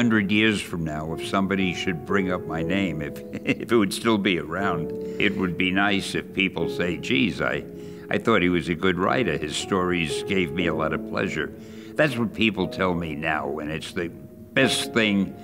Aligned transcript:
hundred 0.00 0.30
years 0.30 0.62
from 0.62 0.82
now, 0.82 1.12
if 1.12 1.28
somebody 1.28 1.74
should 1.74 2.06
bring 2.06 2.32
up 2.32 2.46
my 2.46 2.62
name, 2.62 3.02
if, 3.02 3.18
if 3.44 3.70
it 3.70 3.76
would 3.76 3.92
still 3.92 4.16
be 4.16 4.38
around, 4.38 4.90
it 5.20 5.36
would 5.36 5.58
be 5.58 5.70
nice 5.70 6.14
if 6.14 6.32
people 6.32 6.70
say, 6.70 6.96
geez, 6.96 7.42
I, 7.42 7.62
I 8.08 8.16
thought 8.16 8.40
he 8.40 8.48
was 8.48 8.70
a 8.70 8.74
good 8.74 8.96
writer. 8.96 9.36
His 9.36 9.54
stories 9.54 10.22
gave 10.22 10.52
me 10.52 10.68
a 10.68 10.74
lot 10.74 10.94
of 10.94 11.06
pleasure. 11.10 11.52
That's 11.96 12.16
what 12.16 12.32
people 12.32 12.66
tell 12.66 12.94
me 12.94 13.14
now, 13.14 13.58
and 13.58 13.70
it's 13.70 13.92
the 13.92 14.08
best 14.08 14.94
thing 14.94 15.36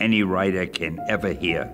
any 0.00 0.22
writer 0.22 0.66
can 0.66 0.98
ever 1.08 1.32
hear. 1.32 1.72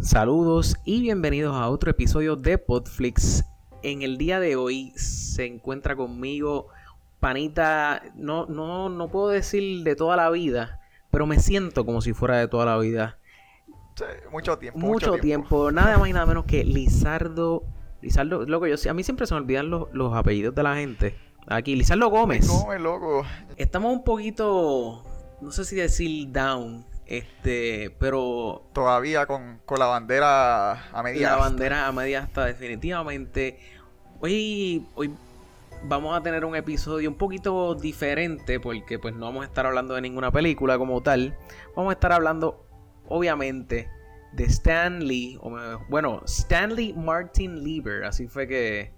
Saludos 0.00 0.74
y 0.84 1.00
bienvenidos 1.00 1.54
a 1.54 1.68
otro 1.68 1.92
episodio 1.92 2.34
de 2.34 2.58
Podflix. 2.58 3.44
En 3.86 4.02
el 4.02 4.18
día 4.18 4.40
de 4.40 4.56
hoy 4.56 4.92
se 4.96 5.46
encuentra 5.46 5.94
conmigo 5.94 6.66
Panita, 7.20 8.02
no, 8.16 8.46
no, 8.46 8.88
no 8.88 9.08
puedo 9.12 9.28
decir 9.28 9.84
de 9.84 9.94
toda 9.94 10.16
la 10.16 10.28
vida, 10.28 10.80
pero 11.12 11.24
me 11.24 11.38
siento 11.38 11.86
como 11.86 12.00
si 12.00 12.12
fuera 12.12 12.36
de 12.38 12.48
toda 12.48 12.66
la 12.66 12.78
vida. 12.78 13.20
Sí, 13.94 14.04
mucho 14.32 14.58
tiempo. 14.58 14.80
Mucho, 14.80 15.12
tiempo. 15.18 15.70
Nada 15.70 15.98
más 15.98 16.08
y 16.08 16.12
nada 16.12 16.26
menos 16.26 16.46
que 16.46 16.64
Lizardo. 16.64 17.62
Lizardo, 18.02 18.44
loco, 18.44 18.66
yo 18.66 18.90
a 18.90 18.92
mí 18.92 19.04
siempre 19.04 19.24
se 19.24 19.34
me 19.34 19.40
olvidan 19.40 19.70
los, 19.70 19.86
los 19.92 20.12
apellidos 20.16 20.52
de 20.56 20.64
la 20.64 20.74
gente. 20.74 21.16
Aquí, 21.46 21.76
Lizardo 21.76 22.10
Gómez. 22.10 22.48
Gómez, 22.48 22.80
loco. 22.80 23.24
Estamos 23.56 23.92
un 23.92 24.02
poquito, 24.02 25.04
no 25.40 25.52
sé 25.52 25.64
si 25.64 25.76
decir 25.76 26.32
down 26.32 26.84
este, 27.06 27.94
pero. 27.98 28.68
Todavía 28.72 29.26
con, 29.26 29.60
la 29.78 29.86
bandera 29.86 30.90
a 30.90 31.02
media. 31.02 31.30
La 31.30 31.36
bandera 31.36 31.86
a 31.86 31.92
media 31.92 32.20
hasta, 32.20 32.46
definitivamente. 32.46 33.58
Hoy, 34.20 34.86
hoy 34.94 35.14
vamos 35.84 36.16
a 36.16 36.22
tener 36.22 36.44
un 36.44 36.56
episodio 36.56 37.08
un 37.08 37.16
poquito 37.16 37.74
diferente. 37.74 38.58
Porque 38.58 38.98
pues 38.98 39.14
no 39.14 39.26
vamos 39.26 39.42
a 39.42 39.46
estar 39.46 39.66
hablando 39.66 39.94
de 39.94 40.00
ninguna 40.00 40.32
película 40.32 40.78
como 40.78 41.00
tal. 41.02 41.36
Vamos 41.76 41.90
a 41.90 41.94
estar 41.94 42.12
hablando, 42.12 42.66
obviamente, 43.08 43.88
de 44.32 44.44
Stanley. 44.44 45.38
Bueno, 45.88 46.22
Stanley 46.26 46.92
Martin 46.92 47.62
Lieber. 47.62 48.04
Así 48.04 48.26
fue 48.26 48.48
que. 48.48 48.92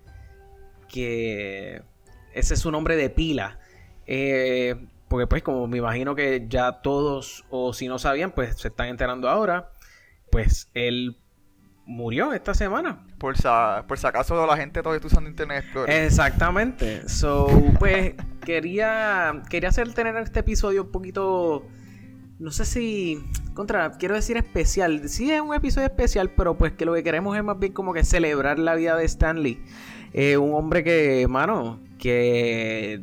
Que. 0.89 1.83
Ese 2.33 2.55
es 2.55 2.61
su 2.61 2.71
nombre 2.71 2.97
de 2.97 3.11
pila. 3.11 3.59
Eh, 4.07 4.77
porque 5.09 5.27
pues 5.27 5.43
como 5.43 5.67
me 5.67 5.79
imagino 5.79 6.15
que 6.15 6.47
ya 6.49 6.81
todos, 6.83 7.45
o 7.51 7.73
si 7.73 7.89
no 7.89 7.99
sabían, 7.99 8.33
pues 8.33 8.57
se 8.61 8.69
están 8.69 8.89
enterando 8.89 9.29
ahora, 9.29 9.71
pues 10.31 10.71
él 10.75 11.19
murió 11.89 12.35
esta 12.35 12.55
semana. 12.55 13.05
Por 13.19 13.37
si, 13.37 13.49
por 13.89 13.99
si 13.99 14.07
acaso 14.07 14.47
la 14.47 14.57
gente 14.57 14.83
todavía 14.83 14.99
está 14.99 15.09
usando 15.09 15.31
Internet 15.31 15.65
Explorer. 15.65 16.05
Exactamente. 16.05 17.09
So, 17.09 17.49
pues 17.79 18.15
quería, 18.45 19.43
quería 19.49 19.71
hacer 19.71 19.93
tener 19.95 20.15
este 20.17 20.41
episodio 20.41 20.85
un 20.85 20.93
poquito... 20.93 21.67
No 22.39 22.53
sé 22.53 22.67
si. 22.67 23.25
Contra, 23.53 23.91
quiero 23.99 24.15
decir 24.15 24.37
especial. 24.37 25.09
Sí, 25.09 25.33
es 25.33 25.41
un 25.41 25.53
episodio 25.55 25.89
especial, 25.89 26.31
pero 26.37 26.57
pues 26.57 26.73
que 26.73 26.85
lo 26.85 26.95
que 26.95 27.03
queremos 27.03 27.37
es 27.37 27.43
más 27.43 27.59
bien 27.59 27.73
como 27.73 27.93
que 27.93 28.05
celebrar 28.05 28.61
la 28.61 28.77
vida 28.77 28.95
de 28.97 29.05
Stanley. 29.05 29.61
Eh, 30.13 30.37
un 30.37 30.55
hombre 30.55 30.85
que, 30.85 31.27
mano, 31.29 31.81
que 31.99 33.03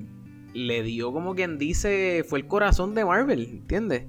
le 0.56 0.82
dio 0.84 1.12
como 1.12 1.36
quien 1.36 1.58
dice, 1.58 2.26
fue 2.28 2.40
el 2.40 2.48
corazón 2.48 2.96
de 2.96 3.06
Marvel, 3.06 3.44
¿entiendes? 3.52 4.06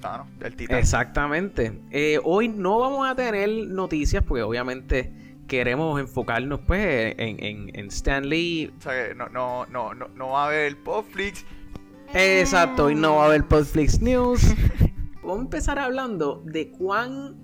Claro, 0.00 0.26
el 0.40 0.56
titán. 0.56 0.78
Exactamente. 0.78 1.80
Eh, 1.90 2.20
hoy 2.22 2.48
no 2.48 2.78
vamos 2.80 3.08
a 3.08 3.14
tener 3.14 3.48
noticias 3.68 4.22
porque 4.24 4.42
obviamente 4.42 5.12
queremos 5.46 5.98
enfocarnos 5.98 6.60
pues 6.66 7.14
en, 7.18 7.42
en, 7.42 7.70
en 7.74 7.86
Stanley. 7.88 8.72
O 8.76 8.82
sea, 8.82 9.14
no, 9.14 9.28
no, 9.28 9.66
no, 9.66 9.94
no, 9.94 10.08
no 10.08 10.28
va 10.30 10.44
a 10.44 10.46
haber 10.48 10.76
Podflix. 10.76 11.44
Exacto, 12.12 12.86
hoy 12.86 12.94
no 12.94 13.16
va 13.16 13.24
a 13.24 13.26
haber 13.26 13.44
Podflix 13.44 14.00
News. 14.00 14.42
vamos 15.22 15.38
a 15.38 15.42
empezar 15.42 15.78
hablando 15.78 16.42
de 16.44 16.70
cuán, 16.70 17.36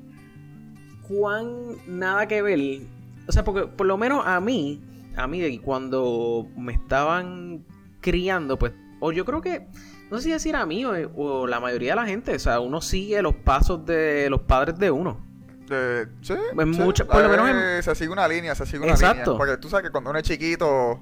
cuán 1.07 1.49
nada 1.87 2.27
que 2.27 2.43
ver. 2.43 2.81
O 3.29 3.33
sea, 3.33 3.45
porque 3.45 3.67
por 3.67 3.87
lo 3.87 3.97
menos 3.97 4.27
a 4.27 4.41
mí, 4.41 4.81
a 5.17 5.27
mí 5.27 5.59
cuando 5.59 6.49
me 6.57 6.73
estaban 6.73 7.65
criando, 8.05 8.59
pues, 8.59 8.75
o 9.01 9.13
yo 9.13 9.25
creo 9.25 9.41
que, 9.41 9.67
no 10.11 10.19
sé 10.19 10.25
si 10.25 10.31
decir 10.31 10.57
a 10.57 10.67
mí 10.67 10.85
o, 10.85 11.47
la 11.47 11.59
mayoría 11.59 11.93
de 11.93 11.97
la 11.97 12.07
gente, 12.07 12.35
o 12.35 12.39
sea, 12.39 12.61
uno 12.61 12.83
sigue 12.83 13.23
los 13.23 13.35
pasos 13.35 13.87
de 13.87 14.29
los 14.29 14.43
padres 14.43 14.79
de 14.79 14.91
uno. 14.91 15.27
De, 15.67 16.07
sí, 16.21 16.35
por 16.55 16.67
lo 16.67 17.29
menos 17.31 17.49
en... 17.49 17.83
se 17.83 17.95
sigue 17.95 18.11
una 18.11 18.29
línea, 18.29 18.55
se 18.55 18.67
sigue 18.67 18.81
una 18.81 18.93
Exacto. 18.93 19.31
línea. 19.31 19.39
Porque 19.39 19.57
tú 19.57 19.71
sabes 19.71 19.87
que 19.87 19.91
cuando 19.91 20.11
uno 20.11 20.19
es 20.19 20.27
chiquito, 20.27 21.01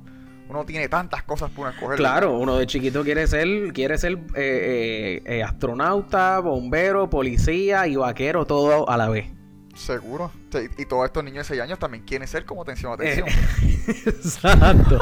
uno 0.48 0.64
tiene 0.64 0.88
tantas 0.88 1.24
cosas 1.24 1.50
por 1.50 1.68
escoger. 1.68 1.96
Claro, 1.96 2.38
uno 2.38 2.56
de 2.56 2.68
chiquito 2.68 3.02
quiere 3.02 3.26
ser, 3.26 3.72
quiere 3.72 3.98
ser 3.98 4.12
eh, 4.12 4.20
eh, 4.36 5.22
eh, 5.26 5.42
astronauta, 5.42 6.38
bombero, 6.38 7.10
policía 7.10 7.88
y 7.88 7.96
vaquero 7.96 8.46
todo 8.46 8.88
a 8.88 8.96
la 8.96 9.08
vez. 9.08 9.26
Seguro. 9.74 10.30
Y 10.76 10.84
todos 10.84 11.06
estos 11.06 11.24
niños 11.24 11.48
de 11.48 11.54
6 11.54 11.62
años 11.62 11.78
también 11.78 12.04
quieren 12.04 12.28
ser 12.28 12.44
como 12.44 12.62
atención, 12.62 12.92
atención. 12.92 13.26
Exacto. 14.06 15.00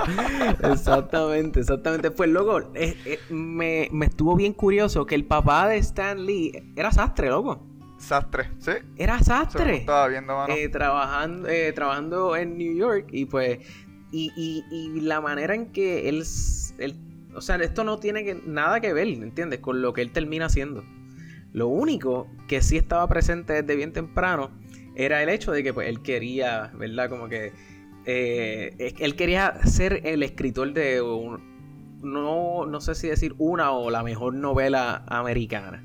exactamente, 0.63 1.61
exactamente. 1.61 2.11
Pues 2.11 2.31
loco, 2.31 2.61
eh, 2.75 2.97
eh, 3.05 3.19
me, 3.31 3.91
estuvo 4.05 4.37
bien 4.37 4.53
curioso 4.53 5.07
que 5.07 5.17
el 5.17 5.25
papá 5.25 5.69
de 5.69 5.79
Stan 5.79 6.25
Lee 6.25 6.73
era 6.77 6.93
sastre, 6.93 7.29
loco. 7.29 7.67
Sastre, 7.99 8.51
sí. 8.59 8.73
Era 8.97 9.23
sastre. 9.23 9.79
estaba 9.79 10.09
viendo, 10.09 10.35
mano. 10.35 10.55
Eh, 10.55 10.69
trabajando, 10.69 11.49
trabajando 11.75 12.37
en 12.37 12.57
New 12.57 12.75
York 12.75 13.09
y 13.13 13.25
pues... 13.27 13.59
Y, 14.13 14.33
y, 14.37 14.65
y 14.73 15.01
la 15.03 15.21
manera 15.21 15.55
en 15.55 15.71
que 15.71 16.09
él, 16.09 16.25
él... 16.79 16.97
O 17.35 17.41
sea, 17.41 17.57
esto 17.57 17.85
no 17.85 17.99
tiene 17.99 18.25
que, 18.25 18.35
nada 18.45 18.81
que 18.81 18.93
ver, 18.93 19.07
¿entiendes? 19.07 19.61
Con 19.61 19.83
lo 19.83 19.93
que 19.93 20.03
él 20.03 20.11
termina 20.11 20.47
haciendo. 20.47 20.83
Lo 21.53 21.69
único 21.69 22.29
que 22.49 22.63
sí 22.63 22.77
estaba 22.77 23.09
presente 23.09 23.63
desde 23.63 23.77
bien 23.77 23.93
temprano 23.93 24.51
era 24.95 25.23
el 25.23 25.29
hecho 25.29 25.53
de 25.53 25.63
que 25.63 25.73
pues, 25.73 25.89
él 25.89 26.03
quería, 26.03 26.71
¿verdad? 26.75 27.09
Como 27.09 27.29
que 27.29 27.53
eh, 28.07 28.95
él 28.99 29.17
quería 29.17 29.55
ser 29.67 30.01
el 30.05 30.23
escritor 30.23 30.73
de 30.73 31.01
no, 32.03 32.67
no 32.67 32.81
sé 32.81 32.95
si 32.95 33.09
decir 33.09 33.35
una 33.39 33.73
o 33.73 33.91
la 33.91 34.03
mejor 34.03 34.35
novela 34.35 35.05
americana. 35.07 35.85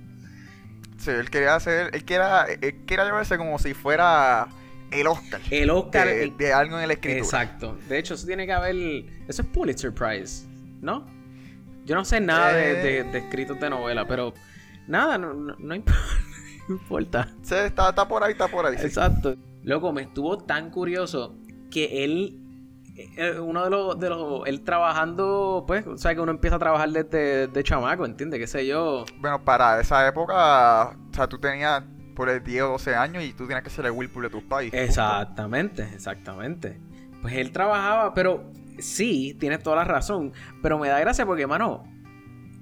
Sí, 0.98 1.12
él 1.12 1.30
quería 1.30 1.56
hacer, 1.56 1.90
él 1.94 2.06
quería, 2.06 2.46
él 2.46 2.86
quería 2.86 3.06
llevarse 3.06 3.38
como 3.38 3.60
si 3.60 3.74
fuera 3.74 4.48
el 4.92 5.08
Oscar. 5.08 5.42
El 5.52 5.70
Oscar 5.70 6.08
de, 6.08 6.54
algo 6.54 6.78
en 6.78 6.86
el 6.86 6.92
escritor. 6.92 7.18
Exacto. 7.18 7.78
De 7.90 7.98
hecho, 8.00 8.14
eso 8.14 8.26
tiene 8.26 8.46
que 8.46 8.54
haber, 8.54 8.76
eso 9.28 9.42
es 9.42 9.48
Pulitzer 9.50 9.94
Prize, 9.94 10.46
¿no? 10.82 11.06
Yo 11.86 11.96
no 11.96 12.06
sé 12.06 12.20
nada 12.22 12.54
de, 12.54 13.04
de 13.04 13.18
escritos 13.18 13.60
de 13.60 13.70
novela, 13.70 14.08
pero 14.08 14.34
Nada, 14.88 15.18
no, 15.18 15.34
no, 15.58 15.76
importa. 16.70 17.30
Sí, 17.42 17.56
está, 17.56 17.90
está, 17.90 18.08
por 18.08 18.24
ahí, 18.24 18.34
está 18.34 18.48
por 18.48 18.66
ahí. 18.66 18.76
Exacto. 18.76 19.36
Loco, 19.64 19.92
me 19.92 20.04
estuvo 20.04 20.38
tan 20.38 20.70
curioso 20.70 21.36
que 21.72 22.04
él, 22.04 22.40
eh, 22.96 23.40
uno 23.40 23.64
de 23.64 23.70
los, 23.70 24.00
de 24.00 24.10
los, 24.10 24.48
él 24.48 24.62
trabajando, 24.62 25.64
pues, 25.68 25.86
o 25.88 25.98
sea, 25.98 26.14
que 26.14 26.22
uno 26.22 26.32
empieza 26.32 26.58
a 26.58 26.60
trabajar 26.60 26.90
desde, 26.90 27.48
de 27.48 27.64
chamaco, 27.64 28.06
¿entiendes? 28.06 28.40
¿Qué 28.40 28.48
sé 28.48 28.66
yo? 28.68 29.06
Bueno, 29.18 29.44
para 29.44 29.80
esa 29.80 30.08
época, 30.08 30.90
o 30.90 31.14
sea, 31.14 31.28
tú 31.28 31.40
tenías 31.40 31.84
por 32.16 32.30
el 32.30 32.44
10 32.44 32.64
o 32.64 32.68
12 32.70 32.96
años 32.96 33.24
y 33.24 33.34
tú 33.34 33.46
tenías 33.46 33.64
que 33.64 33.70
ser 33.70 33.86
el 33.86 33.92
Whirlpool 33.92 34.24
de 34.24 34.30
tus 34.30 34.44
países. 34.44 34.80
Exactamente, 34.80 35.84
exactamente. 35.94 36.80
Pues 37.22 37.34
él 37.36 37.52
trabajaba, 37.52 38.14
pero 38.14 38.52
sí, 38.80 39.36
tienes 39.40 39.62
toda 39.62 39.78
la 39.78 39.84
razón, 39.84 40.34
pero 40.62 40.80
me 40.80 40.88
da 40.88 41.00
gracia 41.00 41.26
porque, 41.26 41.48
mano, 41.48 41.84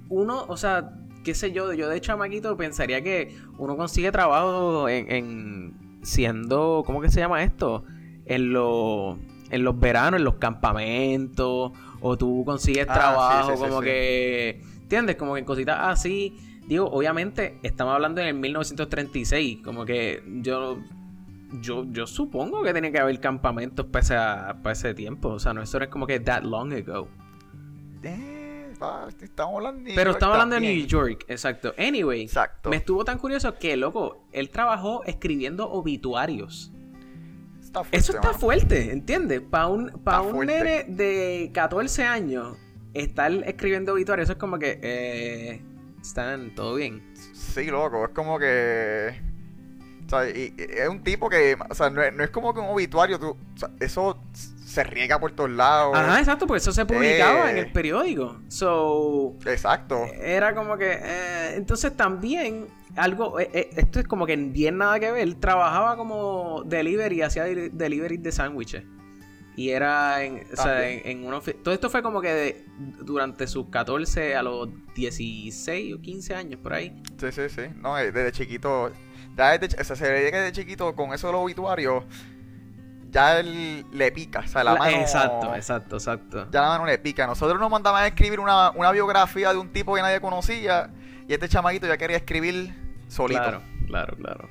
uno, 0.08 0.44
o 0.48 0.56
sea, 0.56 0.90
qué 1.24 1.34
sé 1.34 1.52
yo, 1.52 1.72
yo 1.72 1.88
de 1.88 2.00
chamaquito 2.00 2.56
pensaría 2.56 3.02
que 3.02 3.36
uno 3.58 3.76
consigue 3.76 4.12
trabajo 4.12 4.88
en, 4.88 5.74
siendo, 6.02 6.84
¿cómo 6.86 7.00
que 7.00 7.10
se 7.10 7.20
llama 7.20 7.42
esto? 7.42 7.84
En, 8.26 8.52
lo, 8.52 9.18
en 9.50 9.64
los 9.64 9.78
veranos, 9.80 10.18
en 10.18 10.24
los 10.24 10.36
campamentos, 10.36 11.72
o 12.00 12.16
tú 12.16 12.44
consigues 12.44 12.86
ah, 12.88 12.94
trabajo 12.94 13.54
como 13.56 13.80
que, 13.80 14.62
¿entiendes? 14.82 15.16
Como 15.16 15.34
que 15.34 15.40
en 15.40 15.44
cositas 15.44 15.78
así. 15.80 16.36
Digo, 16.66 16.86
obviamente, 16.86 17.58
estamos 17.62 17.94
hablando 17.94 18.22
en 18.22 18.28
el 18.28 18.34
1936, 18.34 19.58
como 19.62 19.84
que 19.84 20.22
yo 20.40 20.78
yo, 21.60 21.84
yo 21.90 22.06
supongo 22.06 22.62
que 22.62 22.72
tiene 22.72 22.90
que 22.90 22.98
haber 22.98 23.20
campamentos 23.20 23.86
para 23.86 24.56
ese, 24.72 24.94
tiempo. 24.94 25.28
O 25.30 25.38
sea, 25.38 25.54
no 25.54 25.62
eso 25.62 25.78
es 25.78 25.88
como 25.88 26.06
que 26.06 26.20
that 26.20 26.42
long 26.42 26.72
ago. 26.72 27.08
Estamos 29.20 29.56
hablando 29.56 29.90
Pero 29.94 30.10
estamos 30.12 30.34
hablando 30.34 30.54
de 30.56 30.60
New 30.60 30.86
York, 30.86 31.24
exacto. 31.28 31.74
Anyway, 31.78 32.28
me 32.68 32.76
estuvo 32.76 33.04
tan 33.04 33.18
curioso 33.18 33.54
que, 33.58 33.76
loco, 33.76 34.26
él 34.32 34.50
trabajó 34.50 35.04
escribiendo 35.04 35.70
obituarios. 35.70 36.72
Eso 37.90 38.12
está 38.12 38.34
fuerte, 38.34 38.92
¿entiendes? 38.92 39.40
Para 39.40 39.66
un, 39.66 39.90
pa 40.04 40.20
un 40.20 40.46
nene 40.46 40.84
de 40.84 41.50
14 41.52 42.04
años, 42.04 42.56
estar 42.92 43.32
escribiendo 43.32 43.94
obituarios, 43.94 44.26
eso 44.26 44.32
es 44.34 44.38
como 44.38 44.58
que, 44.58 44.78
eh, 44.82 45.62
están 46.00 46.54
todo 46.54 46.76
bien. 46.76 47.02
Sí, 47.32 47.66
loco, 47.66 48.04
es 48.04 48.10
como 48.10 48.38
que... 48.38 49.20
O 50.02 50.06
O 50.06 50.08
sea, 50.10 50.28
y, 50.28 50.54
y 50.56 50.62
es 50.62 50.88
un 50.88 51.02
tipo 51.02 51.28
que, 51.28 51.56
o 51.68 51.74
sea, 51.74 51.90
no 51.90 52.02
es, 52.02 52.14
no 52.14 52.22
es 52.22 52.30
como 52.30 52.54
que 52.54 52.60
un 52.60 52.68
obituario, 52.68 53.18
tú, 53.18 53.30
o 53.30 53.58
sea, 53.58 53.70
eso 53.80 54.20
se 54.64 54.82
riega 54.84 55.18
por 55.20 55.32
todos 55.32 55.50
lados. 55.50 55.96
Ajá, 55.96 56.18
exacto, 56.18 56.46
porque 56.46 56.58
eso 56.58 56.72
se 56.72 56.84
publicaba 56.86 57.48
Eh. 57.48 57.52
en 57.52 57.58
el 57.58 57.72
periódico. 57.72 58.40
So, 58.48 59.36
Exacto. 59.46 60.04
era 60.22 60.54
como 60.54 60.76
que. 60.76 60.92
eh, 61.00 61.54
entonces 61.56 61.96
también, 61.96 62.66
algo. 62.96 63.38
eh, 63.38 63.50
eh, 63.52 63.70
esto 63.76 64.00
es 64.00 64.06
como 64.08 64.26
que 64.26 64.36
bien 64.36 64.78
nada 64.78 64.98
que 64.98 65.12
ver. 65.12 65.34
Trabajaba 65.34 65.96
como 65.96 66.62
delivery, 66.66 67.22
hacía 67.22 67.46
deli- 67.46 67.70
delivery 67.70 68.16
de 68.16 68.32
sándwiches. 68.32 68.82
Y 69.56 69.70
era 69.70 70.24
en, 70.24 70.42
o 70.52 70.56
sea, 70.60 70.88
en, 70.90 71.02
en 71.08 71.26
una 71.26 71.38
Todo 71.40 71.72
esto 71.72 71.88
fue 71.88 72.02
como 72.02 72.20
que 72.20 72.32
de- 72.34 72.64
durante 73.02 73.46
sus 73.46 73.68
14 73.68 74.34
a 74.34 74.42
los 74.42 74.68
16 74.96 75.94
o 75.94 76.00
15 76.00 76.34
años, 76.34 76.58
por 76.60 76.72
ahí. 76.72 77.00
Sí, 77.20 77.30
sí, 77.30 77.42
sí. 77.48 77.62
No, 77.76 77.96
eh, 77.96 78.10
desde 78.10 78.32
chiquito. 78.32 78.90
Ya 79.36 79.56
desde, 79.56 79.80
o 79.80 79.84
sea, 79.84 79.94
se 79.94 80.10
veía 80.10 80.30
que 80.32 80.38
desde 80.38 80.52
chiquito, 80.52 80.94
con 80.96 81.12
eso 81.14 81.28
de 81.28 81.32
los 81.34 81.42
obituarios, 81.42 82.02
ya 83.14 83.38
él 83.38 83.86
le 83.92 84.10
pica. 84.10 84.40
O 84.40 84.48
sea, 84.48 84.64
la, 84.64 84.72
La- 84.74 84.78
mano. 84.80 84.96
Exacto, 84.96 85.54
exacto, 85.54 85.96
exacto. 85.96 86.48
Ya 86.50 86.60
la 86.60 86.68
mano 86.68 86.84
le 86.84 86.98
pica. 86.98 87.26
Nosotros 87.28 87.60
nos 87.60 87.70
mandaban 87.70 88.02
a 88.02 88.08
escribir 88.08 88.40
una, 88.40 88.72
una 88.72 88.90
biografía 88.90 89.52
de 89.52 89.58
un 89.58 89.72
tipo 89.72 89.94
que 89.94 90.02
nadie 90.02 90.20
conocía. 90.20 90.90
Y 91.28 91.32
este 91.32 91.48
chamaquito 91.48 91.86
ya 91.86 91.96
quería 91.96 92.16
escribir 92.16 92.74
solito. 93.06 93.40
Claro, 93.40 93.62
claro, 93.86 94.16
claro. 94.16 94.48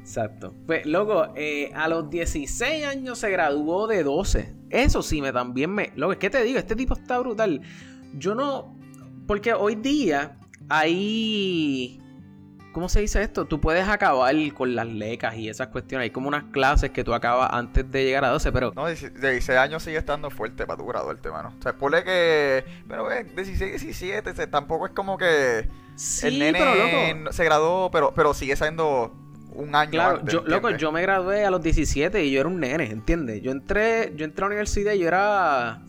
Exacto. 0.00 0.54
Pues, 0.66 0.86
loco, 0.86 1.32
eh, 1.36 1.72
a 1.74 1.88
los 1.88 2.08
16 2.08 2.86
años 2.86 3.18
se 3.18 3.30
graduó 3.30 3.88
de 3.88 4.04
12. 4.04 4.54
Eso 4.70 5.02
sí, 5.02 5.20
me 5.20 5.32
también 5.32 5.70
me. 5.70 5.92
Loco, 5.96 6.12
es 6.12 6.18
que 6.18 6.30
te 6.30 6.42
digo, 6.44 6.58
este 6.58 6.76
tipo 6.76 6.94
está 6.94 7.18
brutal. 7.18 7.60
Yo 8.14 8.34
no. 8.36 8.76
Porque 9.26 9.52
hoy 9.54 9.74
día 9.74 10.38
hay. 10.68 12.00
¿Cómo 12.72 12.88
se 12.88 13.00
dice 13.00 13.22
esto? 13.22 13.44
Tú 13.44 13.60
puedes 13.60 13.86
acabar 13.86 14.34
con 14.54 14.74
las 14.74 14.86
lecas 14.86 15.36
y 15.36 15.48
esas 15.48 15.68
cuestiones. 15.68 16.04
Hay 16.04 16.10
como 16.10 16.28
unas 16.28 16.44
clases 16.44 16.90
que 16.90 17.04
tú 17.04 17.12
acabas 17.12 17.50
antes 17.52 17.90
de 17.90 18.04
llegar 18.04 18.24
a 18.24 18.28
12, 18.28 18.50
pero. 18.50 18.72
No, 18.74 18.86
16 18.86 19.20
16 19.20 19.58
años 19.58 19.82
sigue 19.82 19.98
estando 19.98 20.30
fuerte 20.30 20.66
para 20.66 20.78
tu 20.78 20.86
graduarte, 20.86 21.30
mano. 21.30 21.54
O 21.58 21.62
sea, 21.62 21.74
ponle 21.74 22.02
que. 22.02 22.64
Pero 22.88 23.12
eh, 23.12 23.24
16, 23.24 23.82
17, 23.82 24.30
o 24.30 24.34
sea, 24.34 24.50
tampoco 24.50 24.86
es 24.86 24.92
como 24.92 25.18
que. 25.18 25.68
Sí, 25.96 26.28
el 26.28 26.38
nene 26.38 26.58
pero 26.58 26.74
loco. 26.74 27.32
se 27.32 27.44
graduó, 27.44 27.90
pero, 27.90 28.12
pero 28.16 28.32
sigue 28.32 28.56
siendo 28.56 29.14
un 29.54 29.74
año 29.74 29.90
Claro, 29.90 30.18
antes, 30.20 30.32
yo, 30.32 30.42
loco, 30.46 30.70
yo 30.70 30.90
me 30.92 31.02
gradué 31.02 31.44
a 31.44 31.50
los 31.50 31.62
17 31.62 32.24
y 32.24 32.32
yo 32.32 32.40
era 32.40 32.48
un 32.48 32.58
nene, 32.58 32.86
¿entiendes? 32.86 33.42
Yo 33.42 33.52
entré, 33.52 34.12
yo 34.16 34.24
entré 34.24 34.44
a 34.44 34.48
la 34.48 34.52
universidad 34.52 34.94
y 34.94 35.00
yo 35.00 35.08
era. 35.08 35.82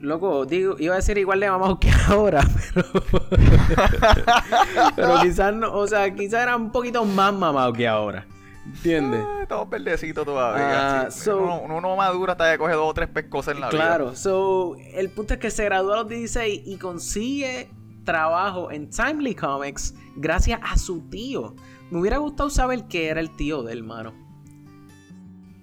Loco, 0.00 0.44
digo, 0.44 0.76
iba 0.78 0.94
a 0.94 0.96
decir 0.96 1.16
igual 1.18 1.40
de 1.40 1.50
mamado 1.50 1.80
que 1.80 1.90
ahora, 2.08 2.46
pero. 2.74 2.86
pero 4.96 5.20
quizás 5.22 5.54
no, 5.54 5.72
o 5.72 5.86
sea, 5.86 6.12
quizás 6.14 6.42
era 6.42 6.56
un 6.56 6.70
poquito 6.70 7.04
más 7.04 7.32
mamado 7.32 7.72
que 7.72 7.88
ahora. 7.88 8.26
¿Entiendes? 8.66 9.20
Ah, 9.24 9.38
Estamos 9.42 9.70
verdecitos 9.70 10.24
todavía. 10.26 11.02
Ah, 11.02 11.10
sí. 11.10 11.20
so- 11.20 11.38
uno, 11.38 11.60
uno 11.60 11.80
no 11.80 11.96
madura 11.96 12.32
hasta 12.32 12.50
que 12.52 12.58
coge 12.58 12.74
dos 12.74 12.90
o 12.90 12.94
tres 12.94 13.08
pescosas 13.08 13.54
en 13.54 13.60
la 13.60 13.68
vida. 13.70 13.78
Claro, 13.80 14.14
so, 14.16 14.76
el 14.94 15.08
punto 15.10 15.34
es 15.34 15.40
que 15.40 15.50
se 15.50 15.64
graduó 15.64 15.94
a 15.94 15.96
los 15.98 16.08
16 16.08 16.62
y 16.66 16.76
consigue 16.76 17.70
trabajo 18.04 18.70
en 18.70 18.90
Timely 18.90 19.34
Comics 19.34 19.94
gracias 20.16 20.60
a 20.62 20.76
su 20.76 21.08
tío. 21.08 21.54
Me 21.90 22.00
hubiera 22.00 22.18
gustado 22.18 22.50
saber 22.50 22.84
qué 22.88 23.08
era 23.08 23.20
el 23.20 23.34
tío 23.36 23.62
del 23.62 23.78
hermano. 23.78 24.12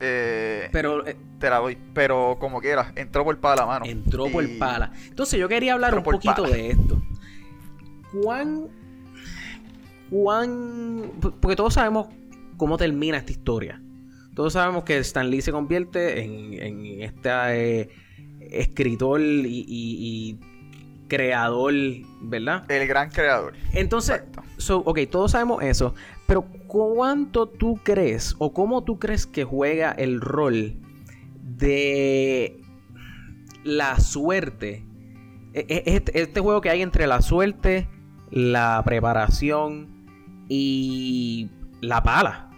Eh, 0.06 0.70
Pero 0.72 1.06
eh, 1.08 1.16
te 1.40 1.50
la 1.50 1.58
doy. 1.60 1.78
Pero 1.94 2.36
como 2.40 2.60
quieras, 2.60 2.92
entró 2.96 3.24
por 3.24 3.40
pala, 3.40 3.66
mano. 3.66 3.86
Entró 3.86 4.26
por 4.28 4.44
Y- 4.44 4.58
pala. 4.58 4.92
Entonces 5.08 5.40
yo 5.40 5.48
quería 5.48 5.74
hablar 5.74 5.94
Entró 5.94 6.00
un 6.12 6.16
poquito 6.16 6.44
pala. 6.44 6.56
de 6.56 6.70
esto. 6.72 7.02
¿Cuán... 8.22 8.68
¿Cuán... 10.10 11.12
Porque 11.40 11.56
todos 11.56 11.74
sabemos 11.74 12.08
cómo 12.58 12.78
termina 12.78 13.18
esta 13.18 13.32
historia. 13.32 13.82
Todos 14.36 14.54
sabemos 14.54 14.84
que 14.84 14.98
Stan 15.00 15.30
Lee 15.30 15.42
se 15.42 15.52
convierte 15.52 16.24
en, 16.24 16.54
en 16.54 17.02
este 17.02 17.30
eh, 17.82 17.90
escritor 18.42 19.22
y, 19.22 19.26
y- 19.46 19.66
y 19.68 20.40
creador, 21.16 21.74
¿verdad? 22.22 22.70
El 22.72 22.88
gran 22.88 23.10
creador. 23.10 23.54
Entonces, 23.74 24.24
so, 24.58 24.80
ok, 24.80 25.00
todos 25.12 25.32
sabemos 25.32 25.62
eso, 25.64 25.94
pero 26.26 26.44
¿cuánto 26.68 27.48
tú 27.48 27.80
crees 27.84 28.36
o 28.40 28.52
cómo 28.54 28.84
tú 28.84 28.98
crees 28.98 29.28
que 29.28 29.44
juega 29.44 29.92
el 29.92 30.22
rol 30.22 30.76
de 31.42 32.60
la 33.64 34.00
suerte? 34.00 34.86
E- 35.54 35.66
e- 35.70 35.84
Este, 35.86 36.20
este 36.22 36.40
juego 36.40 36.62
que 36.62 36.70
hay 36.70 36.82
entre 36.82 37.06
la 37.06 37.22
suerte, 37.22 37.88
la 38.32 38.82
preparación 38.84 39.88
y 40.50 41.50
la 41.82 42.02
pala. 42.02 42.50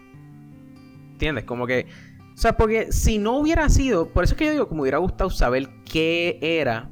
¿Entiendes? 1.11 1.43
Como 1.43 1.67
que... 1.67 1.87
O 2.33 2.37
sea, 2.37 2.57
porque 2.57 2.91
si 2.91 3.17
no 3.17 3.37
hubiera 3.37 3.69
sido... 3.69 4.09
Por 4.09 4.25
eso 4.25 4.33
es 4.33 4.37
que 4.37 4.45
yo 4.45 4.51
digo 4.51 4.67
que 4.69 4.75
me 4.75 4.81
hubiera 4.81 4.97
gustado 4.97 5.29
saber 5.29 5.69
qué 5.89 6.37
era 6.41 6.89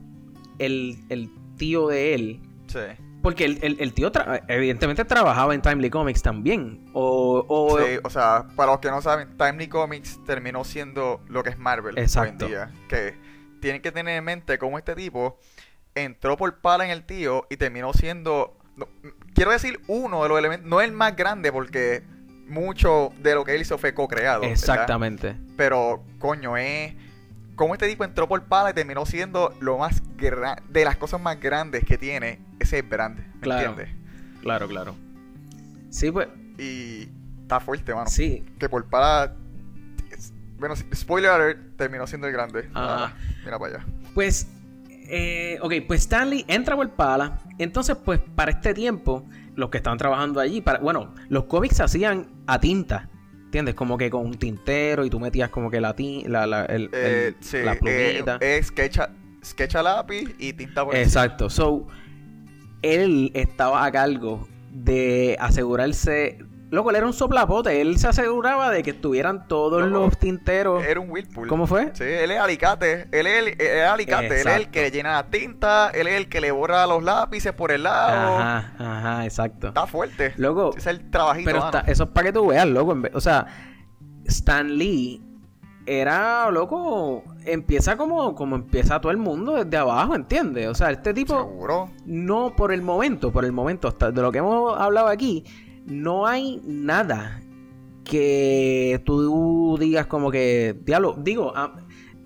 el, 0.60 1.04
el 1.10 1.30
tío 1.58 1.88
de 1.88 2.14
él. 2.14 2.42
Sí. 2.68 2.80
Porque 3.22 3.46
el, 3.46 3.60
el- 3.64 3.78
el 3.80 3.94
tío 3.94 4.12
tra- 4.12 4.44
evidentemente 4.50 5.06
trabajaba 5.06 5.54
en 5.56 5.62
Timely 5.62 5.90
Comics 5.90 6.22
también. 6.22 6.86
O, 6.94 7.46
o- 7.48 7.78
Sí, 7.80 7.98
o 8.04 8.10
sea, 8.10 8.48
para 8.56 8.72
los 8.74 8.82
que 8.82 8.90
no 8.92 9.02
saben, 9.02 9.38
Timely 9.38 9.68
Comics 9.70 10.20
terminó 10.26 10.64
siendo 10.66 11.22
lo 11.30 11.42
que 11.44 11.52
es 11.52 11.58
Marvel 11.58 11.98
Exacto. 11.98 12.46
hoy 12.46 12.52
en 12.54 12.58
día. 12.58 12.72
Que 12.90 13.16
tienen 13.62 13.82
que 13.82 13.92
tener 13.94 14.18
en 14.18 14.24
mente 14.26 14.58
cómo 14.58 14.78
este 14.78 14.94
tipo 14.96 15.40
entró 15.96 16.36
por 16.36 16.60
pala 16.60 16.84
en 16.86 16.92
el 16.92 17.06
tío 17.06 17.46
y 17.50 17.56
terminó 17.58 17.94
siendo. 17.94 18.58
no, 18.76 18.88
quiero 19.36 19.52
decir 19.52 19.80
uno 19.88 20.24
de 20.24 20.30
los 20.30 20.38
elementos, 20.40 20.68
no 20.70 20.82
el 20.82 20.92
más 20.92 21.16
grande, 21.16 21.52
porque 21.54 22.04
mucho 22.48 23.12
de 23.22 23.36
lo 23.36 23.46
que 23.46 23.56
él 23.56 23.62
hizo 23.62 23.78
fue 23.78 23.94
co-creado. 23.94 24.42
¿verdad? 24.42 24.52
Exactamente. 24.54 25.36
Pero, 25.56 26.04
coño, 26.20 26.58
es. 26.58 26.94
Cómo 27.56 27.74
este 27.76 27.88
tipo 27.88 28.04
entró 28.04 28.28
por 28.28 28.44
pala 28.46 28.72
y 28.72 28.74
terminó 28.74 29.06
siendo 29.06 29.54
lo 29.60 29.78
más. 29.78 30.02
De 30.70 30.86
las 30.86 30.98
cosas 30.98 31.22
más 31.22 31.40
grandes 31.40 31.84
que 31.86 31.98
tiene 31.98 32.40
ese 32.60 32.82
brand. 32.82 33.18
¿Me 33.36 33.42
Claro. 33.42 33.70
entiendes? 33.70 33.96
Claro, 34.42 34.68
claro. 34.68 34.96
Sí, 35.90 36.10
pues. 36.12 36.28
Y 36.58 37.10
está 37.42 37.60
fuerte, 37.60 37.94
mano. 37.94 38.10
Sí. 38.10 38.44
que 38.60 38.70
por 38.70 38.86
para 38.86 39.36
bueno 40.58 40.76
spoiler 40.96 41.30
alert 41.32 41.76
terminó 41.76 42.08
siendo 42.08 42.26
el 42.28 42.32
grande 42.34 42.70
Ajá. 42.74 43.06
Ah, 43.08 43.14
mira 43.44 43.60
para 43.60 43.76
allá 43.78 43.86
Pues. 44.14 44.48
eh, 45.10 45.58
ok, 45.62 45.74
pues 45.86 46.02
Stanley 46.02 46.46
entra 46.48 46.76
por 46.78 46.90
pala. 46.92 47.40
Entonces, 47.60 47.98
pues, 47.98 48.20
para 48.36 48.52
este 48.52 48.74
tiempo, 48.74 49.26
los 49.56 49.70
que 49.70 49.78
estaban 49.78 49.98
trabajando 50.00 50.40
allí, 50.40 50.62
para, 50.62 50.80
bueno, 50.80 51.14
los 51.30 51.44
cómics 51.46 51.76
se 51.78 51.84
hacían 51.84 52.28
a 52.48 52.60
tinta. 52.60 53.10
¿Entiendes? 53.54 53.76
Como 53.76 54.00
que 54.00 54.10
con 54.10 54.26
un 54.26 54.34
tintero 54.34 55.06
y 55.06 55.12
tú 55.12 55.20
metías 55.20 55.50
como 55.52 55.70
que 55.70 55.80
la, 55.80 55.96
tin- 55.96 56.28
la, 56.28 56.48
la, 56.48 56.66
el- 56.66 56.90
Eh, 56.92 57.28
el- 57.28 57.36
sí, 57.40 57.58
la 57.64 57.74
eh, 57.74 58.16
plumita. 58.16 58.38
es 58.42 58.66
sketch 58.66 58.98
a, 58.98 59.12
sketch 59.46 59.76
a 59.76 59.84
lápiz 59.84 60.34
y 60.40 60.54
tinta 60.54 60.84
por 60.84 60.96
Exacto. 60.96 61.52
So, 61.52 61.86
él 62.82 63.30
estaba 63.36 63.86
a 63.86 63.92
cargo 63.92 64.48
de 64.72 65.38
asegurarse. 65.40 66.40
Loco, 66.74 66.90
él 66.90 66.96
era 66.96 67.06
un 67.06 67.14
soplapote. 67.14 67.80
Él 67.82 67.98
se 68.00 68.08
aseguraba 68.08 68.72
de 68.72 68.82
que 68.82 68.90
estuvieran 68.90 69.48
todos 69.48 69.84
Loco, 69.84 70.06
los 70.06 70.18
tinteros. 70.18 70.84
era 70.84 71.00
un 71.00 71.10
Whirlpool 71.12 71.48
¿Cómo 71.48 71.68
fue? 71.68 71.92
sí 71.94 72.04
él 72.04 72.32
es 72.32 72.40
alicate 72.40 73.08
él 73.12 73.28
es 73.28 73.40
el, 73.40 73.48
él 73.50 73.56
es 73.60 73.86
alicate 73.86 74.42
él 74.42 74.48
es 74.48 74.56
el 74.56 74.70
que 74.72 74.82
le 74.82 74.92
llena 74.92 75.14
la 75.14 75.28
tinta 75.28 75.92
él 75.94 76.08
es 76.08 76.16
el 76.16 76.30
que 76.30 76.42
le 76.42 76.52
borra 76.52 76.88
los 76.88 77.04
lápices 77.04 77.54
por 77.54 77.72
el 77.72 77.84
lado 77.84 78.38
Ajá, 78.40 78.74
ajá, 78.80 79.26
exacto. 79.26 79.68
está 79.68 79.86
fuerte 79.86 80.34
Loco, 80.38 80.72
es 80.76 80.88
el 80.88 81.10
trabajito 81.12 81.46
pero 81.52 81.66
está- 81.66 81.82
eso 81.82 82.04
es 82.06 82.10
para 82.10 82.26
que 82.28 82.34
tú 82.34 82.48
veas, 82.48 82.66
loco. 82.68 82.98
O 83.14 83.22
sea, 83.22 83.46
Stan 84.26 84.76
Lee 84.78 85.22
era, 85.86 86.50
loco, 86.50 87.24
empieza 87.46 87.98
como, 87.98 88.34
como 88.36 88.56
empieza 88.56 89.00
todo 89.02 89.12
el 89.12 89.18
mundo 89.18 89.64
desde 89.64 89.76
abajo, 89.78 90.16
¿entiendes? 90.16 90.68
O 90.70 90.74
sea, 90.76 90.92
este 90.92 91.14
tipo... 91.14 91.36
seguro 91.38 91.92
no 92.06 92.56
por 92.56 92.72
el 92.72 92.82
momento, 92.82 93.32
por 93.32 93.44
el 93.46 93.52
momento, 93.52 93.90
hasta 93.90 94.10
de 94.12 94.22
lo 94.22 94.32
que 94.32 94.38
hemos 94.40 94.80
hablado 94.80 95.08
aquí, 95.08 95.44
no 95.86 96.26
hay 96.28 96.62
nada 96.66 97.42
que 98.04 99.02
tú 99.06 99.78
digas 99.80 100.08
como 100.08 100.30
que, 100.32 100.76
diablo, 100.86 101.16
digo, 101.18 101.54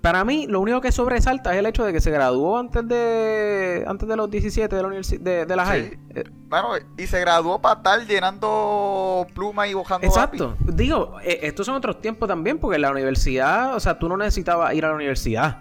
para 0.01 0.23
mí 0.23 0.47
lo 0.47 0.59
único 0.61 0.79
que 0.81 0.91
sobresalta 0.91 1.53
es 1.53 1.59
el 1.59 1.65
hecho 1.65 1.83
de 1.85 1.91
que 1.93 1.99
se 2.01 2.11
graduó 2.11 2.57
antes 2.57 2.87
de 2.87 3.83
antes 3.87 4.07
de 4.07 4.15
los 4.15 4.29
17 4.29 4.75
de 4.75 4.81
la 4.83 4.89
de, 4.89 5.45
de 5.45 5.55
la 5.55 5.65
Sí. 5.65 5.69
high. 5.71 5.99
Eh, 6.15 6.23
Bueno, 6.49 6.69
y 6.97 7.07
se 7.07 7.19
graduó 7.19 7.59
para 7.59 7.75
estar 7.75 8.07
llenando 8.07 9.27
plumas 9.35 9.69
y 9.69 9.73
bojando 9.73 10.07
Exacto. 10.07 10.55
Digo, 10.65 11.17
eh, 11.23 11.39
estos 11.43 11.65
son 11.65 11.75
otros 11.75 11.99
tiempos 12.01 12.27
también 12.27 12.57
porque 12.57 12.75
en 12.77 12.83
la 12.83 12.91
universidad, 12.91 13.75
o 13.75 13.79
sea, 13.79 13.99
tú 13.99 14.07
no 14.07 14.15
necesitabas 14.17 14.73
ir 14.73 14.85
a 14.85 14.89
la 14.89 14.95
universidad. 14.95 15.59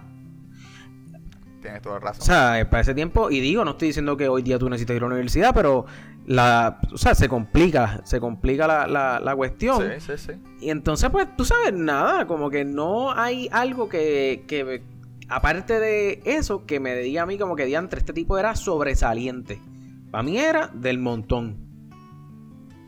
tienes 1.61 1.81
toda 1.81 1.95
la 1.95 1.99
razón 2.01 2.21
O 2.21 2.25
sea, 2.25 2.69
para 2.69 2.81
ese 2.81 2.93
tiempo, 2.93 3.29
y 3.29 3.39
digo, 3.41 3.65
no 3.65 3.71
estoy 3.71 3.89
diciendo 3.89 4.15
que 4.15 4.29
hoy 4.29 4.41
día 4.43 4.57
tú 4.57 4.69
necesitas 4.69 4.95
ir 4.95 5.03
a 5.03 5.07
la 5.07 5.13
universidad, 5.15 5.53
pero 5.53 5.85
la, 6.27 6.81
o 6.91 6.97
sea, 6.97 7.15
se 7.15 7.29
complica, 7.29 8.01
se 8.03 8.19
complica 8.19 8.67
la, 8.67 8.85
la, 8.85 9.19
la 9.21 9.35
cuestión. 9.35 9.81
sí 9.81 10.17
sí 10.17 10.17
sí 10.17 10.33
Y 10.59 10.69
entonces, 10.69 11.09
pues, 11.09 11.27
tú 11.37 11.45
sabes, 11.45 11.73
nada, 11.73 12.27
como 12.27 12.49
que 12.49 12.65
no 12.65 13.11
hay 13.13 13.47
algo 13.49 13.87
que, 13.87 14.43
que 14.45 14.83
aparte 15.29 15.79
de 15.79 16.21
eso, 16.25 16.65
que 16.65 16.81
me 16.81 16.95
diga 16.97 17.23
a 17.23 17.25
mí 17.25 17.37
como 17.37 17.55
que 17.55 17.65
diantre, 17.65 17.99
este 17.99 18.11
tipo 18.11 18.37
era 18.37 18.55
sobresaliente. 18.57 19.61
Para 20.11 20.21
mí 20.21 20.37
era 20.37 20.67
del 20.73 20.99
montón. 20.99 21.65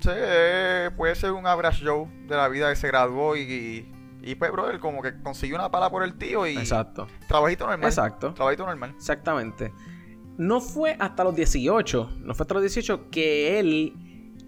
Sí, 0.01 0.09
eh, 0.13 0.91
puede 0.97 1.15
ser 1.15 1.31
un 1.31 1.45
Joe 1.45 2.07
de 2.27 2.35
la 2.35 2.49
vida 2.49 2.69
que 2.69 2.75
se 2.75 2.87
graduó 2.87 3.37
y, 3.37 3.41
y, 3.41 3.91
y, 4.21 4.35
pues, 4.35 4.51
brother, 4.51 4.79
como 4.79 5.01
que 5.01 5.17
consiguió 5.21 5.55
una 5.55 5.71
pala 5.71 5.89
por 5.89 6.03
el 6.03 6.17
tío 6.17 6.45
y... 6.45 6.57
Exacto. 6.57 7.07
Trabajito 7.29 7.67
normal. 7.67 7.87
Exacto. 7.87 8.33
Trabajito 8.33 8.65
normal. 8.65 8.93
Exactamente. 8.97 9.71
No 10.39 10.61
fue 10.61 10.95
hasta 10.99 11.23
los 11.23 11.35
18, 11.35 12.09
no 12.21 12.33
fue 12.33 12.43
hasta 12.45 12.53
los 12.55 12.63
18 12.63 13.09
que 13.11 13.59
él 13.59 13.93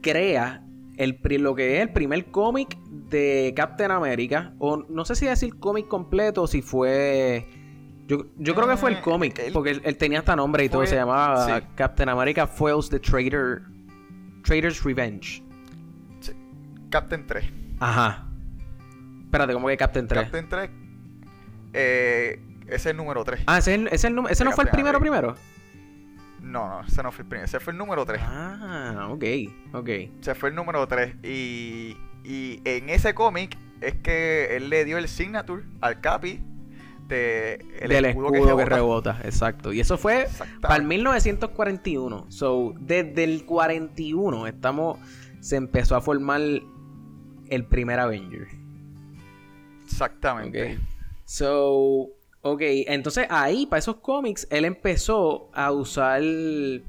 crea 0.01 0.63
el, 0.97 1.19
lo 1.39 1.53
que 1.53 1.75
es 1.77 1.81
el 1.81 1.91
primer 1.91 2.25
cómic 2.31 2.77
de 3.09 3.53
Captain 3.55 3.91
America. 3.91 4.53
O 4.57 4.77
no 4.89 5.03
sé 5.05 5.15
si 5.15 5.25
decir 5.25 5.59
cómic 5.59 5.87
completo 5.87 6.43
o 6.43 6.47
si 6.47 6.61
fue... 6.61 7.45
Yo, 8.07 8.25
yo 8.37 8.55
creo 8.55 8.67
que 8.67 8.77
fue 8.77 8.91
el 8.91 8.97
Eh, 8.97 9.01
cómic, 9.01 9.51
porque 9.53 9.71
él, 9.71 9.81
él 9.85 9.97
tenía 9.97 10.19
hasta 10.19 10.35
nombre 10.35 10.63
y 10.65 10.69
todo, 10.69 10.85
se 10.85 10.95
llamaba 10.95 11.45
sí. 11.59 11.65
Captain 11.75 12.09
America 12.09 12.47
Foils 12.47 12.89
the 12.89 12.99
Traitor... 12.99 13.63
Traitor's 14.43 14.83
Revenge. 14.83 15.43
Sí. 16.21 16.31
Captain 16.89 17.27
3. 17.27 17.45
Ajá. 17.79 18.27
Espérate, 19.25 19.53
¿cómo 19.53 19.67
que 19.67 19.77
Captain 19.77 20.07
3? 20.07 20.23
Captain 20.23 20.49
3 20.49 20.69
eh, 21.73 22.39
ese 22.65 22.75
es 22.75 22.85
el 22.87 22.97
número 22.97 23.23
3. 23.23 23.41
Ah, 23.45 23.57
ese, 23.59 23.73
es 23.73 23.79
el- 23.79 23.87
ese, 23.87 23.95
es 23.95 24.03
el 24.05 24.19
ese 24.29 24.43
no 24.45 24.51
fue 24.51 24.63
el 24.65 24.69
primero 24.71 24.97
America. 24.97 25.19
primero. 25.21 25.50
No, 26.41 26.67
no, 26.67 26.81
ese 26.81 27.03
no 27.03 27.11
fue 27.11 27.23
el 27.23 27.29
primero. 27.29 27.45
Ese 27.45 27.59
fue 27.59 27.71
el 27.73 27.77
número 27.77 28.05
3. 28.05 28.21
Ah, 28.23 29.07
ok, 29.11 29.23
ok. 29.73 29.89
Ese 30.21 30.35
fue 30.35 30.49
el 30.49 30.55
número 30.55 30.87
3. 30.87 31.15
Y, 31.23 31.95
y 32.23 32.61
en 32.65 32.89
ese 32.89 33.13
cómic 33.13 33.57
es 33.79 33.95
que 33.95 34.55
él 34.55 34.69
le 34.69 34.85
dio 34.85 34.97
el 34.97 35.07
signature 35.07 35.63
al 35.81 36.01
Capi 36.01 36.41
de 37.07 37.65
el 37.79 37.89
Del 37.89 38.05
escudo, 38.05 38.31
que, 38.31 38.39
rebota. 38.39 38.65
rebota, 38.65 39.21
exacto. 39.23 39.73
Y 39.73 39.79
eso 39.79 39.97
fue 39.97 40.27
para 40.61 40.75
el 40.77 40.83
1941. 40.83 42.25
So, 42.29 42.73
desde 42.79 43.23
el 43.23 43.45
41 43.45 44.47
estamos, 44.47 44.97
se 45.39 45.57
empezó 45.57 45.95
a 45.95 46.01
formar 46.01 46.41
el 46.41 47.65
primer 47.65 47.99
Avenger. 47.99 48.47
Exactamente. 49.83 50.75
Ok. 50.75 50.79
So, 51.25 52.07
ok, 52.41 52.61
entonces 52.87 53.27
ahí, 53.29 53.65
para 53.65 53.79
esos 53.79 53.97
cómics, 53.97 54.47
él 54.49 54.65
empezó 54.65 55.49
a 55.53 55.71
usar 55.71 56.21
eh, 56.23 56.81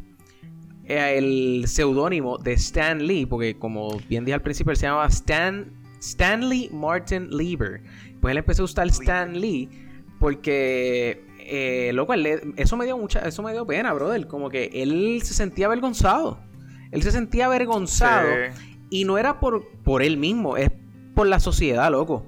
el 0.86 1.64
seudónimo 1.68 2.38
de 2.38 2.52
Stan 2.54 3.04
Lee, 3.06 3.26
porque 3.26 3.58
como 3.58 3.98
bien 4.08 4.24
dije 4.24 4.34
al 4.34 4.42
principio, 4.42 4.70
él 4.72 4.76
se 4.76 4.86
llamaba 4.86 5.06
Stan, 5.06 5.70
Stanley 6.00 6.70
Martin 6.72 7.28
Lieber. 7.30 7.82
Pues 8.20 8.32
él 8.32 8.38
empezó 8.38 8.62
a 8.62 8.64
usar 8.66 8.86
Stan 8.88 9.40
Lee 9.40 9.68
porque, 10.18 11.24
eh, 11.40 11.90
loco, 11.94 12.14
él 12.14 12.22
le- 12.22 12.40
eso 12.56 12.76
me 12.76 12.84
dio 12.84 12.96
mucha, 12.96 13.20
eso 13.20 13.42
me 13.42 13.52
dio 13.52 13.66
pena, 13.66 13.92
brother. 13.92 14.26
Como 14.26 14.48
que 14.48 14.70
él 14.74 15.20
se 15.24 15.34
sentía 15.34 15.66
avergonzado. 15.66 16.38
Él 16.92 17.02
se 17.02 17.10
sentía 17.10 17.46
avergonzado. 17.46 18.28
Sí. 18.54 18.76
Y 18.90 19.04
no 19.04 19.18
era 19.18 19.40
por, 19.40 19.66
por 19.82 20.02
él 20.02 20.16
mismo, 20.18 20.56
es 20.56 20.70
por 21.14 21.26
la 21.26 21.40
sociedad, 21.40 21.90
loco. 21.90 22.26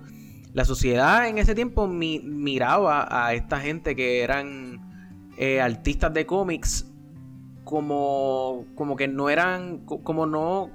La 0.54 0.64
sociedad 0.64 1.28
en 1.28 1.37
ese 1.38 1.54
tiempo 1.54 1.87
mi- 1.87 2.20
miraba 2.20 3.06
a 3.11 3.34
esta 3.34 3.61
gente 3.61 3.94
que 3.94 4.23
eran 4.23 4.80
eh, 5.37 5.61
artistas 5.61 6.14
de 6.14 6.25
cómics 6.26 6.87
como, 7.64 8.64
como 8.75 8.96
que 8.96 9.08
no 9.08 9.28
eran, 9.28 9.78
co- 9.84 10.02
como 10.02 10.26
no, 10.26 10.70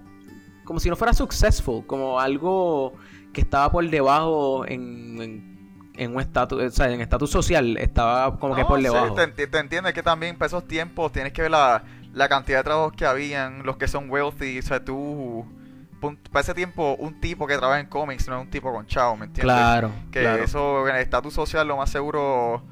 como 0.65 0.79
si 0.79 0.89
no 0.89 0.95
fuera 0.95 1.13
successful, 1.13 1.85
como 1.87 2.19
algo 2.19 2.93
que 3.33 3.41
estaba 3.41 3.71
por 3.71 3.87
debajo 3.89 4.65
en, 4.67 5.21
en, 5.21 5.59
en 5.95 6.13
un 6.15 6.21
estatus, 6.21 6.61
o 6.61 6.69
sea, 6.71 6.91
en 6.91 6.99
estatus 7.01 7.29
social, 7.29 7.77
estaba 7.77 8.37
como 8.37 8.55
que 8.55 8.61
No, 8.61 8.67
por 8.67 8.79
sí, 8.79 8.83
debajo. 8.83 9.13
te, 9.15 9.21
enti- 9.33 9.49
te 9.49 9.59
entiendo, 9.59 9.87
es 9.89 9.95
que 9.95 10.03
también 10.03 10.35
para 10.37 10.47
esos 10.47 10.67
tiempos 10.67 11.11
tienes 11.11 11.31
que 11.31 11.43
ver 11.43 11.51
la, 11.51 11.83
la 12.13 12.27
cantidad 12.27 12.57
de 12.59 12.63
trabajos 12.63 12.93
que 12.93 13.05
habían, 13.05 13.63
los 13.63 13.77
que 13.77 13.87
son 13.87 14.09
wealthy, 14.09 14.59
o 14.59 14.63
sea, 14.63 14.83
tú... 14.83 15.45
Para 15.99 16.41
ese 16.41 16.53
tiempo, 16.53 16.95
un 16.99 17.19
tipo 17.19 17.45
que 17.45 17.57
trabaja 17.57 17.79
en 17.79 17.87
cómics 17.87 18.27
no 18.27 18.37
es 18.37 18.41
un 18.43 18.49
tipo 18.49 18.71
con 18.71 18.85
chavo, 18.85 19.17
¿me 19.17 19.25
entiendes? 19.25 19.53
Claro, 19.53 19.91
Que 20.11 20.21
claro. 20.21 20.43
eso, 20.43 20.87
en 20.87 20.95
el 20.95 21.01
estatus 21.01 21.33
social, 21.33 21.67
lo 21.67 21.77
más 21.77 21.89
seguro... 21.89 22.63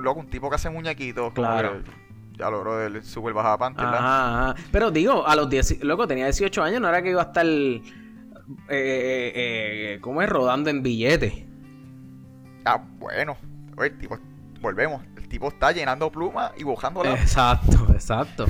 Loco, 0.00 0.20
un 0.20 0.28
tipo 0.28 0.48
que 0.48 0.56
hace 0.56 0.70
muñequitos. 0.70 1.32
Claro. 1.32 1.82
que 1.82 2.38
Ya 2.38 2.50
logró 2.50 2.76
del 2.76 3.02
super 3.04 3.32
bajada 3.32 3.56
¿verdad? 3.70 3.94
Ajá, 3.94 4.50
ajá. 4.50 4.54
Pero 4.70 4.90
digo, 4.90 5.26
a 5.26 5.34
los 5.34 5.50
10, 5.50 5.82
loco, 5.84 6.06
tenía 6.06 6.26
18 6.26 6.62
años, 6.62 6.80
no 6.80 6.88
era 6.88 7.02
que 7.02 7.10
iba 7.10 7.22
a 7.22 7.26
estar, 7.26 7.46
eh, 7.46 7.82
eh, 8.68 9.32
eh, 9.34 9.98
¿cómo 10.00 10.22
es? 10.22 10.28
Rodando 10.28 10.70
en 10.70 10.82
billetes. 10.82 11.34
Ah, 12.64 12.80
bueno. 12.98 13.36
Oye, 13.76 13.90
tipo, 13.90 14.18
volvemos. 14.60 15.02
El 15.16 15.28
tipo 15.28 15.48
está 15.48 15.72
llenando 15.72 16.10
plumas 16.10 16.52
y 16.56 16.64
bojándola. 16.64 17.14
Exacto, 17.14 17.88
exacto. 17.92 18.46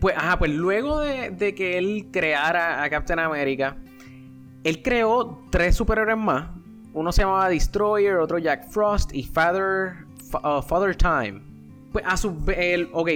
Pues, 0.00 0.16
ajá, 0.16 0.38
pues 0.38 0.50
luego 0.52 1.00
de, 1.00 1.30
de 1.30 1.54
que 1.54 1.76
él 1.78 2.08
creara 2.10 2.82
a 2.82 2.88
Captain 2.90 3.18
America, 3.18 3.76
él 4.64 4.82
creó 4.82 5.42
tres 5.50 5.76
superhéroes 5.76 6.16
más. 6.18 6.48
Uno 6.92 7.12
se 7.12 7.22
llamaba 7.22 7.48
Destroyer, 7.48 8.16
otro 8.16 8.38
Jack 8.38 8.68
Frost 8.68 9.14
y 9.14 9.22
Father, 9.24 9.92
Fa- 10.30 10.58
uh, 10.58 10.62
Father 10.62 10.96
Time. 10.96 11.42
Pues 11.92 12.04
a 12.06 12.16
su 12.16 12.34
vez, 12.34 12.56
él- 12.58 12.88
ok, 12.92 13.10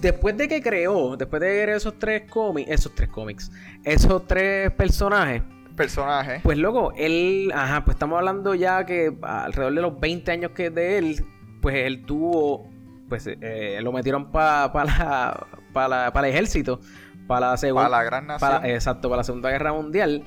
después 0.00 0.36
de 0.36 0.48
que 0.48 0.62
creó, 0.62 1.16
después 1.16 1.40
de 1.40 1.48
crear 1.48 1.68
esos 1.70 1.98
tres 1.98 2.22
cómics, 2.30 2.70
esos 2.70 2.94
tres 2.94 3.08
cómics, 3.10 3.50
esos 3.84 4.26
tres 4.26 4.70
personajes, 4.72 5.42
Personaje. 5.76 6.40
pues 6.42 6.56
loco, 6.58 6.92
él, 6.96 7.50
ajá, 7.54 7.84
pues 7.84 7.94
estamos 7.96 8.18
hablando 8.18 8.54
ya 8.54 8.84
que 8.86 9.12
alrededor 9.22 9.74
de 9.74 9.80
los 9.82 9.98
20 10.00 10.30
años 10.30 10.50
que 10.52 10.66
es 10.66 10.74
de 10.74 10.98
él, 10.98 11.24
pues 11.60 11.76
él 11.76 12.04
tuvo, 12.04 12.70
pues 13.12 13.26
eh, 13.26 13.78
lo 13.82 13.92
metieron 13.92 14.30
para 14.30 14.72
la, 14.72 15.46
pa 15.74 15.86
la, 15.86 16.10
pa 16.14 16.20
el 16.20 16.24
ejército, 16.34 16.80
para 17.26 17.50
la 17.50 17.56
segunda, 17.58 17.90
Para 17.90 17.98
la 17.98 18.04
gran 18.04 18.26
nación. 18.26 18.64
exacto, 18.64 19.10
para 19.10 19.18
la 19.18 19.24
segunda 19.24 19.50
guerra 19.50 19.74
mundial. 19.74 20.24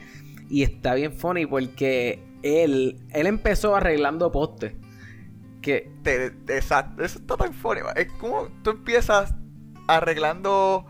Y 0.49 0.61
está 0.61 0.93
bien 0.93 1.11
funny 1.11 1.47
porque 1.47 2.23
él, 2.43 2.99
él 3.09 3.25
empezó 3.25 3.75
arreglando 3.75 4.31
postes. 4.31 4.73
Que, 5.63 5.91
Te- 6.03 6.27
exacto, 6.55 7.03
eso 7.03 7.17
está 7.17 7.37
tan 7.37 7.55
funny. 7.55 7.81
man. 7.81 7.93
Es 7.95 8.11
como 8.19 8.49
tú 8.63 8.69
empiezas 8.69 9.33
arreglando 9.87 10.85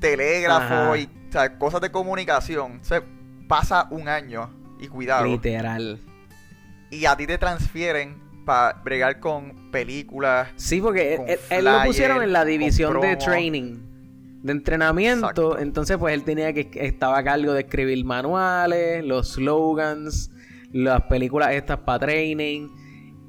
telégrafo 0.00 0.74
Ajá. 0.74 0.98
y 0.98 1.04
o 1.28 1.32
sea, 1.32 1.56
cosas 1.56 1.80
de 1.82 1.92
comunicación. 1.92 2.80
O 2.80 2.84
sea, 2.84 3.04
pasa 3.46 3.86
un 3.92 4.08
año 4.08 4.50
y 4.80 4.88
cuidado. 4.88 5.24
literal. 5.26 6.00
Y 6.90 7.06
a 7.06 7.16
ti 7.16 7.28
te 7.28 7.38
transfieren 7.38 8.20
para 8.44 8.80
bregar 8.82 9.20
con 9.20 9.70
películas. 9.70 10.48
Sí, 10.56 10.80
porque 10.80 11.38
él, 11.50 11.64
lo 11.64 11.82
pusieron 11.84 12.22
en 12.22 12.32
la 12.32 12.44
división 12.44 13.00
de 13.00 13.16
training, 13.16 13.78
de 14.42 14.52
entrenamiento. 14.52 15.26
Exacto. 15.26 15.58
Entonces, 15.58 15.96
pues 15.98 16.14
él 16.14 16.24
tenía 16.24 16.52
que 16.52 16.70
estaba 16.74 17.18
a 17.18 17.24
cargo 17.24 17.52
de 17.52 17.60
escribir 17.60 18.04
manuales, 18.04 19.04
los 19.04 19.34
slogans, 19.34 20.30
las 20.72 21.02
películas 21.02 21.52
estas 21.54 21.78
para 21.78 22.00
training 22.00 22.68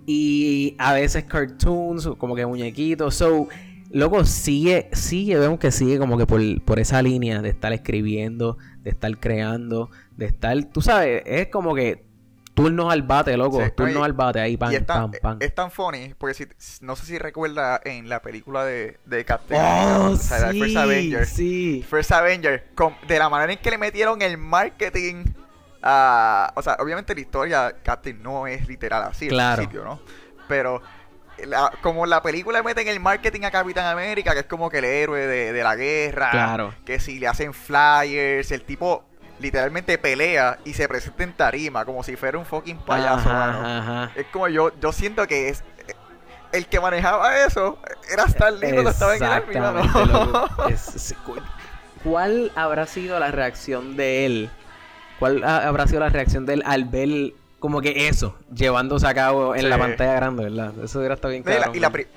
y 0.06 0.76
a 0.80 0.94
veces 0.94 1.24
cartoons, 1.26 2.10
como 2.18 2.36
que 2.36 2.46
muñequitos. 2.46 3.16
So, 3.16 3.48
loco, 3.92 4.26
sigue, 4.26 4.90
sigue, 4.94 5.38
vemos 5.38 5.60
que 5.60 5.72
sigue 5.72 5.98
como 5.98 6.18
que 6.18 6.26
por, 6.26 6.62
por 6.64 6.80
esa 6.80 7.02
línea 7.02 7.42
de 7.42 7.50
estar 7.50 7.72
escribiendo, 7.74 8.58
de 8.82 8.90
estar 8.90 9.18
creando, 9.20 9.90
de 10.18 10.26
estar, 10.26 10.62
tú 10.66 10.82
sabes, 10.82 11.24
es 11.26 11.48
como 11.48 11.76
que 11.76 12.13
turnos 12.54 12.92
al 12.92 13.02
bate, 13.04 13.36
loco, 13.38 13.64
Sí, 13.64 13.72
turnos 13.76 14.04
al 14.04 14.14
bate 14.14 14.40
ahí, 14.40 14.54
es 14.72 14.86
tan, 14.86 15.12
pam, 15.12 15.12
pam. 15.22 15.38
es 15.42 15.56
tan 15.56 15.72
funny, 15.72 16.14
porque 16.18 16.34
si, 16.34 16.48
no 16.82 16.96
sé 16.96 17.06
si 17.06 17.18
recuerda 17.18 17.82
en 17.84 18.08
la 18.10 18.22
película 18.22 18.64
de, 18.64 19.00
de 19.06 19.26
Captain 19.26 19.60
Oh, 19.62 20.12
o 20.12 20.16
sea, 20.18 20.52
sí, 20.52 20.60
First 20.62 20.78
Avenger. 20.78 21.26
sí. 21.26 21.86
First 21.90 22.12
Avenger, 22.12 22.66
con- 22.76 22.96
de 23.08 23.18
la 23.20 23.30
manera 23.30 23.54
en 23.54 23.60
que 23.60 23.72
le 23.72 23.78
metieron 23.78 24.22
el 24.22 24.38
marketing 24.38 25.26
a... 25.82 26.52
O 26.56 26.62
sea, 26.62 26.78
obviamente 26.80 27.14
la 27.16 27.22
historia 27.22 27.76
Captain 27.84 28.22
no 28.22 28.48
es 28.48 28.68
literal 28.68 29.04
así 29.04 29.28
Claro. 29.28 29.50
al 29.62 29.68
principio, 29.68 29.84
¿no? 29.84 30.00
Pero 30.48 30.82
la- 31.46 31.72
como 31.82 32.06
la 32.06 32.22
película 32.22 32.60
le 32.60 32.64
meten 32.64 32.88
el 32.88 33.00
marketing 33.00 33.42
a 33.44 33.52
Capitán 33.52 33.86
América, 33.88 34.34
que 34.34 34.42
es 34.42 34.46
como 34.46 34.70
que 34.70 34.78
el 34.78 34.86
héroe 34.86 35.26
de, 35.28 35.52
de 35.54 35.64
la 35.64 35.76
guerra, 35.76 36.30
Claro. 36.32 36.74
que 36.86 37.00
si 37.00 37.20
le 37.20 37.28
hacen 37.28 37.54
flyers, 37.54 38.52
el 38.52 38.64
tipo 38.64 39.04
literalmente 39.40 39.98
pelea 39.98 40.60
y 40.66 40.74
se 40.74 40.88
presenta 40.88 41.24
en 41.24 41.34
tarima 41.34 41.86
como 41.86 42.04
si 42.04 42.16
fuera 42.16 42.38
un 42.38 42.46
fucking 42.46 42.78
payaso, 42.78 43.30
Ajá, 43.30 43.34
mano. 43.52 43.68
ajá. 43.68 44.12
Es 44.16 44.26
como 44.28 44.48
yo, 44.48 44.72
yo 44.80 44.92
siento 44.92 45.28
que 45.28 45.50
es 45.50 45.64
el 46.52 46.68
que 46.68 46.80
manejaba 46.80 47.38
eso 47.46 47.80
era 48.12 48.24
Stan 48.26 48.60
Lee 48.60 48.72
cuando 48.74 48.92
estaba 48.92 49.16
en 49.16 49.24
el 49.24 49.30
Army, 49.32 49.56
mano. 49.56 50.48
Es- 50.70 50.96
es- 50.96 51.16
cu- 51.26 51.36
¿Cuál 52.04 52.52
habrá 52.56 52.86
sido 52.86 53.20
la 53.20 53.32
reacción 53.32 53.96
de 53.96 54.26
él? 54.26 54.50
¿Cuál 55.20 55.44
ha- 55.44 55.68
habrá 55.68 55.88
sido 55.88 56.02
la 56.02 56.10
reacción 56.10 56.46
de 56.46 56.56
él 56.56 56.64
al 56.66 56.86
ver 56.86 57.34
como 57.60 57.80
que 57.82 58.08
eso 58.10 58.38
llevándose 58.54 59.08
a 59.08 59.14
cabo 59.14 59.56
en 59.56 59.62
Sí. 59.62 59.68
la 59.68 59.78
pantalla 59.78 60.14
grande, 60.16 60.44
verdad? 60.44 60.74
Eso 60.84 61.00
hubiera 61.00 61.16
estado 61.16 61.32
bien 61.32 61.44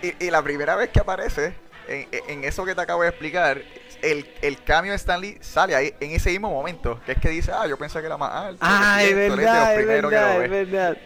y- 0.03 0.25
y 0.27 0.31
la 0.31 0.43
primera 0.43 0.75
vez 0.77 0.91
que 0.91 0.99
aparece 1.01 1.55
en, 1.89 2.09
en 2.29 2.45
eso 2.45 2.65
que 2.65 2.75
te 2.75 2.81
acabo 2.81 3.03
de 3.03 3.09
explicar, 3.11 3.63
el, 4.03 4.27
el 4.43 4.63
cambio 4.63 4.93
de 4.93 4.97
Stan 4.97 5.21
Lee 5.21 5.39
sale 5.41 5.75
ahí 5.75 5.95
en 6.01 6.11
ese 6.13 6.31
mismo 6.31 6.51
momento. 6.51 7.01
Que 7.05 7.13
es 7.13 7.19
que 7.19 7.29
dice, 7.31 7.53
ah, 7.53 7.67
yo 7.67 7.77
pensé 7.77 8.01
que 8.01 8.07
era 8.07 8.17
más 8.17 8.33
alto. 8.33 8.59
Ah, 8.63 9.03
es 9.03 9.15
verdad, 9.15 9.81
es 9.81 9.87
verdad, 9.87 10.45
es 10.45 10.51
ve. 10.51 10.65
verdad. 10.65 10.97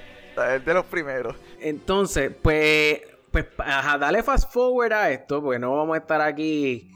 Es 0.57 0.65
de 0.65 0.75
los 0.75 0.87
primeros. 0.87 1.37
Entonces, 1.61 2.33
pues, 2.43 3.01
pues, 3.31 3.47
ajá, 3.59 3.99
dale 3.99 4.23
fast 4.23 4.53
forward 4.53 4.93
a 4.93 5.11
esto, 5.11 5.43
porque 5.43 5.59
no 5.59 5.77
vamos 5.77 5.95
a 5.95 5.99
estar 5.99 6.21
aquí 6.21 6.91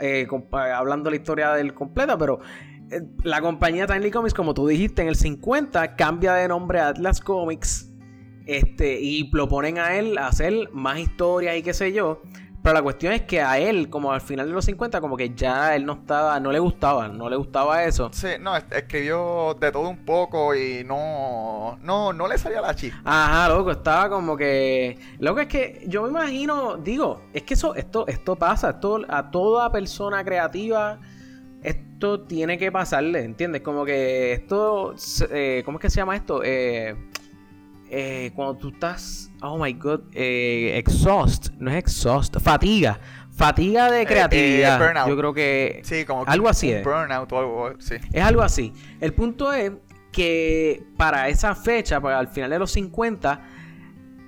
eh, 0.00 0.26
hablando 0.52 1.10
la 1.10 1.16
historia 1.16 1.52
del 1.52 1.74
completa, 1.74 2.16
pero 2.16 2.40
eh, 2.90 3.00
la 3.22 3.40
compañía 3.40 3.86
Timely 3.86 4.10
Comics, 4.10 4.34
como 4.34 4.54
tú 4.54 4.66
dijiste, 4.66 5.02
en 5.02 5.08
el 5.08 5.16
50 5.16 5.96
cambia 5.96 6.34
de 6.34 6.48
nombre 6.48 6.80
a 6.80 6.88
Atlas 6.88 7.20
Comics. 7.20 7.90
Este, 8.46 9.00
y 9.00 9.30
lo 9.32 9.48
ponen 9.48 9.78
a 9.78 9.96
él 9.96 10.18
a 10.18 10.26
hacer 10.26 10.68
más 10.72 10.98
historias 10.98 11.56
y 11.56 11.62
qué 11.62 11.72
sé 11.72 11.92
yo. 11.92 12.22
Pero 12.64 12.72
la 12.76 12.82
cuestión 12.82 13.12
es 13.12 13.20
que 13.22 13.42
a 13.42 13.58
él, 13.58 13.90
como 13.90 14.10
al 14.10 14.22
final 14.22 14.46
de 14.46 14.54
los 14.54 14.64
50, 14.64 14.98
como 15.02 15.18
que 15.18 15.34
ya 15.34 15.76
él 15.76 15.84
no 15.84 15.92
estaba, 15.92 16.40
no 16.40 16.50
le 16.50 16.58
gustaba, 16.58 17.08
no 17.08 17.28
le 17.28 17.36
gustaba 17.36 17.84
eso. 17.84 18.08
Sí, 18.10 18.28
no, 18.40 18.56
es- 18.56 18.64
escribió 18.70 19.52
de 19.60 19.70
todo 19.70 19.86
un 19.90 19.98
poco 20.06 20.54
y 20.54 20.82
no, 20.82 21.78
no, 21.82 22.14
no 22.14 22.26
le 22.26 22.38
salía 22.38 22.62
la 22.62 22.74
chispa. 22.74 23.02
Ajá, 23.04 23.50
loco, 23.50 23.70
estaba 23.70 24.08
como 24.08 24.34
que. 24.34 24.98
Loco, 25.18 25.40
es 25.40 25.46
que 25.48 25.84
yo 25.88 26.04
me 26.04 26.08
imagino, 26.08 26.78
digo, 26.78 27.20
es 27.34 27.42
que 27.42 27.52
eso, 27.52 27.74
esto, 27.74 28.06
esto 28.08 28.34
pasa, 28.36 28.70
esto 28.70 29.00
a 29.10 29.30
toda 29.30 29.70
persona 29.70 30.24
creativa, 30.24 30.98
esto 31.62 32.22
tiene 32.22 32.56
que 32.56 32.72
pasarle, 32.72 33.24
¿entiendes? 33.24 33.60
Como 33.60 33.84
que 33.84 34.32
esto, 34.32 34.94
eh, 35.30 35.60
¿cómo 35.66 35.76
es 35.76 35.82
que 35.82 35.90
se 35.90 35.96
llama 35.96 36.16
esto? 36.16 36.40
Eh, 36.42 36.96
eh, 37.96 38.32
cuando 38.34 38.56
tú 38.56 38.68
estás, 38.70 39.30
oh 39.40 39.56
my 39.56 39.72
god, 39.74 40.00
eh, 40.12 40.76
exhaust, 40.76 41.50
no 41.58 41.70
es 41.70 41.76
exhaust, 41.76 42.36
fatiga, 42.40 42.98
fatiga 43.30 43.88
de 43.88 44.02
eh, 44.02 44.06
creatividad. 44.06 44.80
burnout. 44.80 45.08
yo 45.08 45.16
creo 45.16 45.32
que 45.32 45.80
Sí, 45.84 46.04
como 46.04 46.24
que 46.24 46.30
algo 46.32 46.48
así 46.48 46.72
es. 46.72 46.82
burnout 46.82 47.30
o 47.32 47.38
algo, 47.38 47.72
sí. 47.78 47.94
Es 48.12 48.22
algo 48.24 48.42
así. 48.42 48.72
El 49.00 49.14
punto 49.14 49.52
es 49.52 49.70
que 50.10 50.82
para 50.96 51.28
esa 51.28 51.54
fecha, 51.54 52.00
para 52.00 52.18
al 52.18 52.26
final 52.26 52.50
de 52.50 52.58
los 52.58 52.72
50, 52.72 53.40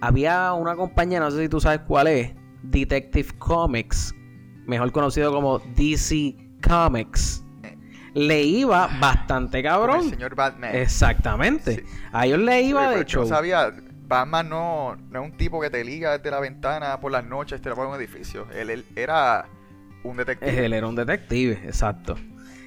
había 0.01 0.53
una 0.53 0.77
compañía, 0.77 1.19
no 1.19 1.33
sé 1.33 1.43
si 1.43 1.49
tú 1.49 1.61
sabes 1.61 1.81
cuál 1.89 2.07
es, 2.07 2.35
Detective 2.63 3.31
Comics, 3.39 4.15
mejor 4.65 4.93
conocido 4.93 5.33
como 5.33 5.59
DC 5.59 6.37
Comics. 6.65 7.45
Le 8.17 8.43
iba 8.43 8.89
bastante 8.99 9.63
Como 9.63 9.73
cabrón. 9.75 10.01
el 10.05 10.11
señor 10.11 10.35
Batman. 10.35 10.75
Exactamente. 10.75 11.77
Sí. 11.77 11.83
A 12.13 12.27
ellos 12.27 12.39
le 12.39 12.61
Sí, 12.63 12.69
iba 12.69 12.81
pero 12.81 12.91
de 12.91 12.95
que 13.07 13.17
no 13.17 13.23
hecho. 13.23 13.27
sabía, 13.27 13.73
Batman 14.09 14.49
no, 14.49 14.97
no 15.11 15.21
es 15.23 15.31
un 15.31 15.37
tipo 15.37 15.61
que 15.61 15.69
te 15.69 15.85
liga 15.85 16.17
desde 16.17 16.31
la 16.31 16.41
ventana 16.41 16.99
por 17.01 17.13
las 17.13 17.25
noches, 17.25 17.61
te 17.61 17.69
lo 17.69 17.75
pone 17.77 17.91
un 17.91 17.97
edificio. 17.97 18.47
Él, 18.55 18.71
él 18.71 18.85
era 18.97 19.47
un 20.03 20.17
detective. 20.17 20.65
Él 20.65 20.73
era 20.73 20.87
un 20.87 20.95
detective, 20.95 21.61
exacto. 21.65 22.17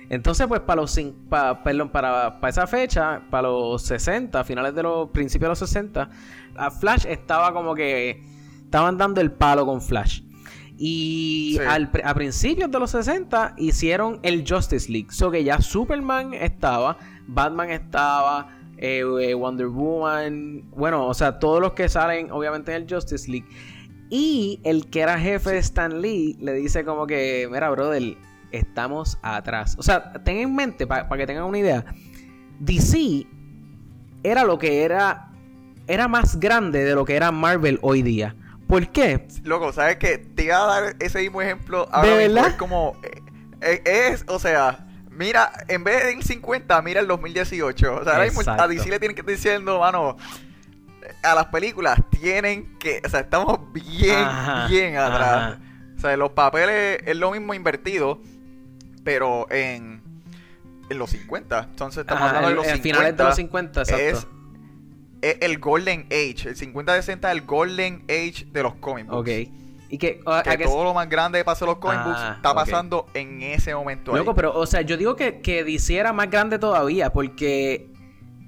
Entonces, 0.09 0.47
pues, 0.47 0.61
para 0.61 0.81
los 0.81 0.97
cin- 0.97 1.13
pa- 1.29 1.63
perdón, 1.63 1.89
para, 1.89 2.39
para 2.39 2.49
esa 2.49 2.67
fecha, 2.67 3.21
para 3.29 3.47
los 3.47 3.81
60, 3.83 4.43
finales 4.43 4.73
de 4.75 4.83
los 4.83 5.09
principios 5.11 5.47
de 5.47 5.49
los 5.49 5.59
60, 5.59 6.09
a 6.57 6.71
Flash 6.71 7.05
estaba 7.07 7.53
como 7.53 7.73
que 7.75 8.23
estaban 8.65 8.97
dando 8.97 9.21
el 9.21 9.31
palo 9.31 9.65
con 9.65 9.81
Flash. 9.81 10.21
Y 10.81 11.57
Sí. 11.59 11.65
al 11.67 11.91
a 12.05 12.13
principios 12.13 12.71
de 12.71 12.79
los 12.79 12.91
60 12.91 13.53
hicieron 13.57 14.19
el 14.23 14.45
Justice 14.47 14.89
League. 14.89 15.09
So 15.11 15.29
que 15.29 15.43
ya 15.43 15.59
Superman 15.61 16.33
estaba, 16.33 16.97
Batman 17.27 17.69
estaba, 17.69 18.57
eh, 18.77 19.03
eh, 19.21 19.33
Wonder 19.33 19.67
Woman, 19.67 20.63
bueno, 20.71 21.05
o 21.05 21.13
sea, 21.13 21.37
todos 21.37 21.59
los 21.59 21.73
que 21.73 21.89
salen 21.89 22.31
obviamente 22.31 22.73
en 22.73 22.83
el 22.83 22.89
Justice 22.89 23.29
League. 23.29 23.45
Y 24.09 24.61
el 24.63 24.89
que 24.89 25.01
era 25.01 25.19
jefe 25.19 25.49
de 25.51 25.57
Stan 25.57 26.01
Lee 26.01 26.37
le 26.39 26.53
dice 26.53 26.85
como 26.85 27.05
que, 27.05 27.49
mira, 27.51 27.69
brother, 27.69 28.15
estamos 28.51 29.19
atrás. 29.21 29.75
O 29.77 29.83
sea, 29.83 30.13
ten 30.23 30.37
en 30.37 30.55
mente, 30.55 30.87
para 30.87 31.09
que 31.09 31.27
tengan 31.27 31.43
una 31.43 31.59
idea, 31.59 31.83
DC 32.61 33.27
era 34.23 34.45
lo 34.45 34.57
que 34.57 34.83
era, 34.83 35.29
era 35.87 36.07
más 36.07 36.39
grande 36.39 36.85
de 36.85 36.95
lo 36.95 37.03
que 37.03 37.15
era 37.15 37.31
Marvel 37.33 37.79
hoy 37.81 38.01
día. 38.01 38.35
¿Por 38.69 38.87
qué? 38.89 39.27
Loco, 39.43 39.73
¿sabes 39.73 39.97
qué? 39.97 40.19
Te 40.19 40.43
iba 40.45 40.63
a 40.63 40.81
dar 40.81 40.95
ese 40.99 41.19
mismo 41.19 41.41
ejemplo 41.41 41.89
ahora 41.91 42.07
¿De 42.15 42.17
mismo. 42.27 42.35
verdad? 42.35 42.51
Es 42.51 42.57
como. 42.57 42.95
eh, 43.03 43.21
eh, 43.61 44.09
es, 44.13 44.23
o 44.27 44.37
sea, 44.39 44.87
mira, 45.09 45.51
en 45.67 45.83
vez 45.83 46.05
del 46.05 46.23
50, 46.23 46.81
mira 46.83 47.01
el 47.01 47.07
2018. 47.07 47.95
O 47.95 48.03
sea, 48.03 48.13
ahora 48.13 48.25
mismo 48.25 48.41
a. 48.45 48.67
DC 48.67 48.87
le 48.89 48.99
tienen 48.99 49.15
que 49.15 49.21
estar 49.21 49.35
diciendo, 49.35 49.79
mano. 49.79 50.15
A 51.23 51.33
las 51.35 51.47
películas 51.47 51.99
tienen 52.11 52.77
que. 52.77 53.01
O 53.03 53.09
sea, 53.09 53.21
estamos 53.21 53.59
bien, 53.73 54.19
Ajá, 54.19 54.67
bien 54.67 54.95
atrás. 54.97 55.21
ajá. 55.53 55.59
O 55.97 55.99
sea, 56.01 56.15
los 56.15 56.29
papeles 56.31 56.99
es 57.05 57.17
lo 57.17 57.31
mismo 57.31 57.53
invertido, 57.55 58.21
pero 59.03 59.47
en. 59.51 60.01
En 60.91 60.97
los 60.97 61.09
50. 61.09 61.67
Entonces 61.71 62.01
estamos 62.01 62.21
Ajá, 62.23 62.29
hablando 62.37 62.49
de 62.49 62.55
los 62.55 62.65
el 62.67 62.73
50. 62.75 62.97
finales 62.97 63.17
de 63.17 63.23
los 63.23 63.35
50, 63.35 63.81
exacto. 63.81 64.03
Es, 64.03 64.27
es 65.21 65.37
el 65.41 65.59
Golden 65.59 66.05
Age. 66.11 66.49
El 66.49 66.55
50-60 66.55 67.25
es 67.27 67.31
el 67.31 67.41
Golden 67.41 68.03
Age 68.09 68.45
de 68.51 68.63
los 68.63 68.75
comic 68.75 69.07
books. 69.07 69.19
Ok. 69.21 69.49
Y 69.91 69.97
que, 69.97 70.19
Que 70.57 70.63
todo 70.65 70.83
lo 70.83 70.93
más 70.93 71.09
grande 71.09 71.39
que 71.39 71.45
pasó 71.45 71.65
en 71.65 71.69
los 71.69 71.79
comic 71.79 72.03
books 72.03 72.19
Ah, 72.19 72.33
está 72.35 72.53
pasando 72.53 73.07
en 73.15 73.41
ese 73.41 73.73
momento. 73.73 74.11
ahí. 74.11 74.19
Loco, 74.19 74.35
pero, 74.35 74.53
o 74.55 74.65
sea, 74.67 74.81
yo 74.81 74.97
digo 74.97 75.15
que, 75.15 75.41
que 75.41 75.63
DC 75.63 75.97
era 75.97 76.13
más 76.13 76.29
grande 76.29 76.59
todavía, 76.59 77.11
porque 77.11 77.89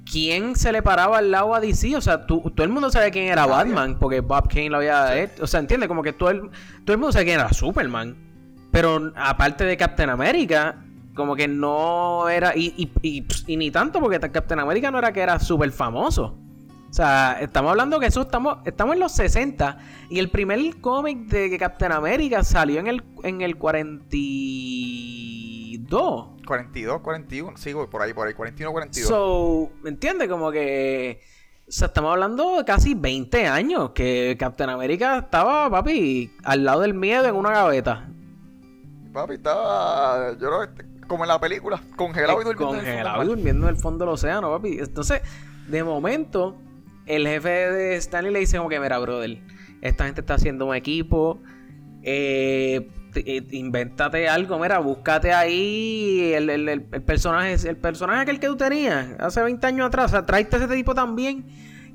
¿quién 0.09 0.55
se 0.55 0.71
le 0.71 0.83
paraba 0.83 1.17
al 1.17 1.31
lado 1.31 1.55
a 1.55 1.59
DC? 1.59 1.95
O 1.95 2.01
sea, 2.01 2.27
tú- 2.27 2.41
todo 2.55 2.63
el 2.63 2.69
mundo 2.71 2.91
sabe 2.91 3.09
quién 3.11 3.25
era. 3.25 3.45
Batman, 3.47 3.97
porque 3.99 4.19
Bob 4.19 4.47
Kane 4.49 4.69
lo 4.69 4.77
había 4.77 5.17
hecho. 5.19 5.43
O 5.43 5.47
sea, 5.47 5.59
entiende, 5.59 5.87
como 5.87 6.03
que 6.03 6.13
todo 6.13 6.29
el, 6.29 6.41
todo 6.85 6.93
el 6.93 6.97
mundo 6.99 7.11
sabe 7.11 7.25
quién 7.25 7.39
era 7.39 7.51
Superman. 7.53 8.15
Pero 8.71 9.11
aparte 9.15 9.65
de 9.65 9.75
Captain 9.77 10.09
America, 10.11 10.75
como 11.15 11.35
que 11.35 11.47
no 11.47 12.29
era. 12.29 12.55
Y, 12.55 12.91
y, 13.01 13.25
y 13.47 13.57
ni 13.57 13.71
tanto, 13.71 13.99
porque 13.99 14.19
Captain 14.19 14.59
America 14.59 14.91
no 14.91 14.99
era 14.99 15.11
que 15.11 15.21
era 15.21 15.39
súper 15.39 15.71
famoso. 15.71 16.37
O 16.91 16.93
sea, 16.93 17.37
estamos 17.39 17.71
hablando 17.71 18.01
que 18.01 18.07
eso 18.07 18.23
estamos, 18.23 18.57
estamos 18.65 18.95
en 18.95 18.99
los 18.99 19.13
60 19.13 19.77
y 20.09 20.19
el 20.19 20.29
primer 20.29 20.59
cómic 20.81 21.19
de 21.19 21.57
Captain 21.57 21.93
America 21.93 22.43
salió 22.43 22.81
en 22.81 22.87
el, 22.87 23.01
en 23.23 23.39
el 23.39 23.55
42. 23.55 26.27
42, 26.45 26.99
41, 26.99 27.55
sigo 27.55 27.89
por 27.89 28.01
ahí, 28.01 28.13
por 28.13 28.27
ahí, 28.27 28.33
41, 28.33 28.73
42. 28.73 29.09
So, 29.09 29.71
¿me 29.81 29.89
entiendes? 29.89 30.27
Como 30.27 30.51
que. 30.51 31.21
O 31.65 31.71
sea, 31.71 31.87
estamos 31.87 32.11
hablando 32.11 32.57
de 32.57 32.65
casi 32.65 32.93
20 32.93 33.47
años 33.47 33.91
que 33.91 34.35
Captain 34.37 34.69
America 34.69 35.19
estaba, 35.19 35.69
papi, 35.69 36.33
al 36.43 36.65
lado 36.65 36.81
del 36.81 36.93
miedo 36.93 37.25
en 37.25 37.35
una 37.35 37.51
gaveta. 37.51 38.09
Papi, 39.13 39.35
estaba, 39.35 40.33
yo 40.33 40.39
creo 40.39 40.75
que 40.75 40.83
como 41.07 41.23
en 41.23 41.29
la 41.29 41.39
película, 41.39 41.81
congelado 41.95 42.41
y 42.41 42.43
durmiendo. 42.43 42.73
en 42.73 42.79
el 42.79 42.85
fondo 42.85 42.91
Congelado 42.91 43.23
y 43.23 43.27
durmiendo 43.27 43.69
en 43.69 43.75
el 43.75 43.81
fondo 43.81 44.03
del 44.03 44.13
océano, 44.13 44.51
papi. 44.51 44.79
Entonces, 44.79 45.21
de 45.69 45.85
momento, 45.85 46.57
el 47.15 47.27
jefe 47.27 47.49
de 47.49 47.95
Stanley 47.97 48.31
le 48.33 48.39
dice 48.39 48.57
como 48.57 48.69
que, 48.69 48.79
mira, 48.79 48.97
brother, 48.99 49.37
esta 49.81 50.05
gente 50.05 50.21
está 50.21 50.35
haciendo 50.35 50.65
un 50.67 50.75
equipo, 50.75 51.41
eh, 52.03 52.87
eh, 53.15 53.43
invéntate 53.51 54.27
algo, 54.29 54.57
mira, 54.59 54.79
búscate 54.79 55.33
ahí 55.33 56.31
el, 56.33 56.49
el- 56.49 56.69
el- 56.69 56.85
el 56.91 57.01
personaje, 57.03 57.55
el 57.67 57.77
personaje 57.77 58.21
aquel 58.21 58.39
que 58.39 58.47
tú 58.47 58.55
tenías 58.57 59.07
hace 59.19 59.41
20 59.43 59.65
años 59.67 59.87
atrás, 59.87 60.05
o 60.05 60.09
sea, 60.09 60.25
tráete 60.25 60.57
ese 60.57 60.67
tipo 60.67 60.95
también. 60.95 61.45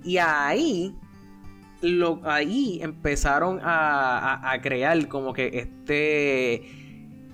Y 0.04 0.18
ahí, 0.18 0.94
lo, 1.82 2.20
ahí 2.24 2.78
empezaron 2.82 3.60
a, 3.62 4.18
a- 4.34 4.52
a 4.52 4.60
crear 4.60 5.08
como 5.08 5.32
que 5.32 5.46
este 5.58 6.84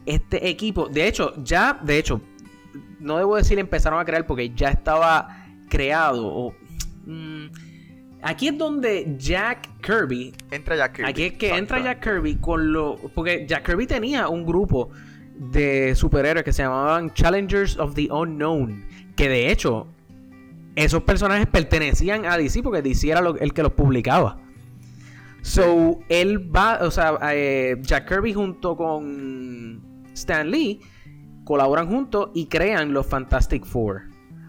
este 0.04 0.48
equipo, 0.48 0.88
de 0.88 1.06
hecho, 1.06 1.32
ya, 1.44 1.78
de 1.82 1.96
hecho, 1.98 2.20
no 2.98 3.18
debo 3.18 3.36
decir 3.36 3.58
empezaron 3.58 4.00
a 4.00 4.04
crear 4.04 4.26
porque 4.26 4.50
ya 4.50 4.68
estaba 4.70 5.28
creado. 5.68 6.52
mm, 7.06 7.46
aquí 8.22 8.48
es 8.48 8.58
donde 8.58 9.14
Jack 9.18 9.68
Kirby, 9.82 10.32
Entra 10.50 10.76
Jack 10.76 10.92
Kirby. 10.96 11.08
aquí 11.10 11.22
es 11.24 11.32
que 11.34 11.54
entra. 11.56 11.80
Jack 11.82 12.02
Kirby 12.02 12.36
con 12.36 12.72
lo, 12.72 12.96
porque 13.14 13.44
Jack 13.46 13.66
Kirby 13.66 13.86
tenía 13.86 14.28
un 14.28 14.44
grupo 14.46 14.90
de 15.36 15.94
superhéroes 15.94 16.44
que 16.44 16.52
se 16.52 16.62
llamaban 16.62 17.12
Challengers 17.14 17.76
of 17.78 17.94
the 17.94 18.08
Unknown, 18.10 18.84
que 19.16 19.28
de 19.28 19.50
hecho 19.50 19.86
esos 20.76 21.02
personajes 21.02 21.46
pertenecían 21.46 22.24
a 22.26 22.38
DC 22.38 22.62
porque 22.62 22.80
DC 22.80 23.10
era 23.10 23.20
lo- 23.20 23.36
el 23.38 23.52
que 23.52 23.62
los 23.62 23.72
publicaba. 23.72 24.38
So, 25.42 25.98
él 26.08 26.54
va, 26.54 26.78
o 26.82 26.90
sea, 26.92 27.18
eh, 27.32 27.76
Jack 27.82 28.08
Kirby 28.08 28.32
junto 28.32 28.76
con 28.76 29.82
Stan 30.14 30.48
Lee 30.48 30.80
colaboran 31.44 31.88
juntos 31.88 32.30
y 32.32 32.46
crean 32.46 32.92
los 32.92 33.06
Fantastic 33.06 33.64
Four. 33.64 34.02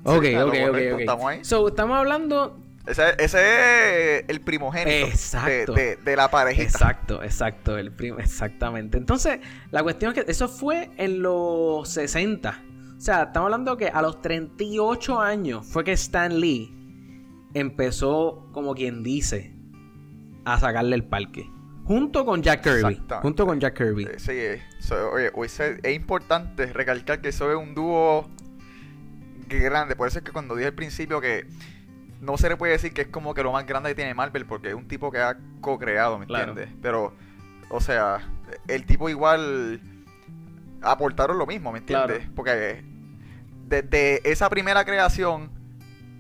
Ok, 0.04 0.24
lo 0.34 0.48
ok, 0.48 0.54
ok, 0.54 0.68
correcto, 0.68 0.94
ok. 0.96 1.00
estamos 1.00 1.26
ahí. 1.26 1.40
So, 1.44 1.68
estamos 1.68 1.98
hablando 1.98 2.60
Ese, 2.86 3.04
ese 3.18 4.20
es 4.20 4.26
el 4.28 4.42
primogénito 4.42 5.08
Exacto. 5.08 5.74
De, 5.74 5.96
de- 5.96 5.96
de 5.98 6.16
la 6.18 6.30
parejita. 6.30 6.64
Exacto, 6.64 7.24
exacto, 7.24 7.78
el 7.78 7.92
prim- 7.94 8.20
exactamente. 8.20 8.98
Entonces, 8.98 9.40
la 9.72 9.84
cuestión 9.84 10.14
es 10.14 10.24
que 10.26 10.32
eso 10.32 10.50
fue 10.50 10.92
en 10.98 11.22
los 11.22 11.88
60. 11.90 12.62
O 12.98 13.00
sea, 13.00 13.24
estamos 13.24 13.48
hablando 13.48 13.78
que 13.78 13.88
a 13.88 14.02
los 14.02 14.22
38 14.22 15.20
años 15.22 15.66
fue 15.66 15.84
que 15.86 15.94
Stan 15.94 16.40
Lee 16.40 16.74
empezó, 17.54 18.50
como 18.52 18.74
quien 18.76 19.02
dice, 19.04 19.54
a 20.46 20.60
sacarle 20.60 20.96
el 20.96 21.06
parque. 21.06 21.50
Junto 21.86 22.26
con 22.26 22.42
Jack 22.42 22.64
Kirby. 22.64 23.02
Junto 23.22 23.46
con 23.46 23.60
Jack 23.60 23.78
Kirby. 23.78 24.06
Eh, 24.06 24.18
Sí, 24.18 24.86
so- 24.86 25.12
oye, 25.12 25.32
es 25.84 25.96
importante 25.96 26.66
recalcar 26.68 27.22
que 27.22 27.30
eso 27.30 27.50
es 27.52 27.58
un 27.58 27.76
dúo 27.76 28.30
grande. 29.48 29.96
Por 29.96 30.08
eso 30.08 30.20
es 30.20 30.26
que 30.26 30.32
cuando 30.32 30.56
dije 30.56 30.68
al 30.68 30.74
principio 30.76 31.20
que 31.22 31.46
no 32.24 32.38
se 32.38 32.48
le 32.50 32.56
puede 32.58 32.72
decir 32.74 32.94
que 32.94 33.02
es 33.02 33.08
como 33.08 33.34
que 33.34 33.44
lo 33.44 33.52
más 33.52 33.66
grande 33.68 33.90
que 33.90 33.96
tiene 33.96 34.14
Marvel, 34.14 34.46
porque 34.46 34.70
es 34.70 34.74
un 34.76 34.88
tipo 34.88 35.12
que 35.12 35.20
ha 35.20 35.38
co-creado, 35.62 36.18
¿me 36.18 36.26
Claro. 36.26 36.52
entiendes? 36.52 36.76
Pero, 36.82 37.14
o 37.70 37.82
sea, 37.82 38.22
el 38.68 38.86
tipo 38.86 39.10
igual 39.10 39.82
aportaron 40.82 41.38
lo 41.38 41.46
mismo, 41.46 41.72
¿me 41.72 41.80
entiendes? 41.80 42.20
Claro. 42.20 42.32
Porque 42.36 42.84
desde 43.68 44.30
esa 44.30 44.50
primera 44.50 44.84
creación 44.86 45.50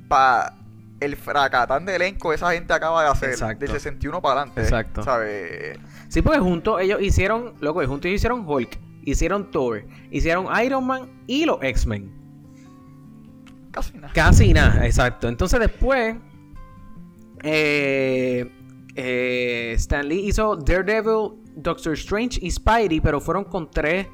para 0.07 0.55
el 0.99 1.15
fracatán 1.17 1.85
de 1.85 1.95
elenco 1.95 2.31
esa 2.33 2.51
gente 2.53 2.73
acaba 2.73 3.03
de 3.03 3.09
hacer 3.09 3.29
Exacto. 3.31 3.59
del 3.65 3.71
61 3.71 4.21
para 4.21 4.41
adelante. 4.41 4.61
Exacto. 4.61 5.03
¿Sabes? 5.03 5.77
Sí, 6.07 6.21
porque 6.21 6.39
juntos 6.39 6.79
ellos 6.81 7.01
hicieron, 7.01 7.53
loco, 7.59 7.83
y 7.83 7.87
juntos 7.87 8.05
ellos 8.07 8.17
hicieron 8.21 8.45
Hulk, 8.47 8.79
hicieron 9.03 9.51
Thor, 9.51 9.83
hicieron 10.11 10.47
Iron 10.63 10.85
Man 10.85 11.09
y 11.27 11.45
los 11.45 11.57
X-Men. 11.61 12.22
Casi 13.73 13.97
nada. 13.97 14.13
Casi 14.13 14.53
nada, 14.53 14.85
exacto. 14.85 15.27
Entonces 15.27 15.59
después, 15.59 16.15
eh, 17.41 18.49
eh, 18.95 19.73
Stan 19.75 20.07
Lee 20.07 20.27
hizo 20.27 20.55
Daredevil, 20.55 21.41
Doctor 21.55 21.93
Strange 21.93 22.39
y 22.41 22.51
Spidey, 22.51 23.01
pero 23.01 23.19
fueron 23.19 23.45
con 23.45 23.71
tres 23.71 24.07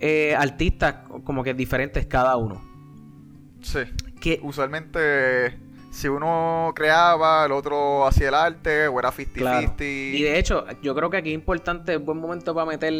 eh, 0.00 0.34
artistas 0.34 0.96
como 1.24 1.44
que 1.44 1.52
diferentes 1.52 2.06
cada 2.06 2.36
uno. 2.36 2.62
Sí. 3.60 3.80
Que, 4.18 4.40
Usualmente, 4.42 5.58
si 5.90 6.08
uno 6.08 6.72
creaba, 6.74 7.44
el 7.44 7.52
otro 7.52 8.06
hacía 8.06 8.28
el 8.28 8.34
arte, 8.34 8.88
o 8.88 8.98
era 8.98 9.12
50-50. 9.12 9.32
Claro. 9.34 9.74
Y 9.78 10.22
de 10.22 10.38
hecho, 10.38 10.64
yo 10.82 10.94
creo 10.94 11.10
que 11.10 11.18
aquí 11.18 11.28
es 11.28 11.34
importante, 11.34 11.98
buen 11.98 12.16
momento 12.16 12.54
para 12.54 12.66
meter 12.66 12.94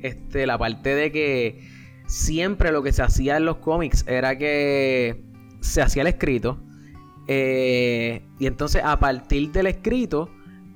este, 0.00 0.46
la 0.46 0.58
parte 0.58 0.94
de 0.94 1.10
que 1.10 1.80
siempre 2.06 2.72
lo 2.72 2.82
que 2.82 2.92
se 2.92 3.02
hacía 3.02 3.38
en 3.38 3.46
los 3.46 3.56
cómics 3.56 4.04
era 4.06 4.36
que 4.36 5.29
se 5.60 5.82
hacía 5.82 6.02
el 6.02 6.08
escrito. 6.08 6.58
eh, 7.28 8.26
y 8.38 8.46
entonces 8.46 8.82
a 8.84 8.98
partir 8.98 9.52
del 9.52 9.66
escrito, 9.66 10.28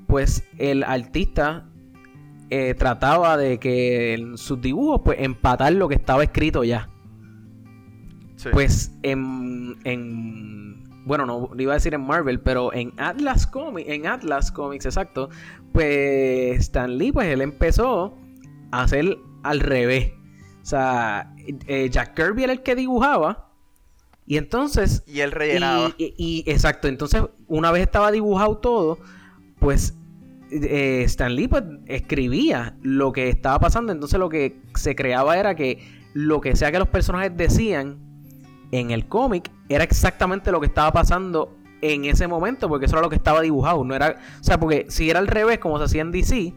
pues 0.07 0.45
el 0.59 0.85
artista 0.85 1.67
eh, 2.51 2.75
trataba 2.75 3.37
de 3.37 3.59
que 3.59 4.15
en 4.15 4.37
sus 4.39 4.61
dibujos, 4.61 5.01
pues 5.05 5.19
empatar 5.21 5.73
lo 5.73 5.89
que 5.89 5.95
estaba 5.97 6.23
escrito 6.23 6.63
ya. 6.63 6.89
Sí. 8.37 8.51
Pues 8.53 8.93
en, 9.03 9.77
en- 9.85 10.85
bueno, 11.07 11.27
no 11.27 11.51
iba 11.59 11.73
a 11.73 11.75
decir 11.75 11.93
en 11.95 12.03
Marvel, 12.03 12.41
pero 12.41 12.73
en 12.73 12.93
Atlas 12.99 13.47
Comics, 13.47 13.89
en 13.89 14.07
Atlas 14.07 14.51
Comics, 14.53 14.87
exacto, 14.87 15.29
pues 15.73 16.59
Stan 16.61 16.97
Lee, 16.97 17.13
pues 17.13 17.27
él 17.29 17.41
empezó 17.43 18.17
a 18.71 18.83
hacer 18.85 19.19
al 19.43 19.61
revés. 19.61 20.13
O 20.63 20.67
sea, 20.67 21.35
eh, 21.67 21.89
Jack 21.91 22.15
Kirby 22.15 22.45
era 22.45 22.53
el 22.55 22.63
que 22.63 22.75
dibujaba. 22.77 23.44
Y 24.27 24.37
entonces. 24.39 25.03
Y 25.07 25.21
él 25.21 25.33
rellenaba. 25.33 25.93
Y, 25.99 26.05
y- 26.05 26.45
y- 26.47 26.51
exacto, 26.51 26.89
entonces, 26.89 27.23
una 27.47 27.71
vez 27.71 27.83
estaba 27.83 28.11
dibujado 28.11 28.57
todo, 28.59 28.99
pues 29.59 29.95
eh, 30.51 31.03
Stan 31.05 31.35
Lee 31.35 31.49
pues, 31.49 31.65
escribía 31.87 32.77
lo 32.83 33.13
que 33.13 33.29
estaba 33.29 33.59
pasando. 33.59 33.93
Entonces, 33.93 34.19
lo 34.19 34.29
que 34.29 34.61
se 34.77 34.95
creaba 34.95 35.37
era 35.39 35.55
que 35.55 35.79
lo 36.15 36.41
que 36.41 36.55
sea 36.57 36.71
que 36.71 36.79
los 36.79 36.89
personajes 36.89 37.37
decían 37.37 37.99
en 38.71 38.91
el 38.93 39.07
cómic 39.07 39.51
era 39.69 39.85
exactamente 39.85 40.53
lo 40.53 40.61
que 40.61 40.67
estaba 40.67 40.93
pasando 40.93 41.57
en 41.83 42.05
ese 42.07 42.27
momento, 42.29 42.69
porque 42.69 42.87
eso 42.87 42.95
era 42.97 43.03
lo 43.03 43.11
que 43.11 43.17
estaba 43.17 43.41
dibujado. 43.43 43.85
No 43.85 43.95
era, 43.95 44.17
o 44.41 44.45
sea, 44.45 44.59
porque 44.59 44.87
si 44.89 45.11
era 45.11 45.19
al 45.19 45.27
revés, 45.27 45.59
como 45.59 45.77
se 45.79 45.85
hacía 45.85 46.03
en 46.03 46.13
DC, 46.13 46.55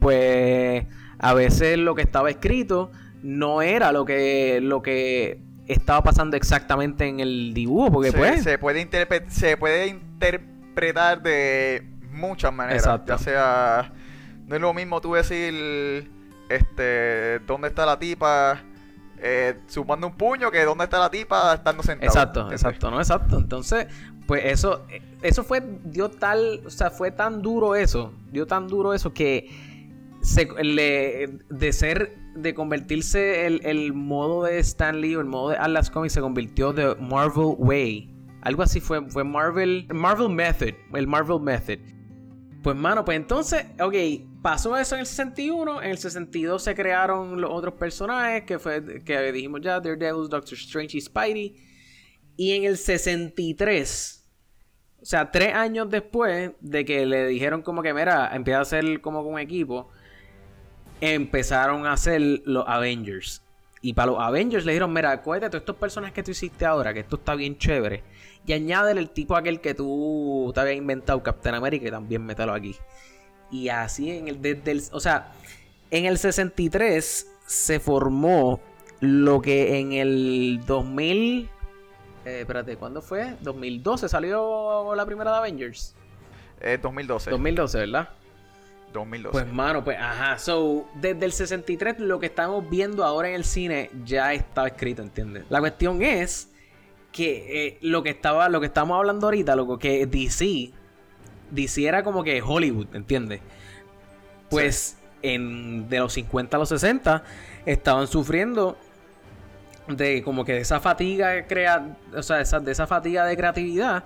pues 0.00 0.84
a 1.18 1.34
veces 1.34 1.78
lo 1.78 1.94
que 1.94 2.02
estaba 2.02 2.30
escrito 2.30 2.90
no 3.22 3.62
era 3.62 3.92
lo 3.92 4.04
que, 4.04 4.60
lo 4.62 4.82
que 4.82 5.40
estaba 5.66 6.02
pasando 6.02 6.36
exactamente 6.36 7.06
en 7.06 7.20
el 7.20 7.52
dibujo, 7.54 7.92
porque 7.92 8.10
se, 8.10 8.18
pues... 8.18 8.42
se 8.42 8.58
puede 8.58 8.88
se 9.28 9.56
puede 9.56 9.86
interpretar 9.88 11.22
de 11.22 11.86
muchas 12.10 12.52
maneras. 12.52 12.84
Exacto. 12.84 13.12
Ya 13.12 13.18
sea. 13.18 13.92
No 14.46 14.54
es 14.54 14.60
lo 14.60 14.72
mismo 14.74 15.00
tú 15.00 15.14
decir. 15.14 16.10
Este. 16.48 17.40
¿Dónde 17.40 17.68
está 17.68 17.86
la 17.86 17.98
tipa? 17.98 18.60
Eh, 19.18 19.58
sumando 19.66 20.06
un 20.06 20.14
puño 20.14 20.50
que 20.50 20.62
dónde 20.64 20.84
está 20.84 20.98
la 20.98 21.10
tipa 21.10 21.54
estando 21.54 21.82
sentado. 21.82 22.06
Exacto, 22.06 22.52
exacto, 22.52 22.90
no 22.90 22.98
exacto. 22.98 23.38
Entonces, 23.38 23.86
pues 24.26 24.44
eso, 24.44 24.86
eso 25.22 25.42
fue, 25.42 25.62
dio 25.84 26.10
tal, 26.10 26.60
o 26.66 26.70
sea, 26.70 26.90
fue 26.90 27.10
tan 27.10 27.40
duro 27.40 27.74
eso, 27.74 28.12
dio 28.30 28.46
tan 28.46 28.68
duro 28.68 28.92
eso 28.92 29.14
que 29.14 29.48
se, 30.20 30.46
le, 30.62 31.38
de 31.48 31.72
ser, 31.72 32.18
de 32.36 32.54
convertirse 32.54 33.46
el, 33.46 33.60
el 33.64 33.92
modo 33.92 34.44
de 34.44 34.58
Stan 34.58 35.00
Lee 35.00 35.16
o 35.16 35.20
el 35.20 35.26
modo 35.26 35.50
de 35.50 35.56
Atlas 35.56 35.90
Comics 35.90 36.14
se 36.14 36.20
convirtió 36.20 36.72
de 36.72 36.94
Marvel 36.96 37.54
Way. 37.58 38.14
Algo 38.42 38.62
así 38.62 38.80
fue, 38.80 39.08
fue 39.10 39.24
Marvel, 39.24 39.88
Marvel 39.92 40.28
Method, 40.28 40.74
el 40.94 41.06
Marvel 41.06 41.40
Method. 41.40 41.78
Pues 42.62 42.76
mano, 42.76 43.04
pues 43.04 43.16
entonces, 43.16 43.66
ok, 43.80 43.94
pasó 44.42 44.76
eso 44.76 44.94
en 44.94 45.00
el 45.00 45.06
61, 45.06 45.82
en 45.82 45.90
el 45.90 45.98
62 45.98 46.62
se 46.62 46.74
crearon 46.74 47.40
los 47.40 47.50
otros 47.50 47.74
personajes 47.74 48.44
que 48.44 48.58
fue 48.58 49.02
que 49.04 49.32
dijimos 49.32 49.60
ya, 49.62 49.80
Daredevil, 49.80 50.28
Doctor 50.28 50.54
Strange 50.54 50.98
y 50.98 51.00
Spidey. 51.00 51.56
Y 52.36 52.52
en 52.52 52.64
el 52.64 52.76
63, 52.76 54.28
o 55.00 55.04
sea, 55.04 55.30
tres 55.30 55.54
años 55.54 55.88
después 55.90 56.52
de 56.60 56.84
que 56.84 57.06
le 57.06 57.26
dijeron 57.28 57.62
como 57.62 57.82
que, 57.82 57.94
mira, 57.94 58.30
empieza 58.34 58.58
a 58.58 58.62
hacer 58.62 59.00
como 59.00 59.22
un 59.22 59.38
equipo, 59.38 59.88
empezaron 61.00 61.86
a 61.86 61.92
hacer 61.92 62.20
los 62.44 62.64
Avengers. 62.66 63.42
Y 63.82 63.92
para 63.92 64.12
los 64.12 64.20
Avengers 64.20 64.64
le 64.64 64.72
dijeron, 64.72 64.92
mira, 64.92 65.12
acuérdate 65.12 65.50
todos 65.50 65.62
estos 65.62 65.76
personajes 65.76 66.14
que 66.14 66.22
tú 66.22 66.30
hiciste 66.32 66.64
ahora, 66.64 66.92
que 66.92 67.00
esto 67.00 67.16
está 67.16 67.34
bien 67.34 67.56
chévere. 67.58 68.02
Y 68.46 68.52
añádele 68.52 69.00
el 69.00 69.10
tipo 69.10 69.36
aquel 69.36 69.60
que 69.60 69.74
tú 69.74 70.50
te 70.54 70.60
habías 70.60 70.76
inventado, 70.76 71.22
Captain 71.22 71.54
America, 71.54 71.86
y 71.86 71.90
también 71.90 72.24
mételo 72.24 72.52
aquí. 72.52 72.76
Y 73.50 73.68
así 73.68 74.10
en 74.10 74.28
el, 74.28 74.40
desde 74.42 74.70
el, 74.72 74.82
o 74.92 75.00
sea, 75.00 75.32
en 75.90 76.06
el 76.06 76.18
63 76.18 77.26
se 77.46 77.80
formó 77.80 78.60
lo 79.00 79.40
que 79.40 79.78
en 79.78 79.92
el 79.92 80.60
2000, 80.66 81.48
eh, 82.24 82.40
espérate, 82.40 82.76
¿cuándo 82.76 83.02
fue? 83.02 83.36
2012 83.40 84.08
salió 84.08 84.94
la 84.94 85.06
primera 85.06 85.30
de 85.32 85.36
Avengers. 85.38 85.94
Eh, 86.60 86.78
2012. 86.80 87.30
2012, 87.30 87.78
¿verdad? 87.78 88.08
2012. 89.00 89.32
Pues 89.32 89.52
mano, 89.52 89.84
pues 89.84 89.98
ajá, 89.98 90.38
so 90.38 90.88
desde 90.94 91.24
el 91.24 91.32
63 91.32 92.00
lo 92.00 92.18
que 92.18 92.26
estamos 92.26 92.68
viendo 92.68 93.04
ahora 93.04 93.28
en 93.28 93.34
el 93.34 93.44
cine 93.44 93.90
ya 94.04 94.32
estaba 94.32 94.68
escrito, 94.68 95.02
¿entiendes? 95.02 95.44
La 95.48 95.60
cuestión 95.60 96.02
es 96.02 96.50
que 97.12 97.66
eh, 97.66 97.78
lo 97.80 98.02
que 98.02 98.10
estaba 98.10 98.48
lo 98.48 98.60
que 98.60 98.66
estamos 98.66 98.96
hablando 98.96 99.26
ahorita, 99.26 99.56
lo 99.56 99.78
que 99.78 100.06
DC 100.06 100.72
DC 101.50 101.86
era 101.86 102.02
como 102.02 102.24
que 102.24 102.42
Hollywood, 102.42 102.94
¿entiendes? 102.94 103.40
Pues 104.50 104.98
en 105.22 105.88
de 105.88 105.98
los 105.98 106.12
50 106.12 106.56
a 106.56 106.60
los 106.60 106.68
60 106.68 107.22
estaban 107.64 108.06
sufriendo 108.06 108.76
de 109.88 110.22
como 110.22 110.44
que 110.44 110.52
de 110.52 110.60
esa 110.60 110.80
fatiga 110.80 111.46
crea, 111.46 111.96
o 112.14 112.22
sea, 112.22 112.40
esa, 112.40 112.60
de 112.60 112.72
esa 112.72 112.86
fatiga 112.86 113.24
de 113.24 113.36
creatividad 113.36 114.04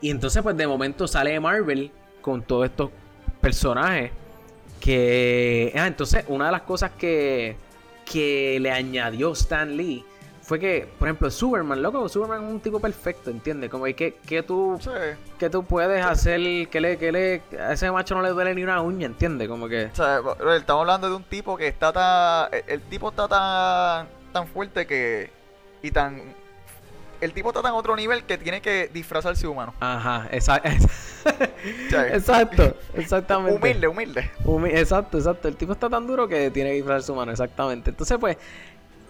y 0.00 0.10
entonces 0.10 0.42
pues 0.42 0.56
de 0.56 0.66
momento 0.66 1.06
sale 1.06 1.38
Marvel 1.38 1.90
con 2.20 2.42
todos 2.42 2.66
estos 2.66 2.90
personajes 3.40 4.10
que 4.82 5.72
ah, 5.76 5.86
entonces 5.86 6.24
una 6.28 6.46
de 6.46 6.52
las 6.52 6.62
cosas 6.62 6.90
que 6.98 7.56
que 8.04 8.58
le 8.60 8.70
añadió 8.70 9.32
Stan 9.32 9.76
Lee 9.76 10.04
fue 10.42 10.58
que, 10.58 10.88
por 10.98 11.06
ejemplo, 11.06 11.30
Superman, 11.30 11.80
loco, 11.80 12.08
Superman 12.08 12.44
es 12.44 12.50
un 12.50 12.60
tipo 12.60 12.80
perfecto, 12.80 13.30
¿entiendes? 13.30 13.70
Como 13.70 13.84
que, 13.84 14.16
que 14.26 14.42
tú 14.42 14.76
Sí. 14.82 14.90
que 15.38 15.48
tú 15.48 15.64
puedes 15.64 16.04
hacer 16.04 16.68
que 16.68 16.80
le, 16.80 16.98
que 16.98 17.12
le 17.12 17.42
a 17.60 17.72
ese 17.74 17.90
macho 17.92 18.16
no 18.16 18.22
le 18.22 18.30
duele 18.30 18.52
ni 18.56 18.64
una 18.64 18.80
uña, 18.82 19.06
¿entiendes? 19.06 19.48
Como 19.48 19.68
que 19.68 19.84
O 19.86 19.94
sea, 19.94 20.20
estamos 20.56 20.80
hablando 20.80 21.08
de 21.08 21.14
un 21.14 21.22
tipo 21.24 21.56
que 21.56 21.68
está 21.68 21.92
tan. 21.92 22.48
El, 22.52 22.64
el 22.66 22.80
tipo 22.82 23.10
está 23.10 23.28
tan, 23.28 24.08
tan 24.32 24.48
fuerte 24.48 24.84
que. 24.84 25.30
Y 25.80 25.92
tan. 25.92 26.20
El 27.20 27.32
tipo 27.32 27.50
está 27.50 27.62
tan 27.62 27.72
otro 27.74 27.94
nivel 27.94 28.24
que 28.24 28.36
tiene 28.36 28.60
que 28.60 28.90
disfrazarse 28.92 29.46
humano. 29.46 29.72
Ajá, 29.78 30.26
esa- 30.32 30.60
sea, 30.60 30.72
exacto, 32.12 32.76
exactamente. 32.94 33.56
Humilde, 33.58 33.88
humilde. 33.88 34.30
Humi- 34.44 34.70
Exacto, 34.74 35.18
exacto. 35.18 35.48
El 35.48 35.56
tipo 35.56 35.72
está 35.72 35.88
tan 35.88 36.06
duro 36.06 36.26
que 36.28 36.50
tiene 36.50 36.70
que 36.70 36.76
disfrazar 36.76 37.02
su 37.02 37.14
mano, 37.14 37.32
exactamente. 37.32 37.90
Entonces, 37.90 38.18
pues, 38.18 38.36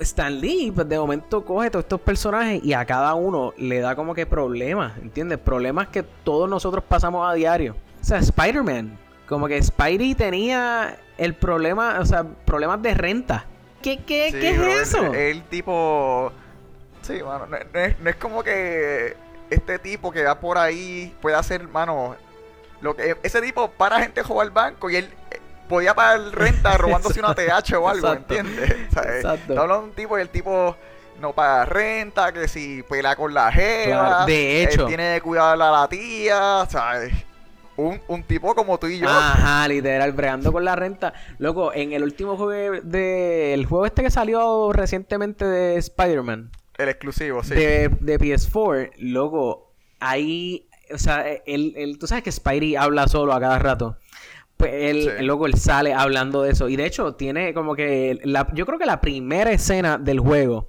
Stan 0.01 0.41
Lee, 0.41 0.73
pues 0.75 0.89
de 0.89 0.99
momento 0.99 1.45
coge 1.45 1.71
todos 1.71 1.85
estos 1.85 2.01
personajes 2.01 2.63
y 2.65 2.73
a 2.73 2.85
cada 2.85 3.15
uno 3.15 3.55
le 3.57 3.81
da 3.81 3.95
como 3.95 4.15
que 4.15 4.27
problemas, 4.27 4.97
¿entiendes? 4.99 5.39
Problemas 5.39 5.89
que 5.89 6.03
todos 6.03 6.49
nosotros 6.49 6.83
pasamos 6.89 7.31
a 7.31 7.35
diario. 7.35 7.77
O 8.01 8.05
sea, 8.05 8.19
Spider-Man, 8.19 8.99
como 9.29 9.47
que 9.47 9.63
Spidey 9.63 10.15
tenía 10.15 10.99
el 11.19 11.35
problema, 11.35 11.99
o 12.01 12.07
sea, 12.07 12.25
problemas 12.25 12.83
de 12.83 12.95
renta. 12.95 13.47
¿Qué, 13.81 13.99
qué, 13.99 14.31
Sí, 14.33 14.39
qué 14.41 14.51
es 14.51 14.59
bro, 14.59 14.73
eso? 14.73 15.07
El, 15.07 15.15
el 15.17 15.43
tipo. 15.45 16.33
Sí, 17.03 17.21
mano. 17.23 17.47
No, 17.47 17.57
no 17.73 17.81
es, 17.81 17.99
no 18.01 18.11
es 18.11 18.17
como 18.17 18.43
que 18.43 19.15
este 19.53 19.79
tipo 19.79 20.11
que 20.11 20.25
va 20.25 20.41
por 20.41 20.59
ahí 20.59 21.15
puede 21.21 21.37
hacer, 21.37 21.69
mano. 21.69 22.17
Lo 22.81 22.97
que, 22.97 23.17
ese 23.23 23.41
tipo 23.41 23.71
para 23.71 24.01
gente 24.01 24.23
jugar 24.23 24.47
al 24.47 24.53
banco 24.53 24.91
y 24.91 24.97
él 24.97 25.11
eh, 25.31 25.41
podía 25.69 25.95
pagar 25.95 26.21
renta 26.33 26.77
robándose 26.79 27.21
una 27.21 27.35
TH 27.35 27.75
o 27.75 27.89
algo, 27.89 28.09
Exacto. 28.09 28.35
¿entiendes? 28.35 28.77
O 28.91 28.93
sea, 28.93 29.03
eh, 29.03 29.17
Exacto. 29.17 29.53
Hablando 29.61 29.83
de 29.83 29.89
un 29.91 29.95
tipo 29.95 30.19
y 30.19 30.23
el 30.23 30.29
tipo 30.29 30.77
no 31.21 31.33
paga 31.33 31.65
renta, 31.65 32.33
que 32.33 32.49
si 32.49 32.83
pelea 32.83 33.15
con 33.15 33.33
la 33.33 33.53
jeva. 33.53 34.09
Claro, 34.09 34.27
de 34.27 34.63
hecho. 34.63 34.83
Él 34.83 34.89
tiene 34.89 35.15
que 35.15 35.21
cuidar 35.21 35.61
a 35.61 35.71
la 35.71 35.89
tía, 35.89 36.67
¿sabes? 36.69 37.13
Un, 37.77 38.01
un 38.09 38.23
tipo 38.25 38.55
como 38.55 38.79
tú 38.79 38.87
y 38.87 38.99
yo. 38.99 39.09
Ajá, 39.09 39.67
literal, 39.69 40.13
bregando 40.13 40.53
con 40.53 40.65
la 40.65 40.77
renta. 40.77 41.13
Loco, 41.39 41.73
en 41.73 41.93
el 41.93 42.03
último 42.03 42.37
juego 42.37 42.81
de. 42.83 43.55
El 43.55 43.67
juego 43.67 43.87
este 43.87 44.03
que 44.03 44.11
salió 44.11 44.73
recientemente 44.73 45.45
de 45.45 45.77
Spider-Man. 45.77 46.51
El 46.79 46.89
exclusivo, 46.89 47.43
sí. 47.45 47.55
de, 47.55 47.89
de 48.01 48.19
PS4, 48.19 48.93
luego, 48.99 49.73
ahí, 50.01 50.69
o 50.93 50.99
sea, 50.99 51.25
él, 51.47 51.75
él- 51.77 51.99
tú 51.99 52.07
sabes 52.07 52.25
que 52.25 52.33
Spidey 52.33 52.77
habla 52.77 53.07
solo 53.09 53.33
a 53.35 53.41
cada 53.41 53.59
rato. 53.59 53.97
Pues 54.57 54.73
él, 54.75 55.11
Sí. 55.19 55.25
luego 55.25 55.47
él 55.47 55.55
sale 55.55 55.93
hablando 55.93 56.43
de 56.43 56.53
eso. 56.53 56.69
Y 56.69 56.77
de 56.77 56.87
hecho, 56.87 57.15
tiene 57.15 57.53
como 57.53 57.75
que, 57.75 58.21
la, 58.25 58.47
yo 58.55 58.65
creo 58.65 58.79
que 58.79 58.87
la 58.87 59.01
primera 59.01 59.51
escena 59.51 59.99
del 59.99 60.21
juego, 60.21 60.69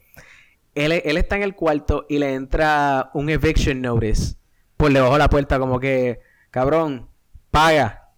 él, 0.75 0.91
él 0.91 1.17
está 1.17 1.35
en 1.35 1.43
el 1.43 1.53
cuarto 1.55 2.05
y 2.09 2.17
le 2.17 2.33
entra 2.33 3.11
un 3.13 3.29
eviction 3.29 3.81
notice 3.81 4.35
por 4.77 4.91
debajo 4.91 5.13
de 5.13 5.19
la 5.19 5.29
puerta, 5.29 5.59
como 5.59 5.79
que, 5.79 6.19
cabrón, 6.49 7.07
paga. 7.51 8.09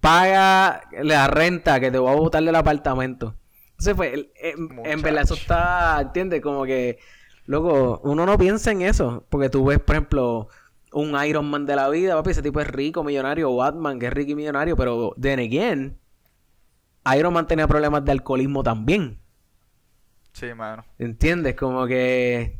Paga 0.00 0.82
la 1.02 1.28
renta 1.28 1.78
que 1.78 1.90
te 1.92 1.98
voy 1.98 2.10
a 2.12 2.16
botar 2.16 2.42
del 2.42 2.56
apartamento. 2.56 3.36
Entonces, 3.82 3.94
pues, 3.96 4.12
el- 4.14 4.32
en, 4.36 4.86
en 4.86 5.02
verdad, 5.02 5.22
eso 5.24 5.34
está, 5.34 5.98
¿entiendes? 6.00 6.40
Como 6.40 6.64
que, 6.64 6.98
luego, 7.46 8.00
uno 8.04 8.24
no 8.26 8.38
piensa 8.38 8.70
en 8.70 8.82
eso. 8.82 9.24
Porque 9.28 9.50
tú 9.50 9.64
ves, 9.64 9.80
por 9.80 9.96
ejemplo, 9.96 10.48
un 10.92 11.16
Iron 11.24 11.50
Man 11.50 11.66
de 11.66 11.74
la 11.74 11.88
vida, 11.88 12.14
papi, 12.14 12.30
ese 12.30 12.42
tipo 12.42 12.60
es 12.60 12.68
rico, 12.68 13.02
millonario, 13.02 13.50
o 13.50 13.56
Batman, 13.56 13.98
que 13.98 14.06
es 14.06 14.12
rico 14.12 14.32
y 14.32 14.34
millonario, 14.36 14.76
pero, 14.76 15.14
then 15.20 15.40
again, 15.40 15.98
Iron 17.16 17.32
Man 17.32 17.48
tenía 17.48 17.66
problemas 17.66 18.04
de 18.04 18.12
alcoholismo 18.12 18.62
también. 18.62 19.18
Sí, 20.32 20.54
mano. 20.54 20.84
¿Entiendes? 20.98 21.56
Como 21.56 21.86
que... 21.86 22.56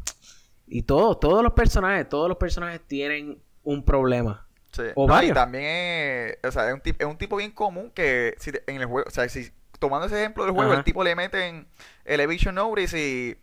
Y 0.67 0.83
todos, 0.83 1.21
todos 1.21 1.43
los 1.45 1.53
personajes, 1.53 2.09
todos 2.09 2.29
los 2.29 2.39
personajes 2.39 2.81
tienen 2.87 3.39
un 3.63 3.85
problema. 3.85 4.47
Sí. 4.73 4.83
O 4.95 5.07
No, 5.07 5.13
y 5.13 5.17
varios. 5.17 5.35
también 5.35 5.65
es, 5.67 6.39
o 6.45 6.51
sea, 6.51 6.69
es 6.69 6.75
un, 6.75 6.81
es 6.85 7.07
un 7.07 7.17
tipo 7.19 7.37
bien 7.37 7.51
común 7.53 7.91
que 7.95 8.35
si 8.39 8.53
te- 8.53 8.63
en 8.67 8.81
el 8.81 8.87
juego, 8.87 9.07
o 9.07 9.11
sea, 9.11 9.29
si 9.29 9.51
tomando 9.83 10.07
ese 10.07 10.19
ejemplo 10.19 10.45
del 10.45 10.55
juego, 10.55 10.71
Ajá. 10.71 10.79
el 10.79 10.85
tipo 10.85 11.05
le 11.05 11.15
meten 11.15 11.69
el 12.07 12.21
Eviction 12.21 12.55
Notice 12.55 12.99
y, 12.99 13.37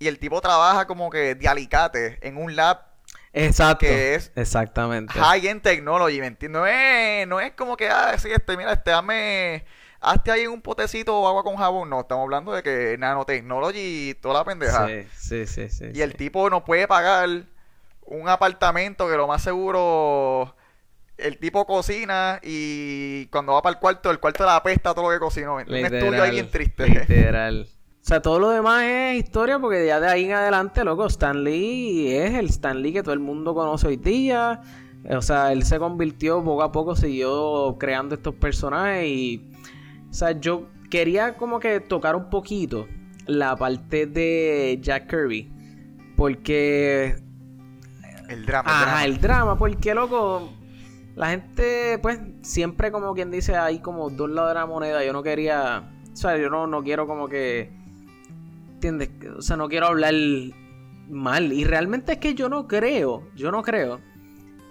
y 0.00 0.08
el 0.08 0.18
tipo 0.18 0.40
trabaja 0.40 0.88
como 0.88 1.10
que 1.10 1.36
de 1.36 1.48
alicate 1.48 2.18
en 2.26 2.36
un 2.36 2.56
lab 2.56 2.88
Exacto. 3.32 3.86
Que 3.86 4.14
es 4.14 4.32
Exactamente. 4.34 5.12
high-end 5.12 5.62
technology, 5.62 6.20
¿me 6.20 6.26
entiendes? 6.26 6.60
No 6.60 6.66
es, 6.66 7.28
no 7.28 7.40
es 7.40 7.52
como 7.52 7.76
que, 7.76 7.88
ah, 7.88 8.16
sí, 8.18 8.30
este, 8.32 8.56
mira, 8.56 8.72
este, 8.72 8.90
dame, 8.90 9.64
hazte 10.00 10.30
ahí 10.30 10.46
un 10.46 10.62
potecito 10.62 11.26
agua 11.26 11.44
con 11.44 11.56
jabón. 11.56 11.90
No, 11.90 12.00
estamos 12.00 12.24
hablando 12.24 12.52
de 12.52 12.62
que 12.62 12.96
nanotechnology 12.98 14.10
y 14.10 14.14
toda 14.14 14.34
la 14.34 14.44
pendeja. 14.44 14.86
Sí, 14.86 15.06
sí, 15.14 15.46
sí, 15.46 15.68
sí. 15.68 15.84
Y 15.94 16.00
el 16.00 16.12
sí. 16.12 16.18
tipo 16.18 16.50
no 16.50 16.64
puede 16.64 16.88
pagar 16.88 17.28
un 18.06 18.28
apartamento 18.28 19.08
que 19.08 19.16
lo 19.16 19.26
más 19.26 19.42
seguro 19.42 20.56
el 21.18 21.38
tipo 21.38 21.66
cocina 21.66 22.40
y 22.42 23.26
cuando 23.26 23.52
va 23.52 23.62
para 23.62 23.74
el 23.74 23.80
cuarto, 23.80 24.10
el 24.10 24.18
cuarto 24.20 24.44
le 24.44 24.50
apesta 24.52 24.94
todo 24.94 25.06
lo 25.06 25.10
que 25.10 25.18
cocinó. 25.18 25.56
Un 25.56 25.60
estudio 25.74 26.22
ahí 26.22 26.30
bien 26.32 26.50
triste. 26.50 26.86
Literal. 26.88 27.66
O 28.00 28.08
sea, 28.08 28.22
todo 28.22 28.38
lo 28.38 28.48
demás 28.48 28.84
es 28.84 29.18
historia 29.18 29.58
porque 29.58 29.84
ya 29.86 30.00
de 30.00 30.08
ahí 30.08 30.24
en 30.24 30.32
adelante, 30.32 30.82
loco, 30.82 31.06
Stan 31.08 31.44
Lee 31.44 32.10
es 32.10 32.32
el 32.32 32.46
Stan 32.46 32.80
Lee 32.80 32.94
que 32.94 33.02
todo 33.02 33.12
el 33.12 33.18
mundo 33.20 33.54
conoce 33.54 33.86
hoy 33.86 33.98
día. 33.98 34.62
O 35.10 35.20
sea, 35.20 35.52
él 35.52 35.62
se 35.64 35.78
convirtió 35.78 36.42
poco 36.42 36.62
a 36.62 36.72
poco, 36.72 36.96
siguió 36.96 37.76
creando 37.78 38.14
estos 38.14 38.34
personajes 38.36 39.06
y... 39.08 39.50
O 40.10 40.14
sea, 40.14 40.30
yo 40.32 40.68
quería 40.88 41.34
como 41.34 41.60
que 41.60 41.80
tocar 41.80 42.16
un 42.16 42.30
poquito 42.30 42.88
la 43.26 43.54
parte 43.56 44.06
de 44.06 44.78
Jack 44.80 45.10
Kirby. 45.10 45.52
Porque 46.16 47.14
El 48.30 48.46
drama. 48.46 48.70
el 48.70 48.74
Ajá, 48.74 48.84
drama. 48.86 49.04
el 49.04 49.20
drama, 49.20 49.58
porque 49.58 49.94
loco, 49.94 50.50
la 51.18 51.30
gente, 51.30 51.98
pues, 51.98 52.20
siempre 52.42 52.92
como 52.92 53.12
quien 53.12 53.32
dice, 53.32 53.56
hay 53.56 53.80
como 53.80 54.08
dos 54.08 54.30
lados 54.30 54.50
de 54.50 54.54
la 54.54 54.66
moneda. 54.66 55.04
Yo 55.04 55.12
no 55.12 55.24
quería, 55.24 55.90
o 56.12 56.16
sea, 56.16 56.38
yo 56.38 56.48
no, 56.48 56.68
no 56.68 56.84
quiero 56.84 57.08
como 57.08 57.26
que, 57.26 57.72
¿entiendes? 58.74 59.10
O 59.36 59.42
sea, 59.42 59.56
no 59.56 59.68
quiero 59.68 59.86
hablar 59.88 60.14
mal. 61.08 61.52
Y 61.52 61.64
realmente 61.64 62.12
es 62.12 62.18
que 62.18 62.36
yo 62.36 62.48
no 62.48 62.68
creo, 62.68 63.24
yo 63.34 63.50
no 63.50 63.64
creo 63.64 63.98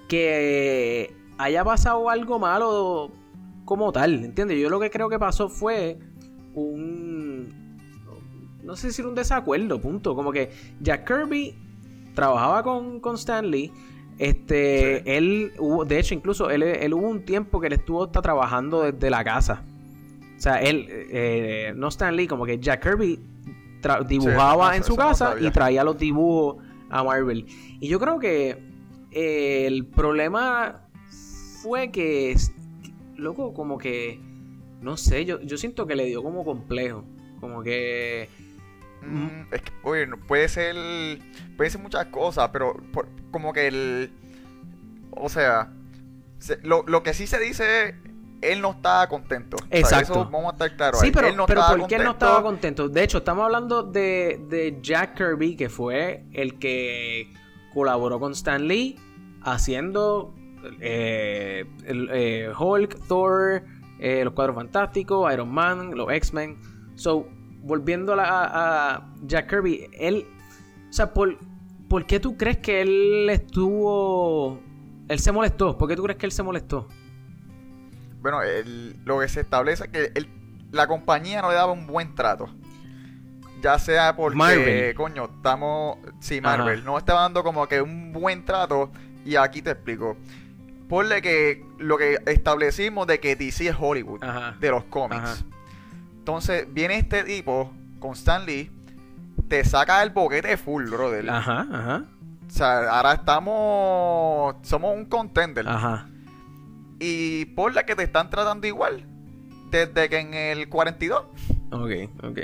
que 0.07 1.13
haya 1.37 1.65
pasado 1.65 2.09
algo 2.09 2.39
malo 2.39 3.11
como 3.65 3.91
tal, 3.91 4.23
¿entiendes? 4.23 4.57
Yo 4.57 4.69
lo 4.69 4.79
que 4.79 4.89
creo 4.89 5.09
que 5.09 5.19
pasó 5.19 5.49
fue 5.49 5.99
un, 6.53 7.77
no 8.63 8.77
sé 8.77 8.93
si 8.93 9.01
un 9.01 9.15
desacuerdo, 9.15 9.81
punto. 9.81 10.15
Como 10.15 10.31
que 10.31 10.49
Jack 10.79 11.05
Kirby 11.05 11.53
trabajaba 12.15 12.63
con, 12.63 13.01
con 13.01 13.15
Stan 13.15 13.51
Lee. 13.51 13.69
Este, 14.17 14.97
Sí. 14.97 15.03
él 15.05 15.51
hubo, 15.59 15.85
de 15.85 15.99
hecho, 15.99 16.13
incluso 16.13 16.49
él, 16.49 16.63
él 16.63 16.93
hubo 16.93 17.07
un 17.07 17.23
tiempo 17.23 17.59
que 17.59 17.67
él 17.67 17.73
estuvo 17.73 18.03
hasta 18.03 18.21
trabajando 18.21 18.83
desde 18.83 19.09
la 19.09 19.23
casa. 19.23 19.63
O 20.37 20.39
sea, 20.39 20.61
él, 20.61 20.87
eh, 20.89 21.73
no 21.75 21.87
Stan 21.87 22.15
Lee, 22.15 22.27
como 22.27 22.45
que 22.45 22.59
Jack 22.59 22.83
Kirby 22.83 23.19
dibujaba 24.07 24.75
en 24.75 24.83
su 24.83 24.93
no 24.93 24.97
casa 24.97 25.35
y 25.39 25.49
traía 25.51 25.83
los 25.83 25.97
dibujos 25.97 26.57
a 26.89 27.03
Marvel. 27.03 27.45
Y 27.79 27.87
yo 27.87 27.99
creo 27.99 28.19
que 28.19 28.57
eh, 29.11 29.65
el 29.67 29.85
problema 29.85 30.81
fue 31.61 31.91
que, 31.91 32.35
loco, 33.15 33.53
como 33.53 33.77
que, 33.77 34.19
no 34.81 34.97
sé, 34.97 35.25
yo, 35.25 35.41
yo 35.41 35.57
siento 35.57 35.87
que 35.87 35.95
le 35.95 36.05
dio 36.05 36.23
como 36.23 36.43
complejo. 36.43 37.03
Como 37.39 37.61
que... 37.61 38.29
Mm, 39.01 39.53
es 39.53 39.61
que, 39.61 39.71
oye, 39.83 40.07
puede 40.27 40.49
ser, 40.49 40.75
puede 41.55 41.69
ser 41.69 41.81
muchas 41.81 42.05
cosas, 42.07 42.49
pero 42.51 42.73
por- 42.91 43.07
como 43.31 43.53
que 43.53 43.67
el, 43.67 44.11
o 45.11 45.29
sea, 45.29 45.71
se- 46.39 46.59
lo, 46.63 46.83
lo 46.87 47.03
que 47.03 47.13
sí 47.13 47.25
se 47.27 47.39
dice, 47.39 47.95
él 48.41 48.61
no 48.61 48.71
estaba 48.71 49.07
contento. 49.07 49.57
O 49.57 49.59
sea, 49.67 49.79
Exacto. 49.79 50.13
eso 50.13 50.25
vamos 50.29 50.49
a 50.49 50.51
estar 50.51 50.75
claros. 50.75 50.99
Sí, 50.99 51.11
pero, 51.11 51.27
él 51.27 51.35
no 51.35 51.45
pero 51.45 51.61
¿por 51.67 51.87
qué 51.87 51.95
él 51.95 52.03
no 52.03 52.11
estaba 52.11 52.41
contento? 52.43 52.89
De 52.89 53.03
hecho, 53.03 53.19
estamos 53.19 53.45
hablando 53.45 53.83
de, 53.83 54.39
de 54.49 54.77
Jack 54.81 55.15
Kirby, 55.17 55.55
que 55.55 55.69
fue 55.69 56.25
el 56.33 56.59
que 56.59 57.31
colaboró 57.73 58.19
con 58.19 58.33
Stan 58.33 58.67
Lee 58.67 58.99
haciendo 59.43 60.33
eh, 60.81 61.65
el, 61.85 62.09
eh, 62.11 62.51
Hulk, 62.57 63.07
Thor, 63.07 63.63
eh, 63.99 64.23
los 64.23 64.33
Cuadros 64.33 64.55
Fantásticos, 64.55 65.31
Iron 65.33 65.49
Man, 65.49 65.95
los 65.95 66.11
X-Men. 66.11 66.57
So, 66.95 67.27
volviendo 67.61 68.13
a, 68.13 68.25
a- 68.95 69.13
Jack 69.23 69.49
Kirby, 69.49 69.87
él, 69.93 70.25
o 70.89 70.93
sea, 70.93 71.13
¿por, 71.13 71.37
¿por 71.89 72.05
qué 72.05 72.19
tú 72.19 72.37
crees 72.37 72.57
que 72.57 72.81
él 72.81 73.29
estuvo... 73.29 74.59
Él 75.07 75.19
se 75.19 75.31
molestó? 75.31 75.77
¿Por 75.77 75.87
qué 75.87 75.95
tú 75.95 76.03
crees 76.03 76.17
que 76.17 76.25
él 76.25 76.31
se 76.31 76.43
molestó? 76.43 76.87
Bueno, 78.21 78.39
lo 79.05 79.19
que 79.19 79.29
se 79.29 79.41
establece 79.41 79.85
es 79.85 79.89
que 79.89 80.11
el- 80.15 80.29
la 80.71 80.85
compañía 80.87 81.41
no 81.41 81.49
le 81.49 81.55
daba 81.55 81.71
un 81.71 81.87
buen 81.87 82.13
trato. 82.15 82.49
Ya 83.61 83.79
sea 83.79 84.15
porque, 84.15 84.37
Marvel. 84.37 84.93
coño, 84.95 85.25
estamos. 85.35 85.97
Sí, 86.19 86.39
Ajá. 86.43 86.57
Marvel. 86.57 86.83
No 86.83 86.97
estaba 86.97 87.21
dando 87.21 87.43
como 87.43 87.67
que 87.67 87.81
un 87.81 88.11
buen 88.13 88.43
trato. 88.45 88.91
Y 89.25 89.35
aquí 89.35 89.61
te 89.61 89.71
explico. 89.71 90.15
Ponle 90.89 91.21
que 91.21 91.65
lo 91.79 91.97
que 91.97 92.19
establecimos 92.27 93.07
de 93.07 93.19
que 93.19 93.35
DC 93.35 93.67
es 93.69 93.75
Hollywood, 93.79 94.23
Ajá. 94.23 94.55
de 94.59 94.71
los 94.71 94.83
cómics. 94.85 95.21
Ajá. 95.21 95.35
Entonces, 96.27 96.67
viene 96.73 96.97
este 96.97 97.23
tipo 97.23 97.71
con 97.99 98.11
Stan 98.11 98.45
Lee, 98.45 98.69
te 99.47 99.63
saca 99.63 100.03
el 100.03 100.09
boquete 100.09 100.57
full, 100.57 100.89
brother. 100.89 101.29
Ajá, 101.29 101.65
ajá, 101.71 102.03
O 102.45 102.51
sea, 102.51 102.89
ahora 102.89 103.13
estamos. 103.13 104.55
Somos 104.63 104.93
un 104.93 105.05
contender. 105.05 105.65
ajá. 105.65 106.09
Y 106.99 107.45
por 107.45 107.73
la 107.73 107.85
que 107.85 107.95
te 107.95 108.03
están 108.03 108.29
tratando 108.29 108.67
igual. 108.67 109.05
Desde 109.71 110.09
que 110.09 110.19
en 110.19 110.33
el 110.33 110.67
42. 110.67 111.23
Ok, 111.71 111.91
ok. 112.23 112.39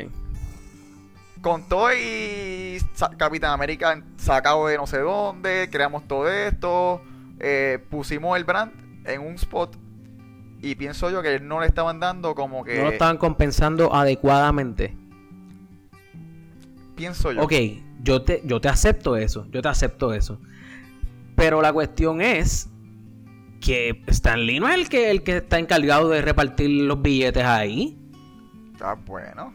Con 1.41 1.67
todo 1.67 1.93
y 1.93 2.77
Capitán 3.17 3.51
América 3.51 4.01
sacado 4.15 4.67
de 4.67 4.77
no 4.77 4.87
sé 4.87 4.99
dónde. 4.99 5.67
Creamos 5.69 6.07
todo 6.07 6.29
esto. 6.29 7.01
eh, 7.37 7.85
pusimos 7.89 8.37
el 8.37 8.45
brand 8.45 8.71
en 9.05 9.19
un 9.19 9.33
spot. 9.33 9.75
Y 10.63 10.75
pienso 10.75 11.11
yo 11.11 11.21
que 11.21 11.39
no 11.41 11.59
le 11.59 11.67
estaban 11.67 11.99
dando 11.99 12.33
como 12.33 12.63
que. 12.63 12.77
No 12.77 12.85
lo 12.85 12.89
estaban 12.91 13.17
compensando 13.17 13.93
adecuadamente. 13.93 14.95
Pienso 16.95 17.31
yo. 17.31 17.41
Ok, 17.43 17.53
yo 18.01 18.21
te, 18.21 18.41
yo 18.45 18.61
te 18.61 18.69
acepto 18.69 19.17
eso. 19.17 19.45
Yo 19.51 19.61
te 19.61 19.67
acepto 19.67 20.13
eso. 20.13 20.39
Pero 21.35 21.61
la 21.61 21.73
cuestión 21.73 22.21
es 22.21 22.69
que 23.59 24.01
Stan 24.07 24.45
Lee 24.45 24.59
no 24.59 24.67
es 24.69 24.75
el 24.75 24.89
que, 24.89 25.11
el 25.11 25.23
que 25.23 25.37
está 25.37 25.59
encargado 25.59 26.07
de 26.09 26.21
repartir 26.21 26.69
los 26.69 27.01
billetes 27.01 27.43
ahí. 27.43 27.97
Ah, 28.81 28.95
bueno. 29.05 29.53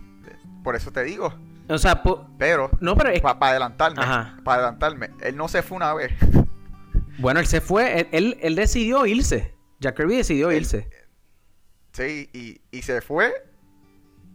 Por 0.62 0.76
eso 0.76 0.90
te 0.90 1.04
digo. 1.04 1.32
O 1.68 1.78
sea, 1.78 2.02
Pero. 2.38 2.70
no, 2.80 2.96
pero 2.96 3.10
es- 3.10 3.20
Para 3.22 3.50
adelantarme. 3.50 4.02
Ajá. 4.02 4.36
Para 4.44 4.62
adelantarme. 4.62 5.10
Él 5.22 5.36
no 5.36 5.48
se 5.48 5.62
fue 5.62 5.76
una 5.76 5.94
vez. 5.94 6.12
bueno, 7.18 7.40
él 7.40 7.46
se 7.46 7.60
fue, 7.62 8.00
él, 8.00 8.08
él, 8.12 8.38
él 8.42 8.54
decidió 8.56 9.06
irse. 9.06 9.54
Jack 9.80 9.96
Kirby 9.96 10.16
decidió 10.16 10.50
Él- 10.50 10.58
irse. 10.62 10.90
Sí, 11.92 12.28
y, 12.32 12.60
y 12.70 12.82
se 12.82 13.00
fue. 13.00 13.32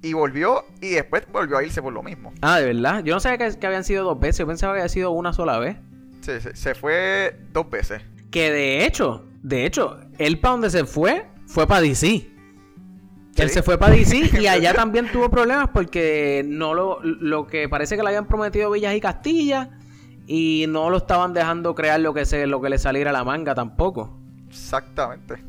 Y 0.01 0.13
volvió. 0.13 0.65
Y 0.81 0.89
después 0.89 1.23
volvió 1.31 1.57
a 1.57 1.63
irse 1.63 1.81
por 1.81 1.93
lo 1.93 2.03
mismo. 2.03 2.33
Ah, 2.41 2.59
de 2.59 2.73
verdad. 2.73 3.03
Yo 3.03 3.13
no 3.13 3.19
sabía 3.19 3.37
que, 3.37 3.57
que 3.57 3.67
habían 3.67 3.83
sido 3.83 4.03
dos 4.03 4.19
veces. 4.19 4.39
Yo 4.39 4.47
pensaba 4.47 4.73
que 4.73 4.79
había 4.79 4.89
sido 4.89 5.11
una 5.11 5.33
sola 5.33 5.59
vez. 5.59 5.77
Sí, 6.21 6.39
se, 6.39 6.55
se 6.55 6.75
fue 6.75 7.37
dos 7.51 7.69
veces. 7.69 8.01
Que 8.31 8.51
de 8.51 8.85
hecho, 8.85 9.25
de 9.43 9.65
hecho, 9.65 9.99
él 10.17 10.39
para 10.39 10.53
donde 10.53 10.69
se 10.69 10.85
fue, 10.85 11.25
fue 11.45 11.67
para 11.67 11.81
DC. 11.81 12.29
Él 13.35 13.49
se 13.49 13.63
fue 13.63 13.77
para 13.77 13.95
DC 13.95 14.31
y 14.41 14.47
allá 14.47 14.73
también 14.73 15.11
tuvo 15.11 15.29
problemas 15.29 15.69
porque 15.73 16.43
no 16.47 16.73
lo, 16.73 16.99
lo 17.03 17.47
que 17.47 17.67
parece 17.67 17.95
que 17.95 18.03
le 18.03 18.09
habían 18.09 18.27
prometido 18.27 18.71
Villas 18.71 18.95
y 18.95 19.01
Castilla 19.01 19.71
y 20.27 20.65
no 20.69 20.89
lo 20.89 20.97
estaban 20.97 21.33
dejando 21.33 21.75
crear 21.75 21.99
lo 21.99 22.13
que 22.13 22.25
se, 22.25 22.47
lo 22.47 22.61
que 22.61 22.69
le 22.69 22.77
saliera 22.77 23.09
a 23.09 23.13
la 23.13 23.23
manga 23.23 23.55
tampoco. 23.55 24.17
Exactamente. 24.47 25.43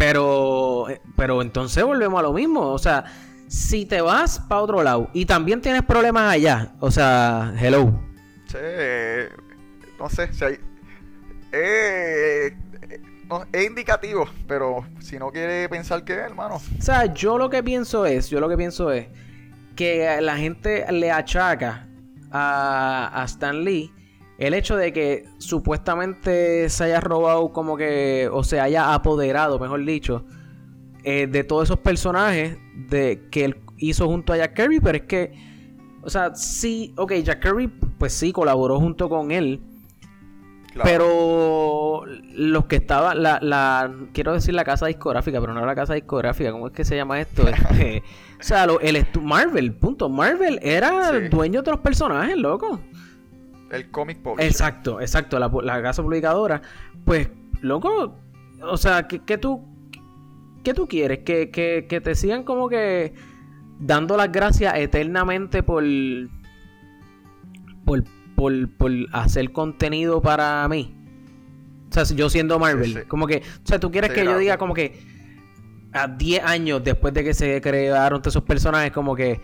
Pero, 0.00 0.86
pero 1.14 1.42
entonces 1.42 1.84
volvemos 1.84 2.18
a 2.18 2.22
lo 2.22 2.32
mismo. 2.32 2.72
O 2.72 2.78
sea, 2.78 3.04
si 3.48 3.84
te 3.84 4.00
vas 4.00 4.38
para 4.38 4.62
otro 4.62 4.82
lado 4.82 5.10
y 5.12 5.26
también 5.26 5.60
tienes 5.60 5.82
problemas 5.82 6.32
allá, 6.32 6.72
o 6.80 6.90
sea, 6.90 7.52
hello. 7.60 8.00
Sí, 8.46 8.56
no 9.98 10.08
sé, 10.08 10.32
si 10.32 10.42
hay, 10.42 10.58
eh, 11.52 12.56
no, 13.28 13.44
es 13.52 13.66
indicativo, 13.66 14.26
pero 14.48 14.86
si 15.00 15.18
no 15.18 15.30
quiere 15.30 15.68
pensar 15.68 16.02
que 16.02 16.14
es, 16.14 16.20
hermano. 16.20 16.54
O 16.54 16.82
sea, 16.82 17.12
yo 17.12 17.36
lo 17.36 17.50
que 17.50 17.62
pienso 17.62 18.06
es, 18.06 18.30
yo 18.30 18.40
lo 18.40 18.48
que 18.48 18.56
pienso 18.56 18.90
es 18.90 19.06
que 19.76 20.18
la 20.22 20.38
gente 20.38 20.90
le 20.90 21.10
achaca 21.10 21.86
a, 22.30 23.20
a 23.20 23.24
Stan 23.26 23.62
Lee 23.62 23.92
el 24.40 24.54
hecho 24.54 24.74
de 24.76 24.92
que 24.92 25.26
supuestamente 25.36 26.68
se 26.70 26.84
haya 26.84 27.00
robado 27.00 27.52
como 27.52 27.76
que, 27.76 28.28
o 28.32 28.42
se 28.42 28.58
haya 28.58 28.94
apoderado, 28.94 29.58
mejor 29.58 29.84
dicho, 29.84 30.24
eh, 31.04 31.26
de 31.26 31.44
todos 31.44 31.64
esos 31.64 31.78
personajes 31.78 32.56
de, 32.88 33.28
que 33.30 33.44
él 33.44 33.56
hizo 33.76 34.06
junto 34.06 34.32
a 34.32 34.38
Jack 34.38 34.54
Kirby, 34.56 34.80
pero 34.80 34.96
es 34.96 35.04
que, 35.04 35.34
o 36.02 36.08
sea, 36.08 36.34
sí, 36.34 36.94
ok, 36.96 37.12
Jack 37.22 37.42
Kirby, 37.42 37.68
pues 37.98 38.14
sí, 38.14 38.32
colaboró 38.32 38.80
junto 38.80 39.10
con 39.10 39.30
él, 39.30 39.60
pero 40.82 42.04
los 42.32 42.64
que 42.64 42.76
estaban, 42.76 43.22
la, 43.22 43.40
la, 43.42 43.92
quiero 44.14 44.32
decir 44.32 44.54
la 44.54 44.64
casa 44.64 44.86
discográfica, 44.86 45.38
pero 45.38 45.52
no 45.52 45.66
la 45.66 45.74
casa 45.74 45.92
discográfica, 45.92 46.50
¿cómo 46.50 46.68
es 46.68 46.72
que 46.72 46.86
se 46.86 46.96
llama 46.96 47.20
esto? 47.20 47.44
Este, 47.48 48.02
o 48.40 48.42
sea, 48.42 48.66
el 48.80 49.06
Marvel, 49.20 49.74
punto. 49.74 50.08
Marvel 50.08 50.58
era 50.62 51.10
el 51.10 51.28
dueño 51.28 51.60
de 51.60 51.72
los 51.72 51.80
personajes, 51.80 52.38
loco. 52.38 52.80
El 53.70 53.90
comic 53.90 54.18
publisher. 54.22 54.50
Exacto, 54.50 55.00
exacto, 55.00 55.38
la, 55.38 55.50
la 55.62 55.82
casa 55.82 56.02
publicadora. 56.02 56.62
Pues, 57.04 57.28
loco, 57.60 58.16
o 58.62 58.76
sea, 58.76 59.06
¿qué, 59.06 59.38
tú, 59.38 59.64
qué 60.64 60.74
tú 60.74 60.88
quieres? 60.88 61.20
¿Que, 61.20 61.50
que, 61.50 61.86
que 61.88 62.00
te 62.00 62.14
sigan 62.14 62.44
como 62.44 62.68
que 62.68 63.14
dando 63.78 64.16
las 64.16 64.30
gracias 64.30 64.74
eternamente 64.76 65.62
por, 65.62 65.84
por 67.84 68.04
por, 68.78 68.92
hacer 69.12 69.52
contenido 69.52 70.22
para 70.22 70.66
mí. 70.68 70.94
O 71.90 71.92
sea, 71.92 72.04
yo 72.16 72.30
siendo 72.30 72.58
Marvel. 72.58 73.06
Como 73.06 73.26
que, 73.26 73.38
o 73.38 73.66
sea, 73.66 73.78
tú 73.78 73.90
quieres 73.90 74.12
que 74.12 74.24
yo 74.24 74.38
diga 74.38 74.56
como 74.56 74.74
que 74.74 74.98
a 75.92 76.06
10 76.06 76.44
años 76.44 76.82
después 76.84 77.12
de 77.12 77.24
que 77.24 77.34
se 77.34 77.60
crearon 77.60 78.22
todos 78.22 78.32
esos 78.32 78.44
personajes, 78.44 78.92
como 78.92 79.14
que, 79.14 79.40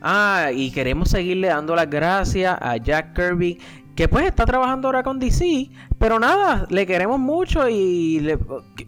ah, 0.00 0.50
y 0.52 0.70
queremos 0.70 1.10
seguirle 1.10 1.48
dando 1.48 1.74
las 1.74 1.88
gracias 1.88 2.56
a 2.60 2.76
Jack 2.76 3.14
Kirby, 3.14 3.60
que 3.94 4.08
pues 4.08 4.26
está 4.26 4.46
trabajando 4.46 4.88
ahora 4.88 5.02
con 5.02 5.18
DC, 5.18 5.70
pero 5.98 6.18
nada, 6.18 6.66
le 6.70 6.86
queremos 6.86 7.18
mucho 7.18 7.68
y 7.68 8.20
le... 8.20 8.38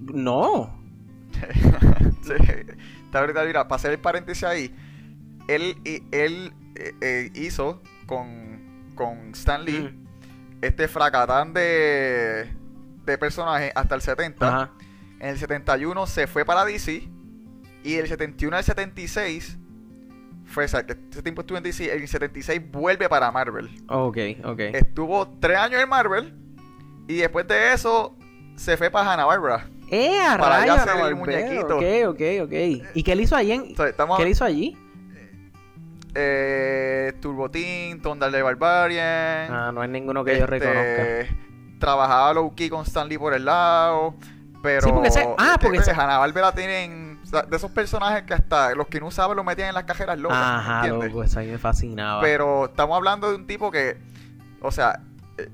No. 0.00 0.78
sí. 2.22 2.34
Ahorita, 3.12 3.44
mira, 3.44 3.68
para 3.68 3.76
hacer 3.76 3.92
el 3.92 3.98
paréntesis 3.98 4.44
ahí, 4.44 4.74
él, 5.48 5.76
él 6.12 6.52
eh, 6.76 6.94
eh, 7.02 7.30
hizo 7.34 7.82
con 8.06 8.52
con 8.94 9.30
Stan 9.32 9.64
Lee, 9.64 9.90
este 10.60 10.88
fracatán 10.88 11.52
de, 11.52 12.50
de 13.04 13.18
personajes 13.18 13.72
hasta 13.74 13.94
el 13.94 14.00
70. 14.00 14.70
En 15.20 15.28
el 15.30 15.38
71 15.38 16.06
se 16.06 16.26
fue 16.26 16.44
para 16.44 16.64
DC. 16.64 17.08
Y 17.84 17.94
el 17.94 18.06
71 18.06 18.56
al 18.56 18.62
76 18.62 19.58
fue, 20.52 20.66
o 20.66 20.68
sea, 20.68 20.86
que 20.86 20.96
ese 21.10 21.22
tiempo 21.22 21.40
estuvo 21.40 21.58
en 21.58 21.64
DC. 21.64 21.92
El 21.92 22.06
76 22.06 22.60
vuelve 22.70 23.08
para 23.08 23.30
Marvel. 23.32 23.68
Ok, 23.88 24.18
ok. 24.44 24.60
Estuvo 24.60 25.28
tres 25.40 25.58
años 25.58 25.82
en 25.82 25.88
Marvel. 25.88 26.34
Y 27.08 27.16
después 27.16 27.46
de 27.48 27.72
eso 27.72 28.16
se 28.56 28.76
fue 28.76 28.90
para 28.90 29.12
Hanna 29.12 29.24
Barbera. 29.24 29.68
¡Eh, 29.90 30.18
a 30.20 30.38
para 30.38 30.62
hacer 30.74 30.96
el 31.06 31.16
muñequito. 31.16 31.76
Ok, 31.76 31.84
ok, 32.08 32.20
ok. 32.44 32.52
¿Y 32.94 33.02
qué 33.02 33.12
él 33.12 33.20
hizo 33.20 33.36
allí? 33.36 33.52
En... 33.52 33.74
¿Qué 33.74 34.22
él 34.22 34.28
hizo 34.28 34.44
allí? 34.44 34.78
eh, 36.14 37.12
Turbo 37.20 37.50
Teen, 37.50 38.00
de 38.00 38.42
Barbarian. 38.42 39.52
Ah, 39.52 39.70
no 39.72 39.80
hay 39.80 39.88
ninguno 39.88 40.24
que 40.24 40.38
yo 40.38 40.44
este, 40.44 40.58
reconozca. 40.58 41.36
Trabajaba 41.78 42.34
low 42.34 42.54
key 42.54 42.68
con 42.68 42.84
Stanley 42.84 43.18
por 43.18 43.34
el 43.34 43.44
lado. 43.44 44.14
Pero. 44.62 44.82
Sí, 44.82 44.92
porque 44.92 45.10
ah, 45.38 45.56
porque 45.60 45.78
pues, 45.78 45.88
Hanna 45.88 46.18
Barbera 46.18 46.52
tienen. 46.52 47.11
De 47.32 47.56
esos 47.56 47.70
personajes 47.70 48.24
que 48.24 48.34
hasta 48.34 48.74
los 48.74 48.88
que 48.88 49.00
no 49.00 49.06
usaban 49.06 49.34
lo 49.36 49.42
metían 49.42 49.68
en 49.68 49.74
las 49.74 49.84
cajeras 49.84 50.18
locas. 50.18 50.36
Ajá, 50.38 50.86
loco, 50.86 51.22
eso 51.22 51.40
a 51.40 51.42
mí 51.42 51.48
me 51.48 51.56
fascinaba. 51.56 52.20
Pero 52.20 52.66
estamos 52.66 52.94
hablando 52.94 53.30
de 53.30 53.36
un 53.36 53.46
tipo 53.46 53.70
que. 53.70 53.96
O 54.60 54.70
sea, 54.70 55.00
eh, 55.38 55.48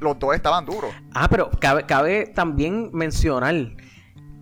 los 0.00 0.18
dos 0.18 0.34
estaban 0.34 0.64
duros. 0.64 0.94
Ah, 1.12 1.28
pero 1.28 1.50
cabe, 1.50 1.84
cabe 1.84 2.26
también 2.34 2.88
mencionar 2.94 3.54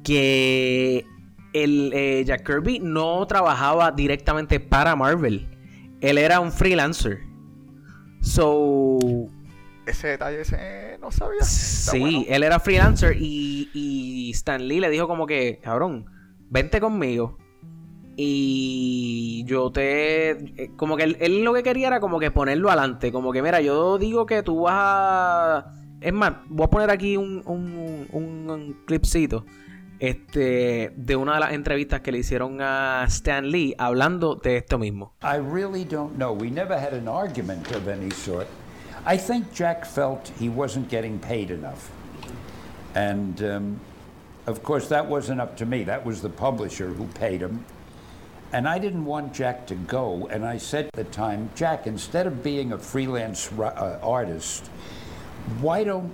que 0.05 1.05
el 1.53 1.93
eh, 1.93 2.23
Jack 2.25 2.47
Kirby 2.47 2.79
no 2.79 3.27
trabajaba 3.27 3.91
directamente 3.91 4.61
para 4.61 4.95
Marvel. 4.95 5.49
Él 6.01 6.17
era 6.17 6.38
un 6.38 6.53
freelancer. 6.53 7.19
So. 8.21 8.99
Ese 9.85 10.09
detalle 10.09 10.43
ese 10.43 10.99
no 11.01 11.11
sabía. 11.11 11.43
sí, 11.43 12.27
él 12.29 12.43
era 12.43 12.61
freelancer 12.61 13.17
y, 13.19 13.71
y 13.73 14.31
Stan 14.33 14.67
Lee 14.69 14.81
le 14.81 14.91
dijo 14.91 15.09
como 15.09 15.27
que, 15.27 15.61
cabrón, 15.62 16.07
vente 16.51 16.81
conmigo. 16.81 17.37
Y 18.17 19.45
yo 19.47 19.71
te. 19.71 20.31
Eh, 20.31 20.71
como 20.77 20.97
que 20.97 21.05
él, 21.05 21.45
lo 21.45 21.55
que 21.55 21.63
quería 21.63 21.87
era 21.87 22.01
como 22.01 22.19
que 22.19 22.31
ponerlo 22.31 22.69
adelante. 22.69 23.13
Como 23.13 23.33
que, 23.33 23.43
mira, 23.43 23.61
yo 23.61 23.99
digo 23.99 24.27
que 24.27 24.43
tú 24.43 24.63
vas 24.63 24.75
a. 24.77 25.75
Es 26.01 26.13
más, 26.13 26.33
voy 26.49 26.65
a 26.65 26.71
poner 26.71 26.91
aquí 26.91 27.17
un, 27.17 27.43
un, 27.47 28.07
un 28.13 28.77
clipcito 28.87 29.45
este, 29.99 30.93
de 30.97 31.17
una 31.17 31.35
de 31.35 31.41
las 31.41 31.53
entrevistas 31.53 32.01
que 32.01 32.13
le 32.13 32.19
hicieron 32.19 32.61
a 32.61 33.05
Stan 33.09 33.49
Lee 33.51 33.75
hablando 33.79 34.37
de 34.37 34.57
esto 34.57 34.79
mismo. 34.79 35.15
I 35.23 35.39
really 35.39 35.85
don't 35.85 36.17
know. 36.17 36.33
We 36.33 36.51
never 36.51 36.77
had 36.79 36.95
an 36.95 37.09
argument 37.09 37.71
of 37.75 37.89
any 37.89 38.11
sort. 38.11 38.47
I 39.07 39.17
think 39.17 39.53
Jack 39.53 39.85
felt 39.85 40.31
he 40.39 40.49
wasn't 40.49 40.91
getting 40.91 41.19
paid 41.19 41.51
enough. 41.51 41.91
And 42.95 43.41
um, 43.43 43.81
of 44.49 44.63
course, 44.63 44.89
that 44.89 45.07
wasn't 45.07 45.43
up 45.43 45.59
to 45.59 45.67
me. 45.67 45.85
That 45.85 46.07
was 46.07 46.23
the 46.23 46.31
publisher 46.31 46.89
who 46.89 47.07
paid 47.09 47.43
him. 47.43 47.67
And 48.51 48.67
I 48.67 48.79
didn't 48.79 49.05
want 49.05 49.35
Jack 49.35 49.67
to 49.67 49.75
go. 49.75 50.27
And 50.31 50.43
I 50.43 50.57
said 50.57 50.87
at 50.87 50.93
the 50.95 51.05
time, 51.05 51.51
Jack, 51.55 51.87
instead 51.87 52.27
of 52.27 52.43
being 52.43 52.73
a 52.73 52.79
freelance 52.79 53.53
uh, 53.53 53.99
artist, 54.03 54.69
why 55.61 55.85
don't 55.85 56.11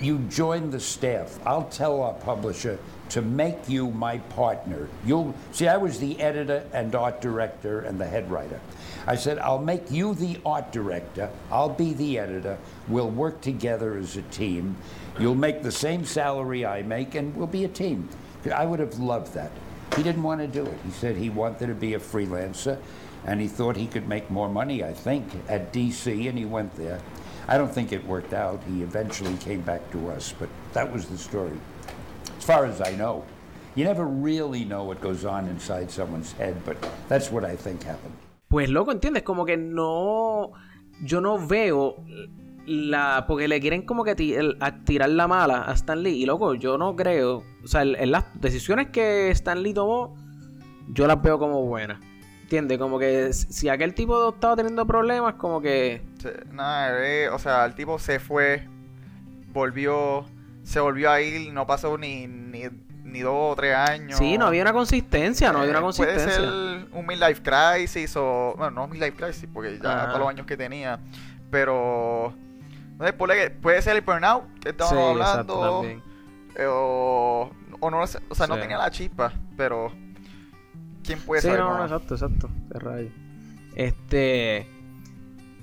you 0.00 0.18
join 0.28 0.70
the 0.70 0.80
staff? 0.80 1.38
I'll 1.46 1.68
tell 1.68 2.02
our 2.02 2.14
publisher 2.14 2.80
to 3.10 3.22
make 3.22 3.68
you 3.68 3.90
my 3.92 4.18
partner. 4.18 4.88
You'll 5.06 5.34
see, 5.52 5.68
I 5.68 5.76
was 5.76 6.00
the 6.00 6.20
editor 6.20 6.64
and 6.72 6.94
art 6.94 7.20
director 7.20 7.80
and 7.80 7.98
the 7.98 8.06
head 8.06 8.30
writer. 8.30 8.60
I 9.06 9.14
said, 9.14 9.38
I'll 9.38 9.62
make 9.62 9.90
you 9.90 10.14
the 10.14 10.38
art 10.44 10.70
director, 10.72 11.30
I'll 11.50 11.70
be 11.70 11.94
the 11.94 12.18
editor, 12.18 12.58
we'll 12.88 13.10
work 13.10 13.40
together 13.40 13.96
as 13.96 14.16
a 14.16 14.22
team. 14.22 14.76
You'll 15.18 15.34
make 15.34 15.62
the 15.62 15.72
same 15.72 16.04
salary 16.04 16.64
I 16.64 16.82
make, 16.82 17.16
and 17.16 17.34
we'll 17.36 17.48
be 17.48 17.64
a 17.64 17.68
team. 17.68 18.08
I 18.54 18.64
would 18.64 18.78
have 18.78 18.98
loved 18.98 19.34
that. 19.34 19.50
He 19.96 20.02
didn't 20.02 20.22
want 20.22 20.40
to 20.40 20.46
do 20.46 20.64
it. 20.64 20.78
He 20.84 20.92
said 20.92 21.16
he 21.16 21.28
wanted 21.28 21.66
to 21.66 21.74
be 21.74 21.94
a 21.94 21.98
freelancer, 21.98 22.78
and 23.26 23.40
he 23.40 23.48
thought 23.48 23.76
he 23.76 23.88
could 23.88 24.06
make 24.06 24.30
more 24.30 24.48
money, 24.48 24.84
I 24.84 24.92
think, 24.92 25.26
at 25.48 25.72
DC, 25.72 26.28
and 26.28 26.38
he 26.38 26.44
went 26.44 26.74
there. 26.76 27.00
I 27.48 27.58
don't 27.58 27.72
think 27.72 27.92
it 27.92 28.06
worked 28.06 28.32
out. 28.32 28.62
He 28.68 28.82
eventually 28.82 29.36
came 29.38 29.62
back 29.62 29.90
to 29.90 30.10
us, 30.10 30.34
but 30.38 30.48
that 30.72 30.92
was 30.92 31.06
the 31.06 31.18
story. 31.18 31.58
As 32.36 32.44
far 32.44 32.64
as 32.64 32.80
I 32.80 32.94
know. 32.94 33.24
You 33.74 33.84
never 33.84 34.06
really 34.06 34.64
know 34.64 34.84
what 34.84 35.00
goes 35.00 35.24
on 35.24 35.46
inside 35.48 35.90
someone's 35.90 36.32
head, 36.32 36.56
but 36.64 36.76
that's 37.08 37.30
what 37.30 37.44
I 37.44 37.56
think 37.56 37.82
happened. 37.84 38.14
Pues 38.48 38.68
loco, 38.70 38.92
¿entiendes? 38.92 39.22
Como 39.24 39.44
que 39.44 39.56
no 39.56 40.52
yo 41.04 41.20
no 41.20 41.38
veo 41.38 41.96
la 42.68 43.24
porque 43.26 43.48
le 43.48 43.60
quieren 43.60 43.82
como 43.82 44.04
que 44.04 44.14
tirar 44.14 45.08
la 45.10 45.26
mala 45.26 45.62
a 45.62 45.72
Stan 45.72 46.02
Lee 46.02 46.22
y 46.22 46.26
loco, 46.26 46.54
yo 46.54 46.78
no 46.78 46.94
creo, 46.94 47.44
o 47.64 47.66
sea, 47.66 47.82
en 47.82 48.10
las 48.10 48.24
decisiones 48.40 48.88
que 48.88 49.30
Stan 49.30 49.62
Lee 49.62 49.74
tomó 49.74 50.14
yo 50.90 51.06
las 51.06 51.20
veo 51.22 51.38
como 51.38 51.64
buenas. 51.64 51.98
¿Entiendes? 52.42 52.78
Como 52.78 52.98
que 52.98 53.32
si 53.32 53.68
aquel 53.68 53.92
tipo 53.92 54.30
estaba 54.30 54.56
teniendo 54.56 54.86
problemas, 54.86 55.34
como 55.34 55.60
que... 55.60 56.00
Nada, 56.50 57.06
eh, 57.06 57.28
o 57.28 57.38
sea, 57.38 57.66
el 57.66 57.74
tipo 57.74 57.98
se 57.98 58.18
fue, 58.18 58.66
volvió, 59.52 60.24
se 60.62 60.80
volvió 60.80 61.10
a 61.10 61.20
ir, 61.20 61.52
no 61.52 61.66
pasó 61.66 61.98
ni, 61.98 62.26
ni, 62.26 62.62
ni 63.04 63.20
dos 63.20 63.52
o 63.52 63.54
tres 63.54 63.74
años. 63.74 64.18
Sí, 64.18 64.38
no 64.38 64.46
había 64.46 64.62
una 64.62 64.72
consistencia, 64.72 65.52
no 65.52 65.58
había 65.58 65.72
una 65.72 65.82
consistencia. 65.82 66.36
Puede 66.38 66.80
ser 66.80 66.86
un 66.92 67.06
midlife 67.06 67.42
crisis 67.42 68.16
o. 68.16 68.54
Bueno, 68.56 68.70
no 68.72 68.88
midlife 68.88 69.12
crisis, 69.12 69.48
porque 69.52 69.78
ya 69.78 70.06
todos 70.06 70.20
los 70.20 70.28
años 70.28 70.46
que 70.46 70.56
tenía. 70.56 70.98
Pero. 71.50 72.32
No 72.98 73.06
sé, 73.06 73.12
puede 73.12 73.80
ser 73.82 73.96
el 73.96 74.02
burnout 74.02 74.44
que 74.60 74.70
estábamos 74.70 75.20
hablando. 75.22 75.84
Eh, 75.84 76.66
o, 76.66 77.50
o, 77.80 77.90
no, 77.90 78.00
o 78.02 78.06
sea, 78.06 78.46
no 78.48 78.58
tenía 78.58 78.76
la 78.78 78.90
chispa, 78.90 79.32
pero. 79.56 79.92
¿quién 81.04 81.20
puede 81.20 81.40
Sí, 81.40 81.46
saber? 81.48 81.60
no, 81.62 81.78
no, 81.78 81.84
exacto, 81.84 82.14
exacto. 82.14 82.50
Qué 82.72 82.78
rayo. 82.78 83.08
Este. 83.76 84.66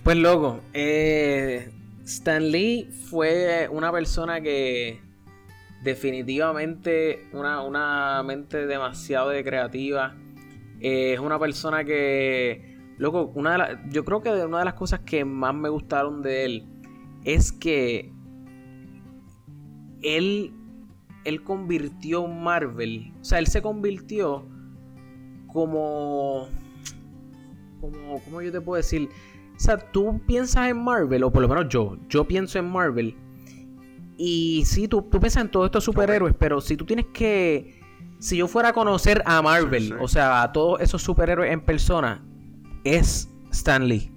Pues 0.04 0.18
loco, 0.18 0.62
eh, 0.74 1.72
Stan 2.06 2.52
Lee 2.52 2.90
fue 3.10 3.68
una 3.72 3.92
persona 3.92 4.40
que 4.40 5.02
definitivamente 5.84 7.28
una, 7.34 7.62
una 7.62 8.22
mente 8.24 8.66
demasiado 8.68 9.30
de 9.30 9.44
creativa. 9.44 10.16
Eh, 10.80 11.14
es 11.14 11.20
una 11.20 11.40
persona 11.40 11.84
que, 11.84 12.78
loco, 12.98 13.32
una 13.36 13.54
de 13.54 13.58
las- 13.58 13.78
yo 13.90 14.06
creo 14.06 14.22
que 14.22 14.30
de- 14.32 14.46
una 14.46 14.60
de 14.60 14.66
las 14.66 14.74
cosas 14.76 15.00
que 15.02 15.26
más 15.26 15.54
me 15.56 15.70
gustaron 15.70 16.22
de 16.22 16.46
él 16.46 16.68
es 17.26 17.52
que 17.52 18.12
él, 20.02 20.54
él 21.26 21.44
convirtió 21.44 22.28
Marvel, 22.28 23.12
o 23.20 23.26
sea, 23.26 23.40
él 23.40 23.48
se 23.48 23.62
convirtió 23.62 24.48
como, 25.48 26.48
como, 27.82 28.20
¿cómo 28.24 28.42
yo 28.42 28.52
te 28.52 28.62
puedo 28.62 28.78
decir? 28.78 29.10
O 29.56 29.60
sea, 29.60 29.78
tú 29.78 30.22
piensas 30.28 30.70
en 30.70 30.84
Marvel, 30.84 31.24
o 31.24 31.32
por 31.32 31.42
lo 31.42 31.48
menos 31.48 31.68
yo, 31.70 31.98
yo 32.10 32.28
pienso 32.28 32.60
en 32.60 32.70
Marvel. 32.70 33.16
Y 34.18 34.64
sí, 34.66 34.88
tú, 34.88 35.02
tú 35.02 35.20
piensas 35.20 35.44
en 35.44 35.52
todos 35.52 35.66
estos 35.66 35.84
superhéroes, 35.84 36.36
pero 36.38 36.62
si 36.62 36.78
tú 36.78 36.86
tienes 36.86 37.08
que... 37.14 37.82
Si 38.20 38.38
yo 38.38 38.48
fuera 38.48 38.70
a 38.70 38.74
conocer 38.74 39.22
a 39.26 39.42
Marvel, 39.42 39.84
Sí, 39.84 39.90
sí. 39.90 39.96
o 40.00 40.08
sea, 40.08 40.42
a 40.42 40.52
todos 40.52 40.80
esos 40.82 41.02
superhéroes 41.02 41.52
en 41.52 41.62
persona, 41.62 42.26
es 42.84 43.30
Stan 43.52 43.88
Lee. 43.88 44.12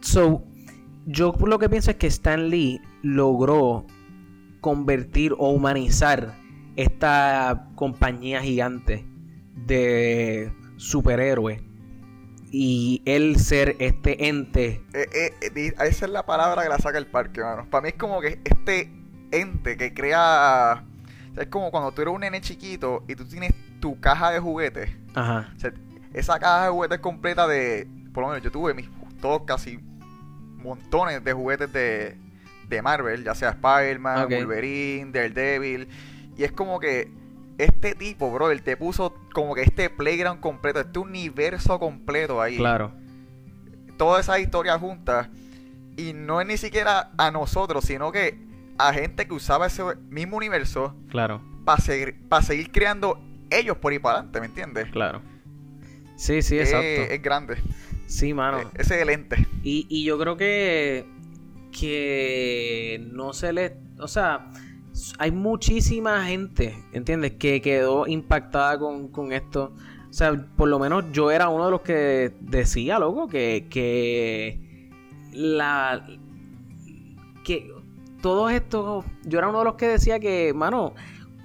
So, 0.00 0.44
yo 1.06 1.32
lo 1.46 1.58
que 1.58 1.68
pienso 1.68 1.90
es 1.90 1.96
que 1.96 2.06
Stan 2.06 2.48
Lee 2.48 2.80
logró 3.02 3.86
convertir 4.60 5.34
o 5.38 5.50
humanizar 5.50 6.34
esta 6.76 7.68
compañía 7.74 8.40
gigante 8.40 9.04
de 9.54 10.52
superhéroes 10.76 11.60
y 12.50 13.02
él 13.06 13.38
ser 13.38 13.76
este 13.78 14.28
ente 14.28 14.84
Eh, 14.92 15.08
eh, 15.14 15.32
eh, 15.40 15.72
esa 15.80 16.04
es 16.04 16.10
la 16.10 16.26
palabra 16.26 16.62
que 16.62 16.68
la 16.68 16.78
saca 16.78 16.98
el 16.98 17.06
parque, 17.06 17.40
mano. 17.40 17.66
Para 17.70 17.82
mí 17.82 17.88
es 17.88 17.94
como 17.94 18.20
que 18.20 18.40
este 18.44 18.92
ente 19.30 19.76
que 19.76 19.94
crea. 19.94 20.84
o 21.30 21.34
sea, 21.34 21.42
es 21.44 21.48
como 21.48 21.70
cuando 21.70 21.92
tú 21.92 22.02
eres 22.02 22.14
un 22.14 22.20
nene 22.20 22.40
chiquito 22.42 23.04
y 23.08 23.14
tú 23.14 23.24
tienes 23.24 23.52
tu 23.80 23.98
caja 24.00 24.30
de 24.30 24.38
juguetes. 24.38 24.90
ajá 25.14 25.50
O 25.56 25.58
sea, 25.58 25.72
esa 26.12 26.38
caja 26.38 26.64
de 26.64 26.70
juguetes 26.70 26.98
completa 27.00 27.48
de. 27.48 27.88
Por 28.12 28.22
lo 28.22 28.28
menos 28.28 28.44
yo 28.44 28.50
tuve 28.50 28.74
mis 28.74 28.88
todos 29.20 29.42
casi 29.46 29.78
montones 30.62 31.22
de 31.24 31.32
juguetes 31.32 31.72
de, 31.72 32.16
de 32.68 32.82
Marvel, 32.82 33.24
ya 33.24 33.34
sea 33.34 33.50
Spider-Man, 33.50 34.24
Ok. 34.24 34.30
Wolverine, 34.30 35.10
Daredevil. 35.12 35.88
Y 36.36 36.44
es 36.44 36.52
como 36.52 36.80
que 36.80 37.10
este 37.58 37.94
tipo, 37.94 38.32
bro, 38.32 38.50
él 38.50 38.62
te 38.62 38.76
puso 38.76 39.14
como 39.34 39.54
que 39.54 39.62
este 39.62 39.90
playground 39.90 40.40
completo, 40.40 40.80
este 40.80 40.98
universo 40.98 41.78
completo 41.78 42.40
ahí. 42.40 42.56
claro 42.56 42.92
Todas 43.96 44.24
esas 44.24 44.40
historias 44.40 44.78
juntas. 44.80 45.28
Y 45.96 46.14
no 46.14 46.40
es 46.40 46.46
ni 46.46 46.56
siquiera 46.56 47.10
a 47.18 47.30
nosotros, 47.30 47.84
sino 47.84 48.10
que 48.10 48.38
a 48.78 48.92
gente 48.94 49.26
que 49.28 49.34
usaba 49.34 49.66
ese 49.66 49.82
mismo 50.08 50.38
universo 50.38 50.96
claro 51.10 51.42
para 51.66 51.80
seguir, 51.80 52.18
para 52.28 52.42
seguir 52.42 52.72
creando 52.72 53.20
ellos 53.50 53.76
por 53.76 53.92
ahí 53.92 53.98
para 53.98 54.20
adelante, 54.20 54.40
¿me 54.40 54.46
entiendes? 54.46 54.90
claro 54.90 55.20
sí 56.16 56.40
sí 56.42 56.58
exacto 56.58 57.12
es 57.12 57.22
grande. 57.22 57.56
Sí 58.12 58.34
mano 58.34 58.60
Eh, 58.60 58.66
ese 58.74 58.96
es 58.96 59.02
el 59.02 59.10
ente. 59.10 59.46
y, 59.62 59.86
y 59.88 60.04
yo 60.04 60.18
creo 60.18 60.36
que 60.36 61.06
que 61.78 63.02
no 63.12 63.32
se 63.32 63.52
le 63.52 63.76
o 63.98 64.06
sea 64.08 64.50
hay 65.18 65.30
muchísima 65.30 66.26
gente 66.26 66.76
¿entiendes? 66.92 67.32
que 67.32 67.62
quedó 67.62 68.06
impactada 68.06 68.78
con, 68.78 69.08
con 69.08 69.32
esto 69.32 69.72
o 70.10 70.12
sea 70.12 70.46
por 70.56 70.68
lo 70.68 70.78
menos 70.78 71.04
yo 71.12 71.30
era 71.30 71.48
uno 71.48 71.64
de 71.64 71.70
los 71.70 71.80
que 71.80 72.32
decía 72.40 72.98
loco 72.98 73.26
que 73.28 73.66
que 73.70 74.90
la 75.32 76.06
que 77.44 77.72
todos 78.20 78.52
estos 78.52 79.04
yo 79.24 79.38
era 79.38 79.48
uno 79.48 79.60
de 79.60 79.64
los 79.64 79.74
que 79.74 79.88
decía 79.88 80.20
que 80.20 80.52
mano 80.54 80.92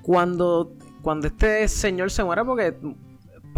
cuando 0.02 0.74
cuando 1.02 1.28
este 1.28 1.68
señor 1.70 2.12
se 2.12 2.24
muera 2.26 2.44
porque 2.44 2.76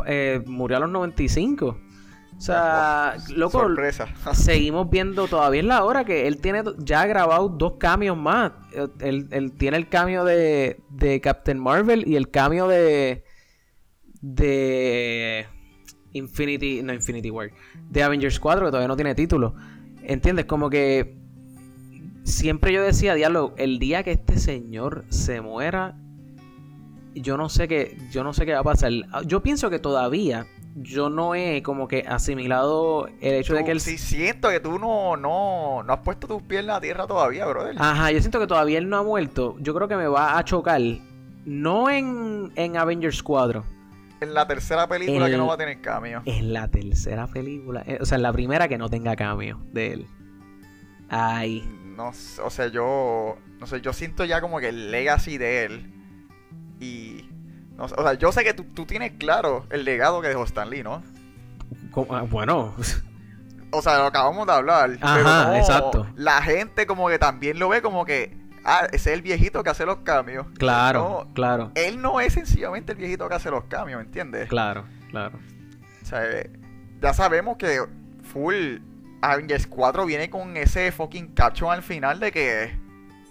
eh, 0.06 0.44
murió 0.46 0.78
a 0.78 0.82
los 0.82 0.90
95 0.92 1.78
o 2.40 2.42
sea 2.42 3.18
loco 3.36 3.60
Sorpresa. 3.60 4.08
seguimos 4.34 4.90
viendo 4.90 5.28
todavía 5.28 5.60
es 5.60 5.68
la 5.68 5.84
hora 5.84 6.06
que 6.06 6.26
él 6.26 6.40
tiene 6.40 6.64
ya 6.78 7.06
grabado 7.06 7.50
dos 7.50 7.74
cambios 7.74 8.18
más. 8.18 8.54
Él, 9.02 9.28
él 9.32 9.52
tiene 9.52 9.76
el 9.76 9.90
cambio 9.90 10.24
de, 10.24 10.80
de 10.90 11.20
Captain 11.20 11.60
Marvel 11.60 12.08
y 12.08 12.16
el 12.16 12.32
cambio 12.32 12.68
de 12.68 13.26
de 14.22 15.48
Infinity, 16.14 16.82
no 16.82 16.94
Infinity 16.94 17.30
War, 17.30 17.52
de 17.90 18.04
Avengers 18.04 18.40
4 18.40 18.66
que 18.66 18.70
todavía 18.72 18.88
no 18.88 18.96
tiene 18.96 19.16
título. 19.16 19.56
¿Entiendes? 20.04 20.46
Como 20.46 20.70
que 20.70 21.18
siempre 22.24 22.72
yo 22.72 22.82
decía, 22.82 23.16
diablo, 23.16 23.54
el 23.58 23.80
día 23.80 24.04
que 24.04 24.12
este 24.12 24.40
señor 24.40 25.04
se 25.10 25.42
muera, 25.42 25.98
yo 27.14 27.38
no 27.38 27.50
sé 27.50 27.68
qué, 27.68 27.98
yo 28.12 28.24
no 28.24 28.34
sé 28.34 28.46
qué 28.46 28.54
va 28.54 28.60
a 28.60 28.64
pasar. 28.64 28.92
Yo 29.26 29.44
pienso 29.44 29.70
que 29.70 29.80
todavía 29.80 30.48
yo 30.82 31.10
no 31.10 31.36
he 31.36 31.62
como 31.64 31.88
que 31.88 32.06
asimilado 32.08 33.08
el 33.22 33.34
hecho 33.36 33.54
de 33.54 33.64
que 33.64 33.72
él 33.72 33.80
sí, 33.80 33.98
siento 33.98 34.50
que 34.50 34.60
tú 34.60 34.80
no, 34.80 35.18
no, 35.18 35.84
no 35.84 35.94
has 35.94 36.00
puesto 36.00 36.28
tus 36.28 36.42
pies 36.42 36.62
en 36.62 36.68
la 36.68 36.80
tierra 36.82 37.06
todavía, 37.08 37.46
brother. 37.46 37.76
Ajá, 37.78 38.12
yo 38.12 38.20
siento 38.20 38.40
que 38.40 38.48
todavía 38.48 38.78
él 38.78 38.88
no 38.90 38.98
ha 38.98 39.04
muerto. 39.04 39.56
Yo 39.60 39.74
creo 39.74 39.88
que 39.88 39.96
me 39.98 40.08
va 40.08 40.38
a 40.38 40.44
chocar. 40.46 40.82
No 41.46 41.90
en, 41.90 42.52
en 42.56 42.78
Avengers 42.78 43.22
4. 43.24 43.64
En 44.22 44.34
la 44.34 44.46
tercera 44.48 44.88
película 44.88 45.26
El- 45.26 45.32
que 45.32 45.38
no 45.38 45.48
va 45.48 45.54
a 45.54 45.58
tener 45.58 45.80
cambio. 45.82 46.22
En 46.26 46.52
la 46.54 46.68
tercera 46.68 47.28
película. 47.28 47.84
eh, 47.88 47.98
o 48.02 48.06
sea, 48.06 48.18
en 48.18 48.22
la 48.24 48.34
primera 48.34 48.68
que 48.68 48.78
no 48.78 48.90
tenga 48.90 49.16
cambio 49.16 49.60
de 49.72 49.94
él. 49.94 50.08
Ay. 51.10 51.64
No 51.96 52.14
sé, 52.14 52.42
o 52.42 52.50
sea, 52.50 52.68
yo, 52.68 53.38
no 53.60 53.66
sé, 53.68 53.82
yo 53.82 53.92
siento 53.94 54.24
ya 54.26 54.40
como 54.42 54.60
que 54.60 54.70
el 54.70 54.92
legacy 54.92 55.38
de 55.38 55.66
él. 55.66 55.94
Y, 56.80 57.29
no 57.80 57.86
o 57.86 57.88
sea, 58.04 58.14
yo 58.14 58.32
sé 58.32 58.44
que 58.44 58.54
tú, 58.54 58.64
tú 58.66 58.86
tienes 58.86 59.14
claro 59.14 59.66
el 59.72 59.84
legado 59.86 60.22
que 60.22 60.28
dejó 60.28 60.44
Stan 60.44 60.70
Lee, 60.70 60.84
¿no? 60.84 61.02
Ah, 62.10 62.24
bueno. 62.30 62.76
O 63.72 63.84
sea, 63.84 64.00
lo 64.00 64.06
acabamos 64.06 64.48
de 64.48 64.54
hablar. 64.54 64.98
Ajá, 65.00 65.16
pero 65.16 65.30
no, 65.30 65.56
exacto. 65.56 66.08
La 66.16 66.42
gente 66.42 66.88
como 66.88 67.08
que 67.08 67.20
también 67.20 67.60
lo 67.60 67.70
ve 67.70 67.84
como 67.84 68.04
que, 68.04 68.36
ah, 68.66 68.88
ese 68.92 69.12
es 69.12 69.16
el 69.18 69.22
viejito 69.22 69.62
que 69.62 69.70
hace 69.70 69.86
los 69.86 69.98
cambios. 69.98 70.48
Claro, 70.58 71.26
No, 71.28 71.34
claro. 71.36 71.72
él 71.76 72.02
no 72.02 72.20
es 72.20 72.34
sencillamente 72.34 72.94
el 72.94 72.98
viejito 72.98 73.30
que 73.30 73.36
hace 73.36 73.52
los 73.52 73.66
cambios, 73.66 74.00
¿me 74.00 74.06
entiendes? 74.06 74.50
Claro, 74.50 74.86
claro. 75.12 75.38
O 76.02 76.06
sea, 76.06 76.26
eh, 76.32 76.50
ya 77.00 77.14
sabemos 77.14 77.58
que 77.58 77.80
Full 78.34 78.78
Avengers 79.22 79.68
4 79.68 80.04
viene 80.08 80.32
con 80.32 80.58
ese 80.58 80.92
fucking 80.92 81.36
caption 81.36 81.72
al 81.72 81.84
final 81.84 82.20
de 82.20 82.32
que 82.32 82.76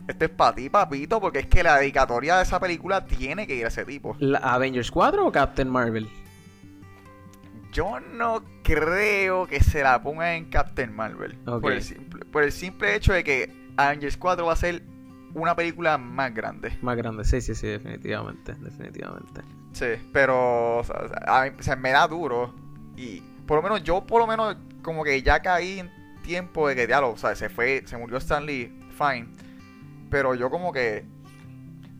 este 0.08 0.24
es 0.26 0.30
para 0.30 0.54
ti, 0.54 0.68
papito, 0.70 1.20
porque 1.20 1.40
es 1.40 1.46
que 1.46 1.62
la 1.62 1.76
dedicatoria 1.78 2.36
de 2.38 2.42
esa 2.42 2.58
película 2.58 3.04
tiene 3.04 3.46
que 3.46 3.54
ir 3.54 3.64
a 3.64 3.68
ese 3.68 3.84
tipo. 3.84 4.16
¿La 4.18 4.38
¿Avengers 4.38 4.90
4 4.90 5.26
o 5.26 5.30
Captain 5.32 5.68
Marvel? 5.68 6.08
Yo 7.72 8.00
no 8.00 8.42
creo 8.62 9.46
que 9.46 9.62
se 9.62 9.82
la 9.82 10.02
pongan 10.02 10.28
en 10.34 10.44
Captain 10.46 10.94
Marvel. 10.94 11.36
Por, 11.44 11.72
el 11.72 11.82
simple, 11.82 12.24
por 12.24 12.42
el 12.42 12.52
simple 12.52 12.94
hecho 12.94 13.12
de 13.12 13.22
que 13.22 13.68
Avengers 13.76 14.16
4 14.16 14.46
va 14.46 14.52
a 14.54 14.56
ser 14.56 14.82
una 15.34 15.54
película 15.54 15.98
más 15.98 16.34
grande. 16.34 16.76
Más 16.80 16.96
grande. 16.96 17.24
Sí, 17.24 17.40
sí, 17.40 17.54
sí, 17.54 17.66
definitivamente. 17.66 18.54
Definitivamente. 18.54 19.42
Sí, 19.72 19.86
pero 20.12 20.78
o 20.78 20.84
sea, 20.84 20.96
a 21.26 21.44
mí- 21.44 21.50
o 21.58 21.62
sea, 21.62 21.76
me 21.76 21.90
da 21.90 22.08
duro. 22.08 22.54
Y 22.96 23.20
por 23.46 23.58
lo 23.58 23.62
menos 23.62 23.84
yo, 23.84 24.04
por 24.06 24.20
lo 24.20 24.26
menos, 24.26 24.56
como 24.82 25.04
que 25.04 25.22
ya 25.22 25.40
caí 25.40 25.80
en 25.80 25.90
tiempo 26.22 26.68
de 26.68 26.74
que, 26.74 26.86
diablo, 26.86 27.10
o 27.10 27.16
sea, 27.18 27.36
se 27.36 27.48
fue, 27.50 27.82
se 27.86 27.96
murió 27.98 28.16
Stan 28.16 28.44
Lee, 28.44 28.72
fine. 28.96 29.28
Pero 30.10 30.34
yo 30.34 30.50
como 30.50 30.72
que 30.72 31.04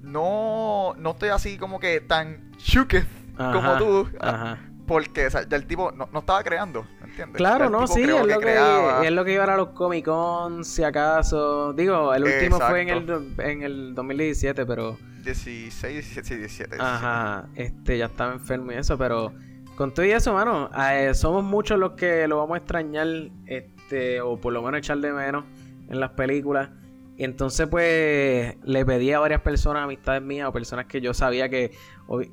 no, 0.03 0.95
no 0.99 1.11
estoy 1.11 1.31
así 1.31 1.59
como 1.59 1.79
que 1.79 2.01
tan 2.01 2.53
shooketh 2.59 3.07
como 3.37 3.77
tú. 3.79 4.09
Ajá. 4.21 4.59
Porque 4.87 5.27
o 5.27 5.31
sea, 5.31 5.43
el 5.49 5.67
tipo 5.67 5.93
no, 5.93 6.09
no 6.11 6.21
estaba 6.21 6.43
creando, 6.43 6.87
¿me 7.03 7.09
entiendes? 7.09 7.37
Claro, 7.37 7.67
el 7.67 7.73
no, 7.73 7.87
sí, 7.87 8.01
es 8.01 8.09
lo, 8.09 8.41
que, 8.41 8.59
es 9.05 9.13
lo 9.13 9.25
que 9.25 9.35
iba 9.35 9.45
a 9.45 9.57
los 9.57 9.69
Comic 9.69 10.07
Con, 10.07 10.65
si 10.65 10.83
acaso. 10.83 11.75
Digo, 11.75 12.15
el 12.15 12.25
último 12.25 12.59
fue 12.59 12.83
en 12.83 12.89
el, 12.89 13.35
en 13.39 13.63
el 13.63 13.95
2017, 13.95 14.65
pero. 14.65 14.97
16, 15.23 15.93
17, 15.93 16.27
sí, 16.27 16.37
17. 16.37 16.77
Ajá, 16.81 17.49
este 17.55 17.99
ya 17.99 18.07
estaba 18.07 18.33
enfermo 18.33 18.73
y 18.73 18.77
eso, 18.77 18.97
pero 18.97 19.35
con 19.77 19.93
todo 19.93 20.07
y 20.07 20.11
eso, 20.11 20.33
mano, 20.33 20.71
eh, 20.91 21.13
somos 21.13 21.45
muchos 21.45 21.79
los 21.79 21.93
que 21.93 22.27
lo 22.27 22.39
vamos 22.39 22.55
a 22.55 22.59
extrañar, 22.59 23.07
este, 23.45 24.23
o 24.23 24.41
por 24.41 24.55
lo 24.55 24.63
menos 24.63 24.79
echar 24.79 24.99
de 24.99 25.13
menos 25.13 25.45
en 25.89 26.01
las 26.01 26.11
películas. 26.11 26.71
Y 27.19 27.25
entonces, 27.25 27.67
pues, 27.67 28.57
le 28.63 28.87
pedí 28.87 29.11
a 29.11 29.19
varias 29.19 29.41
personas, 29.41 29.83
amistades 29.83 30.23
mías, 30.23 30.49
o 30.49 30.53
personas 30.53 30.87
que 30.87 31.01
yo 31.01 31.13
sabía 31.13 31.49
que, 31.49 31.73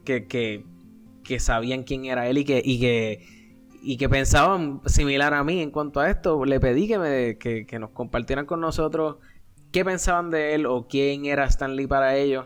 que, 0.06 0.64
que, 1.24 1.40
sabían 1.40 1.82
quién 1.82 2.06
era 2.06 2.30
él 2.30 2.38
y 2.38 2.46
que, 2.46 2.62
y 2.64 2.80
que, 2.80 3.26
y 3.82 3.98
que 3.98 4.08
pensaban 4.08 4.82
similar 4.86 5.34
a 5.34 5.44
mí 5.44 5.60
en 5.60 5.72
cuanto 5.72 6.02
a 6.02 6.12
esto. 6.12 6.46
Le 6.46 6.60
pedí 6.60 6.88
que, 6.88 7.00
me, 7.00 7.38
que, 7.40 7.66
que 7.66 7.80
nos 7.80 7.90
compartieran 7.90 8.46
con 8.46 8.62
nosotros 8.62 9.18
qué 9.72 9.84
pensaban 9.84 10.30
de 10.30 10.54
él 10.54 10.68
o 10.68 10.88
quién 10.88 11.26
era 11.26 11.46
Stan 11.46 11.76
Lee 11.76 11.88
para 11.88 12.16
ellos. 12.16 12.46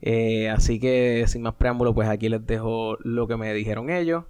Eh, 0.00 0.48
así 0.48 0.80
que 0.80 1.26
sin 1.28 1.42
más 1.42 1.54
preámbulo, 1.54 1.94
pues 1.94 2.08
aquí 2.08 2.30
les 2.30 2.46
dejo 2.46 2.96
lo 3.04 3.28
que 3.28 3.36
me 3.36 3.52
dijeron 3.52 3.90
ellos. 3.90 4.24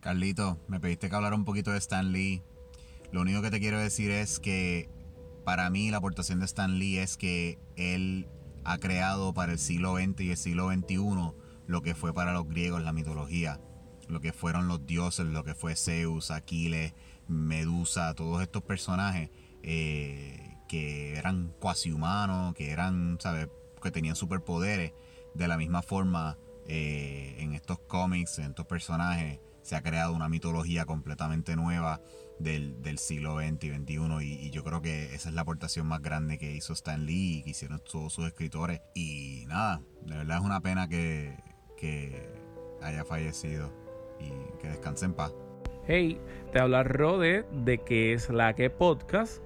Carlito, 0.00 0.58
me 0.66 0.80
pediste 0.80 1.08
que 1.08 1.14
hablara 1.14 1.36
un 1.36 1.44
poquito 1.44 1.70
de 1.70 1.78
Stan 1.78 2.10
Lee. 2.10 2.42
Lo 3.12 3.20
único 3.20 3.40
que 3.40 3.52
te 3.52 3.60
quiero 3.60 3.78
decir 3.78 4.10
es 4.10 4.40
que 4.40 4.88
para 5.44 5.68
mí 5.70 5.90
la 5.90 5.98
aportación 5.98 6.40
de 6.40 6.46
Stan 6.46 6.78
Lee 6.78 6.98
es 6.98 7.16
que 7.16 7.58
él 7.76 8.28
ha 8.64 8.78
creado 8.78 9.34
para 9.34 9.52
el 9.52 9.58
siglo 9.58 9.96
XX 9.96 10.20
y 10.20 10.30
el 10.30 10.36
siglo 10.36 10.70
XXI 10.72 11.32
lo 11.66 11.82
que 11.82 11.94
fue 11.94 12.12
para 12.12 12.32
los 12.32 12.48
griegos 12.48 12.82
la 12.82 12.92
mitología, 12.92 13.60
lo 14.08 14.20
que 14.20 14.32
fueron 14.32 14.68
los 14.68 14.86
dioses, 14.86 15.26
lo 15.26 15.44
que 15.44 15.54
fue 15.54 15.76
Zeus, 15.76 16.30
Aquiles, 16.30 16.94
Medusa, 17.28 18.14
todos 18.14 18.42
estos 18.42 18.62
personajes 18.62 19.30
eh, 19.62 20.56
que 20.68 21.16
eran 21.16 21.54
cuasi 21.60 21.92
humanos, 21.92 22.54
que 22.54 22.70
eran, 22.70 23.18
¿sabes? 23.20 23.48
que 23.82 23.90
tenían 23.90 24.16
superpoderes. 24.16 24.92
De 25.34 25.48
la 25.48 25.56
misma 25.56 25.82
forma, 25.82 26.38
eh, 26.66 27.36
en 27.38 27.54
estos 27.54 27.78
cómics, 27.78 28.38
en 28.38 28.50
estos 28.50 28.66
personajes, 28.66 29.40
se 29.62 29.76
ha 29.76 29.82
creado 29.82 30.12
una 30.12 30.28
mitología 30.28 30.84
completamente 30.84 31.56
nueva 31.56 32.00
del, 32.42 32.98
siglo 32.98 33.38
XX 33.38 33.64
y 33.64 33.70
XXI 33.70 34.24
y, 34.24 34.50
yo 34.50 34.64
creo 34.64 34.82
que 34.82 35.14
esa 35.14 35.28
es 35.28 35.34
la 35.34 35.42
aportación 35.42 35.86
más 35.86 36.02
grande 36.02 36.38
que 36.38 36.52
hizo 36.52 36.72
Stan 36.72 37.04
Lee 37.04 37.38
y 37.38 37.42
que 37.42 37.50
hicieron 37.50 37.80
todos 37.80 38.12
sus 38.12 38.26
escritores 38.26 38.80
y 38.94 39.44
nada, 39.48 39.80
de 40.04 40.16
verdad 40.16 40.38
es 40.38 40.44
una 40.44 40.60
pena 40.60 40.88
que, 40.88 41.36
que 41.76 42.28
haya 42.82 43.04
fallecido 43.04 43.72
y 44.20 44.30
que 44.60 44.68
descanse 44.68 45.06
en 45.06 45.14
paz. 45.14 45.34
Hey, 45.86 46.20
te 46.52 46.60
habla 46.60 46.84
Rode 46.84 47.44
de 47.52 47.78
que 47.78 48.12
es 48.12 48.30
la 48.30 48.54
que 48.54 48.70
podcast. 48.70 49.42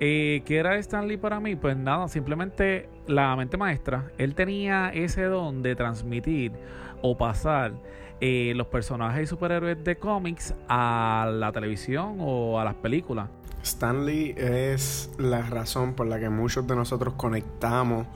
Eh, 0.00 0.42
¿Qué 0.44 0.58
era 0.58 0.76
Stan 0.76 1.08
Lee 1.08 1.16
para 1.16 1.40
mí? 1.40 1.56
Pues 1.56 1.76
nada, 1.76 2.08
simplemente 2.08 2.88
la 3.06 3.34
mente 3.36 3.56
maestra. 3.56 4.12
Él 4.18 4.34
tenía 4.34 4.90
ese 4.90 5.24
don 5.24 5.62
de 5.62 5.74
transmitir 5.74 6.52
o 7.00 7.16
pasar 7.16 7.72
eh, 8.20 8.52
los 8.56 8.66
personajes 8.66 9.22
y 9.22 9.26
superhéroes 9.26 9.82
de 9.84 9.96
cómics 9.96 10.54
a 10.68 11.30
la 11.32 11.52
televisión 11.52 12.16
o 12.20 12.58
a 12.58 12.64
las 12.64 12.74
películas. 12.74 13.28
Stan 13.62 14.06
Lee 14.06 14.34
es 14.36 15.10
la 15.18 15.42
razón 15.42 15.94
por 15.94 16.06
la 16.06 16.18
que 16.18 16.28
muchos 16.28 16.66
de 16.66 16.74
nosotros 16.74 17.14
conectamos 17.14 18.06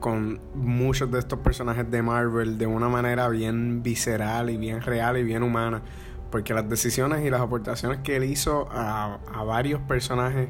con 0.00 0.40
muchos 0.54 1.10
de 1.10 1.18
estos 1.18 1.38
personajes 1.38 1.90
de 1.90 2.02
Marvel 2.02 2.58
de 2.58 2.66
una 2.66 2.88
manera 2.88 3.28
bien 3.28 3.82
visceral 3.82 4.50
y 4.50 4.56
bien 4.56 4.82
real 4.82 5.16
y 5.16 5.22
bien 5.22 5.42
humana. 5.42 5.82
Porque 6.30 6.52
las 6.52 6.68
decisiones 6.68 7.24
y 7.24 7.30
las 7.30 7.40
aportaciones 7.40 8.00
que 8.00 8.16
él 8.16 8.24
hizo 8.24 8.68
a, 8.70 9.18
varios 9.46 9.80
personajes 9.82 10.48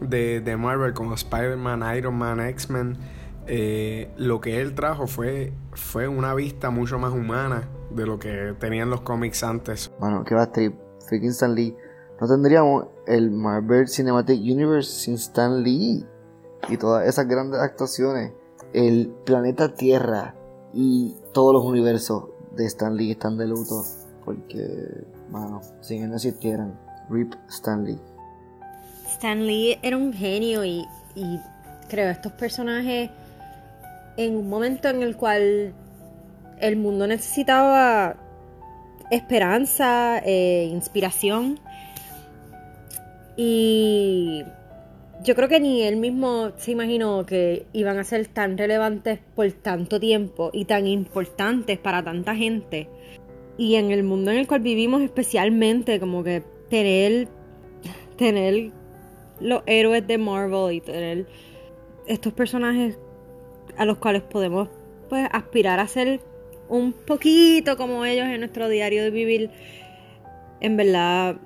de, 0.00 0.40
de 0.40 0.56
Marvel, 0.56 0.92
como 0.92 1.14
Spider-Man, 1.14 1.96
Iron 1.96 2.14
Man, 2.14 2.40
X-Men, 2.40 2.98
eh, 3.46 4.10
lo 4.16 4.40
que 4.40 4.60
él 4.60 4.74
trajo 4.74 5.06
fue, 5.06 5.52
fue 5.72 6.08
una 6.08 6.34
vista 6.34 6.70
mucho 6.70 6.98
más 6.98 7.12
humana 7.12 7.68
de 7.94 8.06
lo 8.06 8.18
que 8.18 8.54
tenían 8.58 8.90
los 8.90 9.02
cómics 9.02 9.42
antes. 9.42 9.92
Bueno, 9.98 10.24
que 10.24 10.34
va 10.34 10.42
a 10.42 10.52
trip. 10.52 10.74
Freaking 11.06 11.30
Stan 11.30 11.54
Lee. 11.54 11.76
No 12.20 12.28
tendríamos 12.28 12.86
el 13.06 13.30
Marvel 13.30 13.88
Cinematic 13.88 14.40
Universe 14.40 14.90
sin 14.90 15.14
Stan 15.14 15.62
Lee 15.62 16.06
y 16.68 16.76
todas 16.76 17.06
esas 17.06 17.28
grandes 17.28 17.60
actuaciones. 17.60 18.32
El 18.72 19.12
planeta 19.24 19.74
Tierra 19.74 20.34
y 20.72 21.16
todos 21.32 21.52
los 21.52 21.64
universos 21.64 22.24
de 22.56 22.66
Stan 22.66 22.96
Lee 22.96 23.12
están 23.12 23.36
de 23.36 23.46
luto 23.46 23.84
porque, 24.24 25.04
bueno, 25.30 25.60
sin 25.80 26.04
él 26.04 26.10
no 26.10 26.16
existieran. 26.16 26.78
Rip 27.10 27.34
Stan 27.48 27.84
Lee. 27.84 28.00
Stan 29.08 29.46
Lee 29.46 29.78
era 29.82 29.96
un 29.96 30.12
genio 30.12 30.64
y, 30.64 30.86
y 31.14 31.40
creo 31.88 32.10
estos 32.10 32.32
personajes 32.32 33.10
en 34.16 34.36
un 34.36 34.48
momento 34.48 34.88
en 34.88 35.02
el 35.02 35.16
cual 35.16 35.74
el 36.60 36.76
mundo 36.76 37.06
necesitaba 37.06 38.16
esperanza, 39.10 40.20
eh, 40.24 40.68
inspiración. 40.70 41.60
Y 43.36 44.44
yo 45.24 45.34
creo 45.34 45.48
que 45.48 45.60
ni 45.60 45.82
él 45.82 45.96
mismo 45.96 46.52
se 46.56 46.72
imaginó 46.72 47.24
que 47.26 47.66
iban 47.72 47.98
a 47.98 48.04
ser 48.04 48.26
tan 48.26 48.58
relevantes 48.58 49.20
por 49.34 49.50
tanto 49.52 49.98
tiempo 49.98 50.50
y 50.52 50.66
tan 50.66 50.86
importantes 50.86 51.78
para 51.78 52.02
tanta 52.02 52.34
gente. 52.34 52.88
Y 53.56 53.76
en 53.76 53.90
el 53.90 54.02
mundo 54.02 54.30
en 54.30 54.38
el 54.38 54.46
cual 54.46 54.60
vivimos 54.60 55.02
especialmente, 55.02 56.00
como 56.00 56.24
que 56.24 56.42
tener, 56.68 57.28
tener 58.16 58.72
los 59.40 59.62
héroes 59.66 60.06
de 60.06 60.18
Marvel 60.18 60.74
y 60.74 60.80
tener 60.80 61.26
estos 62.06 62.32
personajes 62.32 62.98
a 63.76 63.84
los 63.84 63.98
cuales 63.98 64.22
podemos 64.22 64.68
pues 65.08 65.28
aspirar 65.32 65.80
a 65.80 65.86
ser 65.86 66.20
un 66.68 66.92
poquito 66.92 67.76
como 67.76 68.04
ellos 68.04 68.26
en 68.26 68.40
nuestro 68.40 68.68
diario 68.68 69.02
de 69.02 69.10
vivir, 69.10 69.50
en 70.60 70.76
verdad 70.76 71.36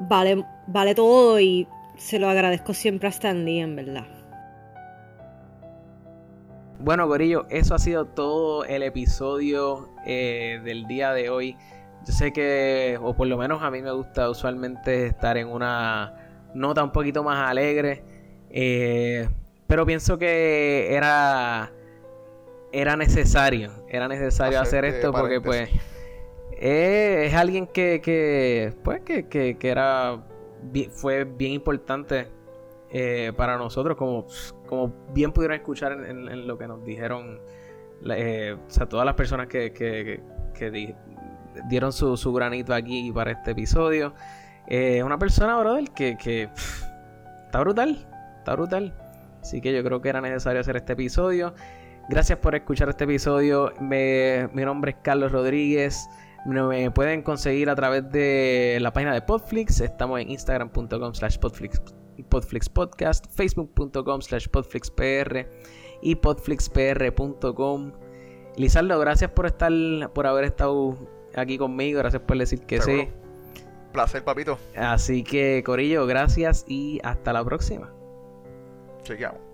vale, 0.00 0.44
vale 0.66 0.94
todo 0.94 1.40
y 1.40 1.68
se 1.96 2.18
lo 2.18 2.28
agradezco 2.28 2.74
siempre 2.74 3.08
a 3.08 3.10
Stan 3.10 3.46
en 3.48 3.76
verdad. 3.76 4.06
Bueno, 6.78 7.06
Gorillo, 7.06 7.46
eso 7.48 7.74
ha 7.74 7.78
sido 7.78 8.04
todo 8.04 8.64
el 8.64 8.82
episodio 8.82 9.88
eh, 10.04 10.60
del 10.62 10.86
día 10.86 11.12
de 11.12 11.30
hoy. 11.30 11.56
Yo 12.06 12.12
sé 12.12 12.32
que, 12.32 12.98
o 13.02 13.16
por 13.16 13.26
lo 13.26 13.38
menos 13.38 13.62
a 13.62 13.70
mí 13.70 13.80
me 13.80 13.92
gusta 13.92 14.28
usualmente 14.28 15.06
estar 15.06 15.38
en 15.38 15.48
una 15.48 16.14
nota 16.54 16.84
un 16.84 16.92
poquito 16.92 17.24
más 17.24 17.48
alegre. 17.48 18.04
Eh, 18.50 19.26
pero 19.66 19.86
pienso 19.86 20.18
que 20.18 20.94
era 20.94 21.72
era 22.72 22.96
necesario, 22.96 23.72
era 23.88 24.08
necesario 24.08 24.60
hacer 24.60 24.84
esto 24.84 25.12
porque 25.12 25.40
pues 25.40 25.70
es 26.58 27.34
alguien 27.34 27.66
que, 27.66 28.00
que 28.00 28.74
pues 28.82 29.02
que, 29.02 29.26
que, 29.28 29.56
era 29.62 30.22
fue 30.90 31.24
bien 31.24 31.52
importante 31.52 32.28
eh, 32.90 33.32
para 33.36 33.56
nosotros 33.56 33.96
como, 33.96 34.26
como 34.66 34.92
bien 35.12 35.32
pudieron 35.32 35.56
escuchar 35.56 35.92
en, 35.92 36.46
lo 36.46 36.56
que 36.58 36.66
nos 36.66 36.84
dijeron 36.84 37.40
eh, 38.10 38.56
o 38.66 38.70
sea 38.70 38.88
todas 38.88 39.04
las 39.06 39.14
personas 39.14 39.48
que, 39.48 39.72
que, 39.72 40.94
dieron 41.68 41.92
su, 41.92 42.16
su, 42.16 42.32
granito 42.32 42.74
aquí 42.74 43.10
para 43.12 43.32
este 43.32 43.52
episodio. 43.52 44.14
Es 44.66 44.98
eh, 44.98 45.02
una 45.02 45.18
persona 45.18 45.58
brother 45.58 45.90
que, 45.90 46.18
que 46.18 46.48
está 47.46 47.60
brutal 47.60 48.06
está 48.46 48.54
brutal. 48.54 48.92
Así 49.42 49.60
que 49.60 49.74
yo 49.74 49.82
creo 49.82 50.00
que 50.00 50.08
era 50.08 50.20
necesario 50.20 50.60
hacer 50.60 50.76
este 50.76 50.92
episodio. 50.92 51.52
Gracias 52.08 52.38
por 52.38 52.54
escuchar 52.54 52.88
este 52.88 53.04
episodio. 53.04 53.72
mi 53.80 54.62
nombre 54.64 54.92
es 54.92 54.96
Carlos 55.02 55.32
Rodríguez. 55.32 56.08
Me 56.46 56.90
pueden 56.92 57.22
conseguir 57.22 57.68
a 57.68 57.74
través 57.74 58.08
de 58.12 58.78
la 58.80 58.92
página 58.92 59.12
de 59.12 59.22
Podflix. 59.22 59.80
Estamos 59.80 60.20
en 60.20 60.30
instagram.com 60.30 61.14
slash 61.14 61.38
podflixpodcast, 62.28 63.26
facebook.com 63.34 64.20
slash 64.20 64.46
podflixpr 64.48 65.48
y 66.02 66.14
podflixpr.com. 66.14 67.92
Lizardo, 68.56 68.98
gracias 69.00 69.30
por 69.32 69.46
estar, 69.46 69.72
por 70.14 70.28
haber 70.28 70.44
estado 70.44 70.96
aquí 71.34 71.58
conmigo. 71.58 71.98
Gracias 71.98 72.22
por 72.22 72.38
decir 72.38 72.60
que 72.60 72.80
sí. 72.80 73.08
Placer, 73.92 74.22
papito. 74.22 74.58
Así 74.76 75.24
que, 75.24 75.62
Corillo, 75.64 76.06
gracias 76.06 76.64
y 76.68 77.00
hasta 77.02 77.32
la 77.32 77.44
próxima. 77.44 77.92
Chequeamos. 79.02 79.45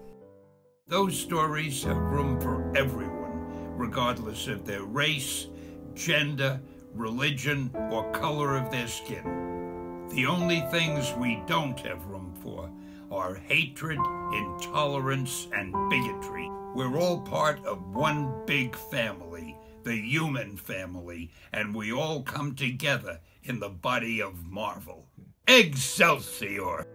Those 0.92 1.18
stories 1.18 1.82
have 1.84 1.96
room 1.96 2.38
for 2.38 2.70
everyone, 2.76 3.78
regardless 3.78 4.46
of 4.46 4.66
their 4.66 4.82
race, 4.82 5.46
gender, 5.94 6.60
religion, 6.92 7.74
or 7.90 8.12
color 8.12 8.58
of 8.58 8.70
their 8.70 8.86
skin. 8.86 10.06
The 10.10 10.26
only 10.26 10.60
things 10.70 11.14
we 11.14 11.42
don't 11.46 11.80
have 11.80 12.04
room 12.04 12.34
for 12.42 12.70
are 13.10 13.36
hatred, 13.36 13.96
intolerance, 14.34 15.48
and 15.56 15.72
bigotry. 15.88 16.50
We're 16.74 16.98
all 16.98 17.22
part 17.22 17.64
of 17.64 17.94
one 17.94 18.44
big 18.44 18.76
family, 18.76 19.56
the 19.84 19.96
human 19.96 20.58
family, 20.58 21.30
and 21.54 21.74
we 21.74 21.90
all 21.90 22.22
come 22.22 22.54
together 22.54 23.18
in 23.44 23.60
the 23.60 23.70
body 23.70 24.20
of 24.20 24.44
Marvel. 24.44 25.08
Excelsior! 25.48 26.86